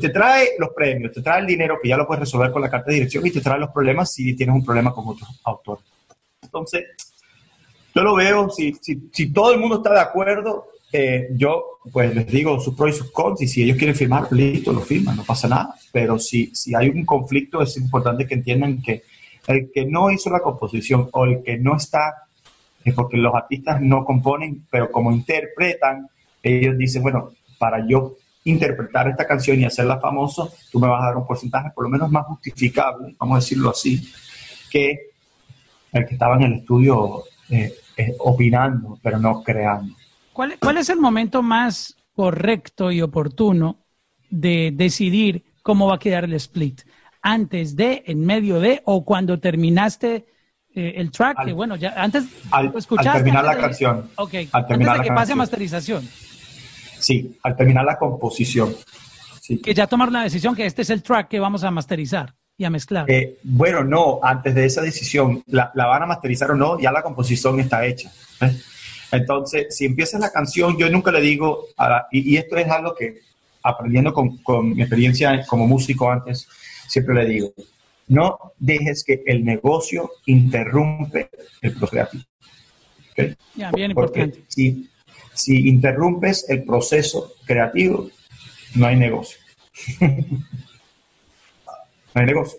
te 0.00 0.08
trae 0.08 0.48
los 0.58 0.70
premios, 0.70 1.12
te 1.12 1.22
trae 1.22 1.40
el 1.40 1.46
dinero 1.46 1.78
que 1.80 1.88
ya 1.88 1.96
lo 1.96 2.06
puedes 2.06 2.20
resolver 2.20 2.50
con 2.50 2.62
la 2.62 2.70
carta 2.70 2.90
de 2.90 2.94
dirección 2.94 3.26
y 3.26 3.30
te 3.30 3.40
trae 3.40 3.58
los 3.58 3.70
problemas 3.70 4.12
si 4.12 4.34
tienes 4.34 4.54
un 4.54 4.64
problema 4.64 4.92
con 4.92 5.08
otro 5.08 5.26
autor. 5.44 5.78
Entonces, 6.42 6.84
yo 7.94 8.02
lo 8.02 8.14
veo, 8.14 8.50
si, 8.50 8.74
si, 8.80 9.08
si 9.12 9.32
todo 9.32 9.52
el 9.52 9.60
mundo 9.60 9.76
está 9.76 9.92
de 9.92 10.00
acuerdo, 10.00 10.68
eh, 10.90 11.28
yo 11.32 11.78
pues 11.92 12.14
les 12.14 12.26
digo 12.26 12.58
sus 12.60 12.74
pros 12.74 12.94
y 12.94 12.98
sus 12.98 13.10
cons 13.12 13.42
y 13.42 13.48
si 13.48 13.62
ellos 13.62 13.76
quieren 13.76 13.94
firmar, 13.94 14.28
listo, 14.32 14.72
lo 14.72 14.80
firman, 14.80 15.16
no 15.16 15.24
pasa 15.24 15.48
nada. 15.48 15.74
Pero 15.92 16.18
si, 16.18 16.54
si 16.54 16.74
hay 16.74 16.88
un 16.88 17.04
conflicto, 17.04 17.62
es 17.62 17.76
importante 17.76 18.26
que 18.26 18.34
entiendan 18.34 18.80
que 18.82 19.02
el 19.46 19.70
que 19.72 19.86
no 19.86 20.10
hizo 20.10 20.30
la 20.30 20.40
composición 20.40 21.08
o 21.12 21.24
el 21.24 21.42
que 21.42 21.58
no 21.58 21.76
está 21.76 22.27
es 22.88 22.94
porque 22.94 23.16
los 23.16 23.34
artistas 23.34 23.80
no 23.80 24.04
componen, 24.04 24.66
pero 24.70 24.90
como 24.90 25.12
interpretan, 25.12 26.08
ellos 26.42 26.76
dicen, 26.76 27.02
bueno, 27.02 27.30
para 27.58 27.86
yo 27.86 28.16
interpretar 28.44 29.08
esta 29.08 29.26
canción 29.26 29.60
y 29.60 29.64
hacerla 29.64 29.98
famosa, 29.98 30.44
tú 30.70 30.78
me 30.78 30.88
vas 30.88 31.02
a 31.02 31.06
dar 31.06 31.16
un 31.16 31.26
porcentaje 31.26 31.70
por 31.74 31.84
lo 31.84 31.90
menos 31.90 32.10
más 32.10 32.24
justificable, 32.26 33.14
vamos 33.18 33.36
a 33.36 33.40
decirlo 33.40 33.70
así, 33.70 34.10
que 34.70 35.10
el 35.92 36.06
que 36.06 36.14
estaba 36.14 36.36
en 36.36 36.42
el 36.42 36.52
estudio 36.54 37.24
eh, 37.50 37.74
eh, 37.96 38.14
opinando, 38.20 38.98
pero 39.02 39.18
no 39.18 39.42
creando. 39.42 39.94
¿Cuál, 40.32 40.56
¿Cuál 40.58 40.78
es 40.78 40.88
el 40.88 41.00
momento 41.00 41.42
más 41.42 41.96
correcto 42.14 42.92
y 42.92 43.02
oportuno 43.02 43.78
de 44.30 44.70
decidir 44.74 45.44
cómo 45.62 45.86
va 45.86 45.96
a 45.96 45.98
quedar 45.98 46.24
el 46.24 46.34
split? 46.34 46.82
¿Antes 47.22 47.74
de, 47.74 48.04
en 48.06 48.24
medio 48.24 48.60
de 48.60 48.82
o 48.84 49.04
cuando 49.04 49.40
terminaste 49.40 50.26
eh, 50.78 50.94
el 50.96 51.10
track? 51.10 51.44
que 51.44 51.52
bueno, 51.52 51.76
ya 51.76 51.94
antes 51.96 52.24
al, 52.50 52.72
terminar 53.12 53.44
la 53.44 53.56
canción. 53.56 54.08
Ok, 54.16 54.34
antes 54.52 54.78
de 54.78 55.00
que 55.02 55.08
pase 55.08 55.32
a 55.32 55.36
masterización. 55.36 56.08
Sí, 56.98 57.38
al 57.42 57.56
terminar 57.56 57.84
la 57.84 57.96
composición. 57.96 58.74
Que 59.62 59.72
ya 59.72 59.86
tomaron 59.86 60.12
la 60.12 60.22
decisión 60.22 60.54
que 60.54 60.66
este 60.66 60.82
es 60.82 60.90
el 60.90 61.02
track 61.02 61.28
que 61.28 61.40
vamos 61.40 61.64
a 61.64 61.70
masterizar 61.70 62.34
y 62.56 62.64
a 62.64 62.70
mezclar. 62.70 63.10
Eh, 63.10 63.38
bueno, 63.44 63.84
no, 63.84 64.18
antes 64.22 64.54
de 64.54 64.66
esa 64.66 64.82
decisión, 64.82 65.42
la, 65.46 65.70
van 65.74 66.02
a 66.02 66.06
masterizar 66.06 66.50
o 66.50 66.54
no, 66.54 66.78
ya 66.78 66.92
la 66.92 67.02
composición 67.02 67.58
está 67.60 67.86
hecha. 67.86 68.10
¿eh? 68.40 68.52
Entonces, 69.12 69.74
si 69.74 69.86
empieza 69.86 70.18
la 70.18 70.30
canción, 70.30 70.76
yo 70.76 70.90
nunca 70.90 71.10
le 71.10 71.20
digo, 71.20 71.66
y, 72.10 72.36
esto 72.36 72.56
es 72.56 72.68
algo 72.68 72.94
que 72.94 73.20
aprendiendo 73.62 74.12
con, 74.12 74.74
mi 74.74 74.82
experiencia 74.82 75.46
como 75.46 75.66
músico 75.66 76.10
antes, 76.10 76.46
siempre 76.86 77.14
le 77.14 77.26
digo, 77.26 77.52
no 78.08 78.54
dejes 78.58 79.04
que 79.04 79.22
el 79.26 79.44
negocio 79.44 80.10
interrumpe 80.26 81.30
el 81.60 81.72
proceso 81.72 82.08
creativo. 83.14 83.38
Ya, 83.54 83.70
bien 83.72 83.90
importante. 83.90 84.44
Si, 84.48 84.88
si 85.34 85.68
interrumpes 85.68 86.48
el 86.48 86.64
proceso 86.64 87.34
creativo, 87.44 88.10
no 88.74 88.86
hay 88.86 88.96
negocio. 88.96 89.38
no 90.00 90.08
hay 92.14 92.26
negocio. 92.26 92.58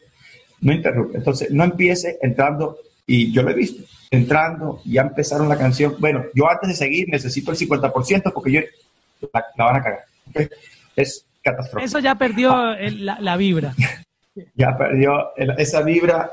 No 0.62 0.74
interrumpe. 0.74 1.18
Entonces, 1.18 1.52
no 1.52 1.64
empiece 1.64 2.18
entrando, 2.22 2.78
y 3.06 3.32
yo 3.32 3.42
lo 3.44 3.52
he 3.52 3.54
visto, 3.54 3.84
entrando, 4.12 4.82
ya 4.86 5.02
empezaron 5.02 5.50
la 5.50 5.58
canción. 5.58 5.96
Bueno, 6.00 6.26
yo 6.34 6.50
antes 6.50 6.70
de 6.70 6.76
seguir 6.76 7.08
necesito 7.10 7.52
el 7.52 7.58
50% 7.58 8.34
porque 8.34 8.52
yo 8.52 8.62
la, 9.34 9.46
van 9.58 9.76
a 9.76 9.84
cagar. 9.84 10.06
Es 10.96 11.26
catastrófico. 11.42 11.86
Eso 11.86 12.00
ya 12.00 12.16
perdió 12.16 12.54
ah. 12.54 12.78
la, 12.78 13.38
vibra. 13.38 13.74
ya 14.56 14.78
perdió 14.78 15.36
esa 15.36 15.82
vibra 15.82 16.32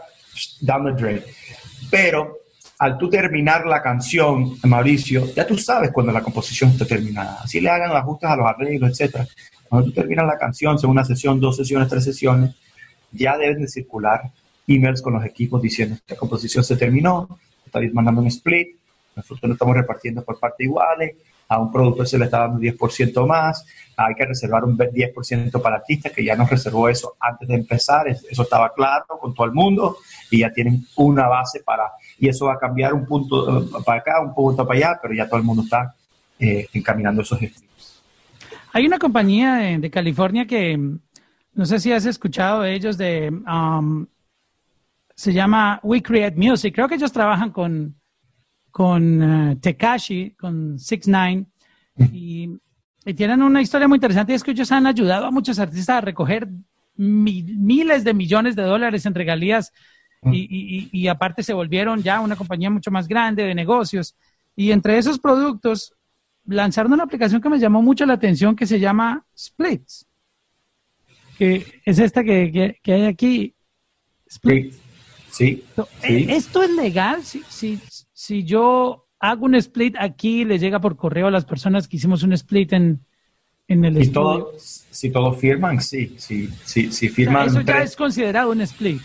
down 0.61 0.84
the 0.84 1.03
drain. 1.03 1.22
Pero 1.90 2.38
al 2.78 2.99
tú 2.99 3.09
terminar 3.09 3.66
la 3.66 3.80
canción, 3.80 4.57
Mauricio, 4.64 5.32
ya 5.34 5.47
tú 5.47 5.57
sabes 5.57 5.90
cuando 5.92 6.12
la 6.12 6.22
composición 6.22 6.70
está 6.70 6.84
terminada. 6.84 7.40
Así 7.42 7.61
le 7.61 7.70
hagan 7.70 7.92
ajustes 7.92 8.28
a 8.28 8.36
los 8.36 8.47
arreglos, 8.47 9.01
etc. 9.01 9.26
Cuando 9.68 9.88
tú 9.88 9.94
terminas 9.94 10.26
la 10.26 10.38
canción, 10.38 10.78
sea 10.78 10.90
una 10.90 11.05
sesión, 11.05 11.40
dos 11.40 11.57
sesiones, 11.57 11.88
tres 11.88 12.05
sesiones, 12.05 12.55
ya 13.12 13.36
deben 13.38 13.62
de 13.62 13.68
circular 13.68 14.30
emails 14.66 15.01
con 15.01 15.14
los 15.14 15.24
equipos 15.24 15.62
diciendo 15.62 15.97
que 16.07 16.14
la 16.14 16.18
composición 16.18 16.64
se 16.64 16.76
terminó, 16.76 17.38
estáis 17.64 17.92
mandando 17.94 18.20
un 18.20 18.26
split, 18.26 18.76
nosotros 19.14 19.49
lo 19.49 19.53
estamos 19.55 19.76
repartiendo 19.76 20.22
por 20.22 20.38
partes 20.38 20.66
iguales, 20.66 21.14
a 21.49 21.61
un 21.61 21.70
productor 21.70 22.07
se 22.09 22.18
le 22.18 22.24
está 22.24 22.40
dando 22.40 22.57
un 22.57 22.62
10% 22.62 23.26
más, 23.26 23.64
hay 23.97 24.14
que 24.14 24.26
reservar 24.26 24.64
un 24.64 24.76
10% 24.76 25.62
para 25.62 25.76
artistas, 25.76 26.12
que 26.12 26.24
ya 26.24 26.36
nos 26.36 26.51
reservó 26.51 26.88
eso 26.88 27.14
antes 27.20 27.49
de 27.49 27.55
empezar, 27.55 28.09
eso 28.09 28.42
estaba 28.42 28.72
claro 28.74 29.07
con 29.20 29.34
todo 29.34 29.47
el 29.47 29.53
mundo 29.53 29.99
y 30.30 30.40
ya 30.40 30.53
tienen 30.53 30.84
una 30.97 31.28
base 31.28 31.61
para, 31.64 31.84
y 32.18 32.28
eso 32.28 32.47
va 32.47 32.55
a 32.55 32.59
cambiar 32.59 32.92
un 32.94 33.07
punto 33.07 33.61
eh, 33.61 33.68
para 33.84 34.01
acá, 34.01 34.20
un 34.20 34.34
punto 34.34 34.66
para 34.66 34.78
allá, 34.78 34.99
pero 35.01 35.14
ya 35.14 35.26
todo 35.26 35.38
el 35.38 35.44
mundo 35.44 35.62
está 35.62 35.94
eh, 36.38 36.66
encaminando 36.72 37.22
esos 37.22 37.40
estilos. 37.40 38.03
Hay 38.72 38.86
una 38.86 38.99
compañía 38.99 39.55
de, 39.55 39.90
California 39.90 40.47
que, 40.47 40.76
no 41.55 41.64
sé 41.64 41.80
si 41.80 41.92
has 41.92 42.05
escuchado 42.05 42.62
de 42.62 42.74
ellos, 42.74 42.99
de, 42.99 43.30
um, 43.30 44.07
se 45.14 45.32
llama 45.32 45.80
We 45.82 46.03
Create 46.03 46.36
Music, 46.36 46.74
creo 46.74 46.88
que 46.88 46.97
ellos 46.97 47.12
trabajan 47.12 47.51
con 47.51 47.97
con 48.76 49.22
uh, 49.22 49.56
Tekashi, 49.56 50.32
con 50.32 50.78
Six 50.78 51.08
Nine, 51.08 51.46
y, 52.12 52.50
tienen 53.16 53.40
una 53.40 53.62
historia 53.62 53.88
muy 53.88 53.96
interesante, 53.96 54.32
y 54.32 54.34
es 54.34 54.44
que 54.44 54.50
ellos 54.50 54.70
han 54.70 54.86
ayudado 54.86 55.24
a 55.24 55.30
muchos 55.30 55.58
artistas 55.58 55.96
a 55.96 56.00
recoger 56.02 56.46
miles 56.94 58.04
de 58.04 58.12
millones 58.12 58.54
de 58.54 58.64
dólares 58.64 59.06
en 59.06 59.14
regalías 59.14 59.72
y, 60.30 60.90
y, 60.92 61.08
aparte 61.08 61.42
se 61.42 61.54
volvieron 61.54 62.02
ya 62.02 62.20
una 62.20 62.36
compañía 62.36 62.68
mucho 62.68 62.90
más 62.90 63.08
grande 63.08 63.44
de 63.44 63.54
negocios. 63.54 64.14
Y 64.54 64.72
entre 64.72 64.98
esos 64.98 65.18
productos 65.18 65.94
lanzaron 66.44 66.92
una 66.92 67.04
aplicación 67.04 67.40
que 67.40 67.48
me 67.48 67.58
llamó 67.58 67.80
mucho 67.80 68.04
la 68.04 68.12
atención 68.12 68.54
que 68.54 68.66
se 68.66 68.78
llama 68.78 69.24
Splits, 69.34 70.06
que 71.38 71.80
es 71.82 71.98
esta 71.98 72.22
que, 72.22 72.78
que, 72.82 72.92
hay 72.92 73.06
aquí. 73.06 73.54
Splits. 74.30 74.76
Sí, 74.76 74.82
eh, 75.41 76.26
¿Esto 76.28 76.62
es 76.62 76.70
legal? 76.70 77.22
Si, 77.24 77.43
si, 77.49 77.78
si 78.12 78.45
yo 78.45 79.07
hago 79.18 79.45
un 79.45 79.55
split 79.57 79.97
aquí, 79.99 80.45
le 80.45 80.59
llega 80.59 80.80
por 80.80 80.97
correo 80.97 81.26
a 81.28 81.30
las 81.30 81.45
personas 81.45 81.89
que 81.89 81.97
hicimos 81.97 82.22
un 82.22 82.32
split 82.32 82.72
en, 82.72 83.05
en 83.68 83.84
el 83.84 84.03
si 84.03 84.11
Todo, 84.11 84.53
si 84.59 85.11
todos 85.11 85.39
firman, 85.39 85.80
sí. 85.80 86.16
Si, 86.18 86.49
si, 86.64 87.09
firman 87.09 87.49
eso 87.49 87.61
ya 87.61 87.82
es 87.82 87.97
considerado 87.97 88.51
un 88.51 88.61
split. 88.62 89.01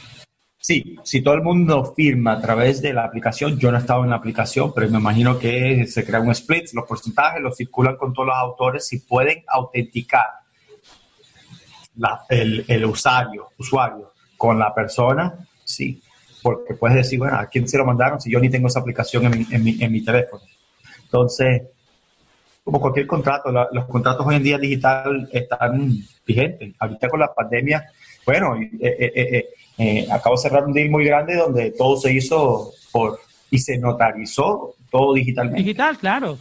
Sí, 0.58 0.96
si 1.04 1.22
todo 1.22 1.34
el 1.34 1.42
mundo 1.42 1.94
firma 1.96 2.34
a 2.34 2.42
través 2.42 2.84
de 2.84 2.94
la 2.94 3.04
aplicación, 3.04 3.58
yo 3.58 3.72
no 3.72 3.78
he 3.78 3.82
estado 3.82 4.04
en 4.04 4.12
la 4.12 4.18
aplicación, 4.18 4.72
pero 4.76 4.88
me 4.90 5.00
imagino 5.00 5.40
que 5.40 5.88
se 5.88 6.06
crea 6.06 6.20
un 6.20 6.30
split, 6.32 6.72
los 6.74 6.86
porcentajes 6.86 7.42
los 7.42 7.58
circulan 7.58 7.98
con 7.98 8.14
todos 8.14 8.28
los 8.28 8.36
autores 8.38 8.88
si 8.88 9.00
pueden 9.00 9.44
autenticar 9.48 10.28
el, 12.30 12.64
el 12.68 12.86
usuario, 12.86 13.50
usuario 13.58 14.14
con 14.38 14.60
la 14.60 14.74
persona, 14.74 15.34
sí 15.64 16.00
porque 16.42 16.74
puedes 16.74 16.98
decir, 16.98 17.20
bueno, 17.20 17.38
¿a 17.38 17.46
quién 17.46 17.68
se 17.68 17.78
lo 17.78 17.86
mandaron 17.86 18.20
si 18.20 18.32
yo 18.32 18.40
ni 18.40 18.50
tengo 18.50 18.68
esa 18.68 18.80
aplicación 18.80 19.26
en 19.26 19.32
mi, 19.32 19.48
en 19.52 19.64
mi, 19.64 19.78
en 19.80 19.92
mi 19.92 20.04
teléfono? 20.04 20.42
Entonces, 21.04 21.64
como 22.64 22.80
cualquier 22.80 23.08
contrato, 23.08 23.52
los 23.72 23.86
contratos 23.86 24.26
hoy 24.26 24.36
en 24.36 24.44
día 24.44 24.58
digital 24.58 25.28
están 25.32 25.96
vigentes. 26.26 26.74
Ahorita 26.80 27.10
con 27.10 27.20
la 27.20 27.34
pandemia, 27.34 27.86
bueno, 28.26 28.56
eh, 28.56 28.70
eh, 28.80 29.46
eh, 29.78 30.08
acabo 30.12 30.36
de 30.36 30.42
cerrar 30.42 30.66
un 30.66 30.74
deal 30.74 30.90
muy 30.90 31.06
grande 31.06 31.36
donde 31.36 31.72
todo 31.72 31.98
se 31.98 32.14
hizo 32.14 32.72
por 32.92 33.20
y 33.50 33.58
se 33.58 33.78
notarizó 33.78 34.76
todo 34.90 35.14
digitalmente. 35.14 35.62
Digital, 35.62 35.98
claro. 35.98 36.38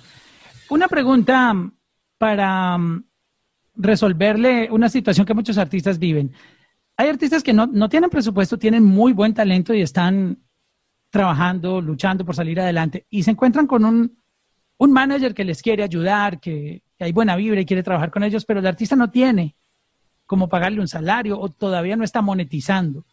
Una 0.69 0.89
pregunta 0.89 1.55
para 2.19 2.79
mm, 2.79 3.05
resolverle 3.77 4.69
una 4.71 4.89
situación 4.89 5.27
que 5.27 5.35
muchos 5.35 5.59
artistas 5.59 5.99
viven 5.99 6.33
hay 7.01 7.09
artistas 7.09 7.43
que 7.43 7.55
no, 7.55 7.89
tienen 7.89 8.11
presupuesto, 8.11 8.59
tienen 8.59 8.85
muy 8.85 9.15
buen 9.15 9.33
talento 9.33 9.73
y 9.73 9.81
están 9.81 10.37
trabajando, 11.09 11.81
luchando 11.81 12.27
por 12.27 12.35
salir 12.35 12.61
adelante 12.61 13.07
y 13.09 13.23
se 13.23 13.31
encuentran 13.31 13.67
con 13.67 13.87
un, 13.87 14.21
manager 14.79 15.33
que 15.35 15.45
les 15.45 15.63
quiere 15.63 15.83
ayudar, 15.83 16.41
que, 16.41 16.83
hay 16.99 17.13
buena 17.13 17.37
vibra 17.37 17.59
y 17.59 17.65
quiere 17.65 17.83
trabajar 17.83 18.11
con 18.11 18.23
ellos, 18.23 18.45
pero 18.45 18.61
el 18.61 18.67
artista 18.67 18.97
no 18.97 19.11
tiene 19.11 19.57
cómo 20.27 20.51
pagarle 20.51 20.81
un 20.81 20.89
salario 20.89 21.41
o 21.41 21.49
todavía 21.49 21.97
no 21.97 22.05
está 22.05 22.21
monetizando. 22.21 23.07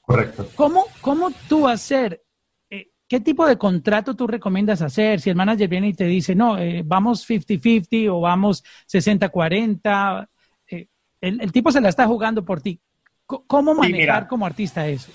Correcto. 0.00 0.48
¿Cómo, 0.54 0.86
cómo 1.02 1.30
tú 1.50 1.68
hacer? 1.68 2.22
Eh, 2.70 2.92
¿Qué 3.06 3.20
tipo 3.20 3.46
de 3.46 3.58
contrato 3.58 4.16
tú 4.16 4.26
recomiendas 4.26 4.80
hacer? 4.80 5.20
Si 5.20 5.28
el 5.28 5.36
manager 5.36 5.68
viene 5.68 5.88
y 5.88 5.94
te 5.94 6.06
dice, 6.06 6.34
no, 6.34 6.56
eh, 6.56 6.82
vamos 6.82 7.28
50-50 7.28 8.08
o 8.10 8.22
vamos 8.22 8.64
60-40, 8.90 10.26
eh, 10.70 10.88
el, 11.20 11.42
el 11.42 11.52
tipo 11.52 11.70
se 11.70 11.82
la 11.82 11.90
está 11.90 12.06
jugando 12.06 12.42
por 12.42 12.62
ti. 12.62 12.80
¿Cómo 13.28 13.74
manejar 13.74 14.26
como 14.26 14.46
artista 14.46 14.86
eso? 14.88 15.10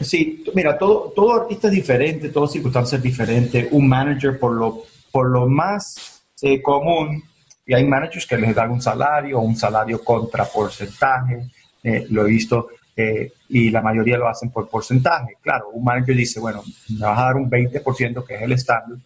Sí, 0.00 0.44
mira, 0.54 0.78
todo, 0.78 1.12
todo 1.14 1.42
artista 1.42 1.66
es 1.66 1.74
diferente, 1.74 2.28
toda 2.28 2.46
circunstancia 2.46 2.96
es 2.96 3.02
diferente. 3.02 3.68
Un 3.72 3.88
manager, 3.88 4.38
por 4.38 4.52
lo, 4.52 4.84
por 5.10 5.28
lo 5.28 5.48
más 5.48 6.22
eh, 6.42 6.62
común, 6.62 7.22
y 7.66 7.74
hay 7.74 7.84
managers 7.84 8.24
que 8.24 8.36
les 8.36 8.54
dan 8.54 8.70
un 8.70 8.80
salario, 8.80 9.40
un 9.40 9.56
salario 9.56 10.02
contra 10.02 10.44
porcentaje, 10.44 11.50
eh, 11.82 12.06
lo 12.10 12.24
he 12.24 12.30
visto, 12.30 12.68
eh, 12.96 13.32
y 13.48 13.70
la 13.70 13.82
mayoría 13.82 14.16
lo 14.16 14.28
hacen 14.28 14.50
por 14.50 14.68
porcentaje. 14.68 15.36
Claro, 15.42 15.70
un 15.72 15.84
manager 15.84 16.14
dice, 16.14 16.38
bueno, 16.38 16.62
me 16.88 17.04
vas 17.04 17.18
a 17.18 17.24
dar 17.24 17.36
un 17.36 17.50
20%, 17.50 18.24
que 18.24 18.34
es 18.36 18.42
el 18.42 18.52
estándar, 18.52 18.98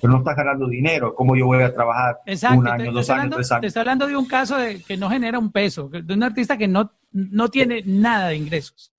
pero 0.00 0.12
no 0.12 0.18
estás 0.18 0.36
ganando 0.36 0.68
dinero. 0.68 1.14
¿Cómo 1.14 1.34
yo 1.34 1.46
voy 1.46 1.62
a 1.62 1.72
trabajar 1.72 2.18
un 2.54 2.68
año, 2.68 2.92
dos 2.92 3.08
años, 3.08 3.34
tres 3.36 3.52
años? 3.52 3.60
Te 3.62 3.66
está 3.68 3.80
hablando 3.80 4.06
de 4.06 4.16
un 4.16 4.26
caso 4.26 4.58
de 4.58 4.82
que 4.82 4.98
no 4.98 5.08
genera 5.08 5.38
un 5.38 5.50
peso, 5.50 5.88
de 5.88 6.12
un 6.12 6.22
artista 6.22 6.58
que 6.58 6.68
no, 6.68 6.92
no 7.16 7.48
tiene 7.48 7.82
nada 7.86 8.28
de 8.28 8.36
ingresos. 8.36 8.92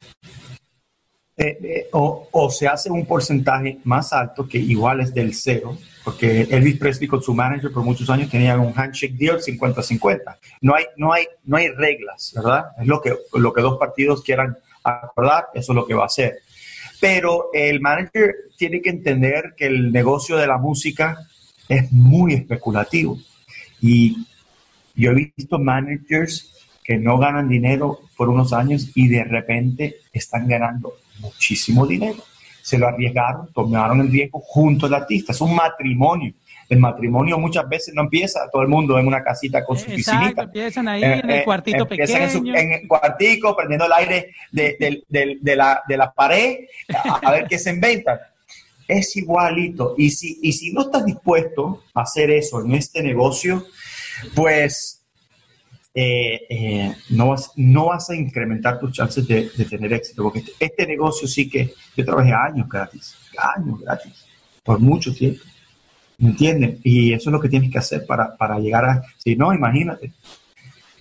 Eh, 1.40 1.58
eh, 1.62 1.88
o, 1.92 2.50
se 2.50 2.68
hace 2.68 2.90
un 2.90 3.06
porcentaje 3.06 3.78
más 3.84 4.12
alto 4.12 4.48
que 4.48 4.58
igual 4.58 5.02
es 5.02 5.14
del 5.14 5.36
cero, 5.36 5.78
porque 6.04 6.48
Elvis 6.50 6.80
Presley 6.80 7.08
con 7.08 7.22
su 7.22 7.36
manager 7.36 7.72
por 7.72 7.84
muchos 7.84 8.10
años 8.10 8.32
tenían 8.32 8.60
un 8.60 8.74
handshake 8.76 9.14
deal 9.14 9.40
50-50. 9.40 10.36
No 10.62 10.74
hay, 10.74 10.86
no, 10.98 11.14
hay, 11.14 11.28
no 11.44 11.58
hay 11.58 11.68
reglas, 11.68 12.34
¿verdad? 12.36 12.72
Es 12.80 12.88
lo 12.88 13.00
que, 13.00 13.16
lo 13.34 13.54
que 13.54 13.62
dos 13.62 13.78
partidos 13.78 14.24
quieran 14.24 14.58
acordar, 14.84 15.50
eso 15.54 15.74
es 15.74 15.76
lo 15.76 15.86
que 15.86 15.94
va 15.94 16.04
a 16.04 16.08
hacer. 16.08 16.40
Pero 17.00 17.50
el 17.54 17.82
manager 17.82 18.34
tiene 18.58 18.82
que 18.82 18.90
entender 18.90 19.54
que 19.56 19.68
el 19.68 19.92
negocio 19.92 20.38
de 20.38 20.48
la 20.48 20.58
música 20.58 21.20
es 21.70 21.92
muy 21.92 22.34
especulativo. 22.34 23.20
Y 23.80 24.26
yo 24.96 25.12
he 25.12 25.32
visto 25.38 25.60
managers 25.60 26.57
que 26.88 26.98
no 26.98 27.18
ganan 27.18 27.50
dinero 27.50 28.00
por 28.16 28.30
unos 28.30 28.54
años 28.54 28.92
y 28.96 29.10
de 29.10 29.26
repente 29.26 29.98
están 30.14 30.48
ganando 30.48 30.94
muchísimo 31.20 31.86
dinero. 31.86 32.24
Se 32.62 32.78
lo 32.78 32.88
arriesgaron, 32.88 33.52
tomaron 33.54 34.00
el 34.00 34.10
riesgo 34.10 34.40
junto 34.40 34.86
al 34.86 34.94
artista. 34.94 35.34
Es 35.34 35.42
un 35.42 35.54
matrimonio. 35.54 36.34
El 36.70 36.80
matrimonio 36.80 37.38
muchas 37.38 37.68
veces 37.68 37.94
no 37.94 38.04
empieza 38.04 38.50
todo 38.50 38.62
el 38.62 38.70
mundo 38.70 38.98
en 38.98 39.06
una 39.06 39.22
casita 39.22 39.66
con 39.66 39.78
su 39.78 39.86
piscinita. 39.86 40.44
Empiezan 40.44 40.88
ahí 40.88 41.04
en 41.04 41.12
el 41.12 41.30
eh, 41.30 41.44
cuartito 41.44 41.86
pequeño. 41.86 42.56
En, 42.56 42.72
el 42.72 42.88
cuartico, 42.88 43.54
prendiendo 43.56 43.86
el 43.86 43.92
aire 43.92 44.34
de, 44.54 44.78
de, 45.10 45.56
la, 45.58 45.82
de 45.86 45.98
la, 45.98 46.14
pared, 46.14 46.60
a, 47.22 47.32
ver 47.32 47.48
qué 47.50 47.60
se 47.60 47.72
inventan. 47.72 48.18
Es 48.88 49.14
igualito. 49.18 49.94
Y 49.98 50.10
si, 50.10 50.40
y 50.42 50.54
si 50.54 50.72
no 50.72 50.84
estás 50.84 51.04
dispuesto 51.04 51.84
a 51.94 52.04
hacer 52.04 52.32
eso 52.32 52.62
en 52.62 52.76
este 52.76 53.04
negocio, 53.04 53.66
pues 54.34 54.97
eh, 56.00 56.46
eh, 56.48 56.96
no, 57.10 57.30
vas, 57.30 57.52
no 57.56 57.88
vas 57.88 58.12
a 58.12 58.16
incrementar 58.16 58.80
tus 58.80 58.92
chances 58.92 59.28
de, 59.28 59.50
tener 59.68 59.94
éxito. 59.94 60.22
Porque 60.22 60.40
este, 60.40 60.54
este, 60.60 60.86
negocio 60.86 61.28
sí 61.28 61.50
que 61.50 61.74
yo 61.96 62.06
trabajé 62.06 62.32
años 62.34 62.70
gratis, 62.70 63.16
años 63.56 63.82
gratis, 63.82 64.14
por 64.64 64.78
mucho 64.78 65.12
tiempo. 65.12 65.42
¿Me 66.20 66.30
entienden? 66.30 66.80
Y 66.84 67.14
eso 67.14 67.32
es 67.32 67.34
lo 67.34 67.40
que 67.40 67.50
tienes 67.50 67.72
que 67.72 67.80
hacer 67.80 68.06
para, 68.06 68.38
para 68.38 68.60
llegar 68.60 68.86
a... 68.86 69.02
Si 69.18 69.36
no, 69.36 69.52
imagínate. 69.52 70.12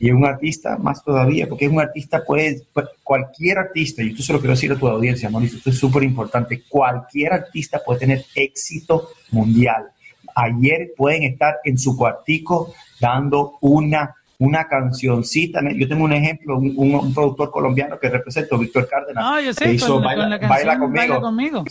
Y 0.01 0.11
un 0.13 0.25
artista 0.25 0.79
más 0.79 1.05
todavía, 1.05 1.47
porque 1.47 1.69
un 1.69 1.79
artista 1.79 2.25
puede, 2.25 2.63
cualquier 3.03 3.59
artista, 3.59 4.03
y 4.03 4.09
esto 4.09 4.23
se 4.23 4.33
lo 4.33 4.39
quiero 4.39 4.55
decir 4.55 4.73
a 4.73 4.79
tu 4.79 4.89
audiencia, 4.89 5.29
Mauricio, 5.29 5.59
esto 5.59 5.71
es 5.71 5.79
súper 5.79 6.05
importante, 6.05 6.63
cualquier 6.67 7.35
artista 7.35 7.83
puede 7.85 8.01
tener 8.01 8.25
éxito 8.35 9.11
mundial. 9.31 9.91
Ayer 10.35 10.93
pueden 10.97 11.25
estar 11.25 11.57
en 11.65 11.77
su 11.77 11.95
cuartico 11.97 12.73
dando 12.99 13.59
una, 13.61 14.15
una 14.39 14.69
cancioncita. 14.69 15.61
Yo 15.75 15.89
tengo 15.89 16.05
un 16.05 16.13
ejemplo, 16.13 16.59
un, 16.59 17.15
productor 17.15 17.51
colombiano 17.51 17.99
que 17.99 18.09
represento, 18.09 18.59
Víctor 18.59 18.89
Cárdenas, 18.89 19.25
ah, 19.27 19.41
yo 19.41 19.53
sé, 19.53 19.65
que 19.65 19.73
hizo 19.75 20.01
baila, 20.01 20.39
conmigo. 20.79 20.95
baila 20.95 21.21
conmigo 21.21 21.65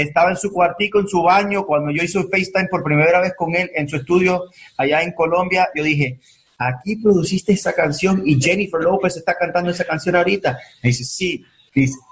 estaba 0.00 0.30
en 0.30 0.36
su 0.36 0.52
cuartico, 0.52 0.98
en 0.98 1.08
su 1.08 1.22
baño, 1.22 1.64
cuando 1.64 1.90
yo 1.90 2.02
hice 2.02 2.18
un 2.18 2.28
FaceTime 2.28 2.68
por 2.68 2.82
primera 2.82 3.20
vez 3.20 3.34
con 3.36 3.54
él 3.54 3.70
en 3.74 3.88
su 3.88 3.96
estudio 3.96 4.44
allá 4.76 5.02
en 5.02 5.12
Colombia, 5.12 5.68
yo 5.74 5.84
dije, 5.84 6.18
aquí 6.58 6.96
produciste 6.96 7.52
esa 7.52 7.72
canción 7.72 8.22
y 8.24 8.40
Jennifer 8.40 8.80
López 8.80 9.16
está 9.16 9.36
cantando 9.36 9.70
esa 9.70 9.84
canción 9.84 10.16
ahorita. 10.16 10.58
Me 10.82 10.88
dice, 10.88 11.04
sí, 11.04 11.44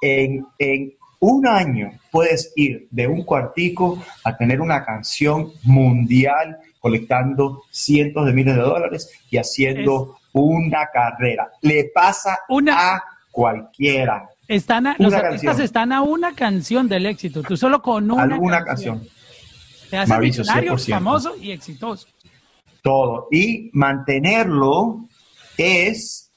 en, 0.01 0.47
en 0.59 0.95
un 1.23 1.47
año 1.47 1.93
puedes 2.11 2.53
ir 2.57 2.89
de 2.91 3.07
un 3.07 3.23
cuartico 3.23 4.03
a 4.25 4.37
tener 4.37 4.61
una 4.61 4.85
canción 4.85 5.53
mundial 5.62 6.59
colectando 6.81 7.62
cientos 7.70 8.27
de 8.27 8.33
miles 8.33 8.57
de 8.57 8.62
dólares 8.62 9.09
y 9.31 9.37
haciendo 9.37 10.18
una 10.33 10.89
carrera. 10.93 11.49
Le 11.61 11.93
pasa 11.95 12.41
a 12.73 13.03
cualquiera. 13.31 14.29
Están 14.49 14.97
los 14.99 15.14
artistas 15.14 15.61
están 15.61 15.93
a 15.93 16.03
una 16.03 16.35
canción 16.35 16.89
del 16.89 17.07
éxito. 17.07 17.43
Tú 17.43 17.57
solo 17.57 17.81
con 17.81 18.11
una 18.11 18.25
Alguna 18.25 18.64
canción. 18.64 19.07
Te 19.91 19.99
haces 19.99 20.18
millonario, 20.18 20.77
famoso 20.77 21.37
y 21.41 21.53
exitoso. 21.53 22.09
Todo. 22.83 23.29
Y 23.31 23.70
mantenerlo 23.75 25.07
es 25.57 26.33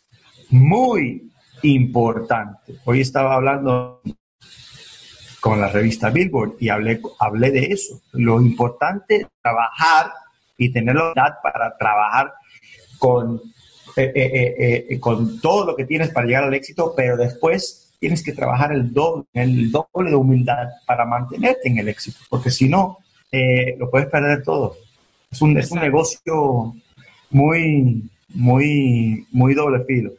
muy 0.51 1.27
importante. 1.63 2.75
Hoy 2.85 3.01
estaba 3.01 3.33
hablando 3.33 4.03
con 5.45 5.61
la 5.61 5.67
revista 5.67 6.09
Billboard 6.09 6.55
y 6.59 6.69
hablé, 6.69 6.99
hablé 7.19 7.51
de 7.51 7.65
eso. 7.65 8.01
Lo 8.13 8.41
importante 8.41 9.17
es 9.17 9.27
trabajar 9.43 10.11
y 10.57 10.71
tener 10.71 10.95
la 10.95 11.11
edad 11.15 11.35
para 11.43 11.77
trabajar 11.77 12.33
con, 12.97 13.39
eh, 13.95 14.11
eh, 14.15 14.85
eh, 14.89 14.99
con 14.99 15.39
todo 15.39 15.63
lo 15.67 15.75
que 15.75 15.85
tienes 15.85 16.09
para 16.09 16.25
llegar 16.25 16.45
al 16.45 16.55
éxito, 16.55 16.95
pero 16.97 17.15
después 17.15 17.93
tienes 17.99 18.23
que 18.23 18.33
trabajar 18.33 18.71
el 18.71 18.91
doble, 18.91 19.25
el 19.35 19.71
doble 19.71 20.09
de 20.09 20.15
humildad 20.15 20.67
para 20.87 21.05
mantenerte 21.05 21.69
en 21.69 21.77
el 21.77 21.89
éxito, 21.89 22.17
porque 22.27 22.49
si 22.49 22.67
no, 22.67 22.97
lo 23.77 23.91
puedes 23.91 24.07
perder 24.07 24.41
todo. 24.41 24.75
Es 25.29 25.43
un, 25.43 25.55
es 25.59 25.69
un 25.69 25.79
negocio 25.79 26.73
muy, 27.29 28.09
muy, 28.29 29.27
muy 29.31 29.53
doble 29.53 29.83
filo. 29.85 30.09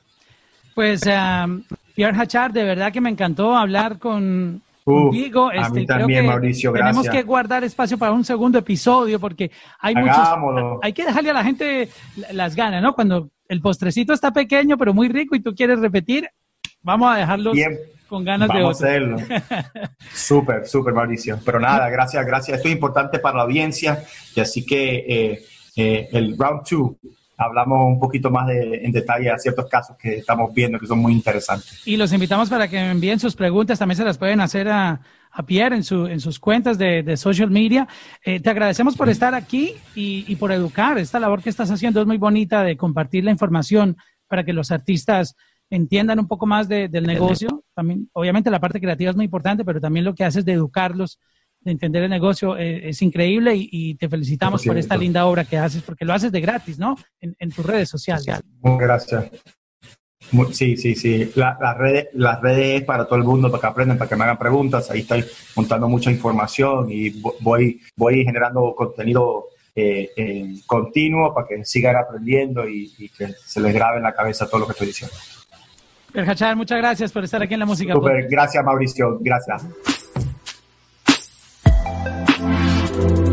Pues, 0.72 1.00
um, 1.04 1.64
Pierre 1.96 2.16
Hachar, 2.16 2.52
de 2.52 2.62
verdad 2.62 2.92
que 2.92 3.00
me 3.00 3.10
encantó 3.10 3.56
hablar 3.56 3.98
con, 3.98 4.62
contigo. 4.94 5.48
a 5.48 5.68
mí 5.70 5.82
este, 5.82 5.86
también, 5.86 6.26
Mauricio, 6.26 6.72
gracias. 6.72 7.02
Tenemos 7.02 7.16
que 7.16 7.26
guardar 7.26 7.64
espacio 7.64 7.98
para 7.98 8.12
un 8.12 8.24
segundo 8.24 8.58
episodio 8.58 9.20
porque 9.20 9.50
hay 9.78 9.94
muchos. 9.94 10.28
Hay 10.82 10.92
que 10.92 11.04
dejarle 11.04 11.30
a 11.30 11.34
la 11.34 11.44
gente 11.44 11.88
las 12.32 12.54
ganas, 12.56 12.82
¿no? 12.82 12.94
Cuando 12.94 13.30
el 13.48 13.60
postrecito 13.60 14.12
está 14.12 14.32
pequeño 14.32 14.76
pero 14.76 14.92
muy 14.94 15.08
rico 15.08 15.36
y 15.36 15.40
tú 15.40 15.54
quieres 15.54 15.78
repetir, 15.80 16.28
Vamos 16.86 17.12
a 17.12 17.18
dejarlo 17.18 17.52
con 18.08 18.24
ganas 18.24 18.48
de 18.48 18.62
otro. 18.62 18.68
hacerlo. 18.68 19.18
súper, 20.14 20.68
súper, 20.68 20.94
Mauricio. 20.94 21.40
Pero 21.44 21.58
nada, 21.58 21.88
gracias, 21.88 22.24
gracias. 22.24 22.58
Esto 22.58 22.68
es 22.68 22.74
importante 22.74 23.18
para 23.18 23.38
la 23.38 23.42
audiencia 23.42 24.04
y 24.36 24.40
así 24.40 24.64
que 24.64 25.04
eh, 25.08 25.44
eh, 25.74 26.08
el 26.12 26.38
round 26.38 26.64
two 26.64 26.96
hablamos 27.36 27.86
un 27.86 28.00
poquito 28.00 28.30
más 28.30 28.46
de, 28.46 28.80
en 28.84 28.92
detalle 28.92 29.30
a 29.30 29.38
ciertos 29.38 29.66
casos 29.66 29.96
que 29.96 30.18
estamos 30.18 30.52
viendo 30.54 30.78
que 30.78 30.86
son 30.86 30.98
muy 30.98 31.12
interesantes. 31.12 31.86
Y 31.86 31.96
los 31.96 32.12
invitamos 32.12 32.48
para 32.48 32.68
que 32.68 32.78
envíen 32.78 33.20
sus 33.20 33.34
preguntas, 33.34 33.78
también 33.78 33.96
se 33.96 34.04
las 34.04 34.18
pueden 34.18 34.40
hacer 34.40 34.68
a, 34.68 35.00
a 35.30 35.42
Pierre 35.44 35.76
en, 35.76 35.84
su, 35.84 36.06
en 36.06 36.20
sus 36.20 36.38
cuentas 36.38 36.78
de, 36.78 37.02
de 37.02 37.16
social 37.16 37.50
media. 37.50 37.86
Eh, 38.24 38.40
te 38.40 38.50
agradecemos 38.50 38.96
por 38.96 39.08
estar 39.08 39.34
aquí 39.34 39.74
y, 39.94 40.24
y, 40.26 40.36
por 40.36 40.50
educar. 40.52 40.98
Esta 40.98 41.20
labor 41.20 41.42
que 41.42 41.50
estás 41.50 41.70
haciendo 41.70 42.00
es 42.00 42.06
muy 42.06 42.16
bonita 42.16 42.62
de 42.62 42.76
compartir 42.76 43.24
la 43.24 43.30
información 43.30 43.96
para 44.28 44.44
que 44.44 44.52
los 44.52 44.70
artistas 44.70 45.36
entiendan 45.68 46.18
un 46.18 46.28
poco 46.28 46.46
más 46.46 46.68
del 46.68 47.04
negocio. 47.04 47.64
También, 47.74 48.08
obviamente 48.12 48.50
la 48.50 48.60
parte 48.60 48.80
creativa 48.80 49.10
es 49.10 49.16
muy 49.16 49.24
importante, 49.24 49.64
pero 49.64 49.80
también 49.80 50.04
lo 50.04 50.14
que 50.14 50.24
haces 50.24 50.44
de 50.44 50.52
educarlos, 50.52 51.18
de 51.66 51.72
entender 51.72 52.04
el 52.04 52.10
negocio, 52.10 52.56
eh, 52.56 52.90
es 52.90 53.02
increíble 53.02 53.52
y, 53.56 53.96
te 53.96 54.08
felicitamos 54.08 54.64
por 54.64 54.78
esta 54.78 54.96
linda 54.96 55.26
obra 55.26 55.44
que 55.44 55.58
haces, 55.58 55.82
porque 55.82 56.04
lo 56.04 56.12
haces 56.12 56.30
de 56.30 56.40
gratis, 56.40 56.78
¿no? 56.78 56.96
En, 57.20 57.50
tus 57.50 57.66
redes 57.66 57.88
sociales. 57.88 58.24
Muchas 58.60 58.80
gracias. 58.80 59.30
Sí, 60.52 60.76
sí, 60.76 60.94
sí. 60.94 61.32
las 61.34 61.76
redes 61.76 62.08
las 62.14 62.40
redes 62.40 62.82
para 62.84 63.04
todo 63.04 63.16
el 63.16 63.24
mundo, 63.24 63.50
para 63.50 63.60
que 63.60 63.66
aprendan, 63.66 63.98
para 63.98 64.08
que 64.08 64.16
me 64.16 64.24
hagan 64.24 64.38
preguntas. 64.38 64.90
Ahí 64.90 65.00
estoy 65.00 65.24
montando 65.56 65.88
mucha 65.88 66.10
información 66.10 66.86
y 66.90 67.10
voy, 67.40 67.80
voy 67.96 68.24
generando 68.24 68.72
contenido 68.76 69.46
eh, 69.74 70.10
eh, 70.16 70.54
continuo 70.66 71.34
para 71.34 71.48
que 71.48 71.64
sigan 71.64 71.96
aprendiendo 71.96 72.68
y, 72.68 72.92
y, 72.96 73.08
que 73.08 73.34
se 73.44 73.60
les 73.60 73.74
grabe 73.74 73.96
en 73.96 74.04
la 74.04 74.14
cabeza 74.14 74.48
todo 74.48 74.60
lo 74.60 74.66
que 74.66 74.72
estoy 74.72 74.86
diciendo. 74.86 75.16
Hachar, 76.14 76.54
muchas 76.54 76.78
gracias 76.78 77.10
por 77.10 77.24
estar 77.24 77.42
aquí 77.42 77.54
en 77.54 77.60
la 77.60 77.66
música. 77.66 77.92
Super, 77.92 78.26
gracias 78.28 78.64
Mauricio, 78.64 79.18
gracias. 79.20 79.64
Thank 82.96 83.18
you. 83.18 83.25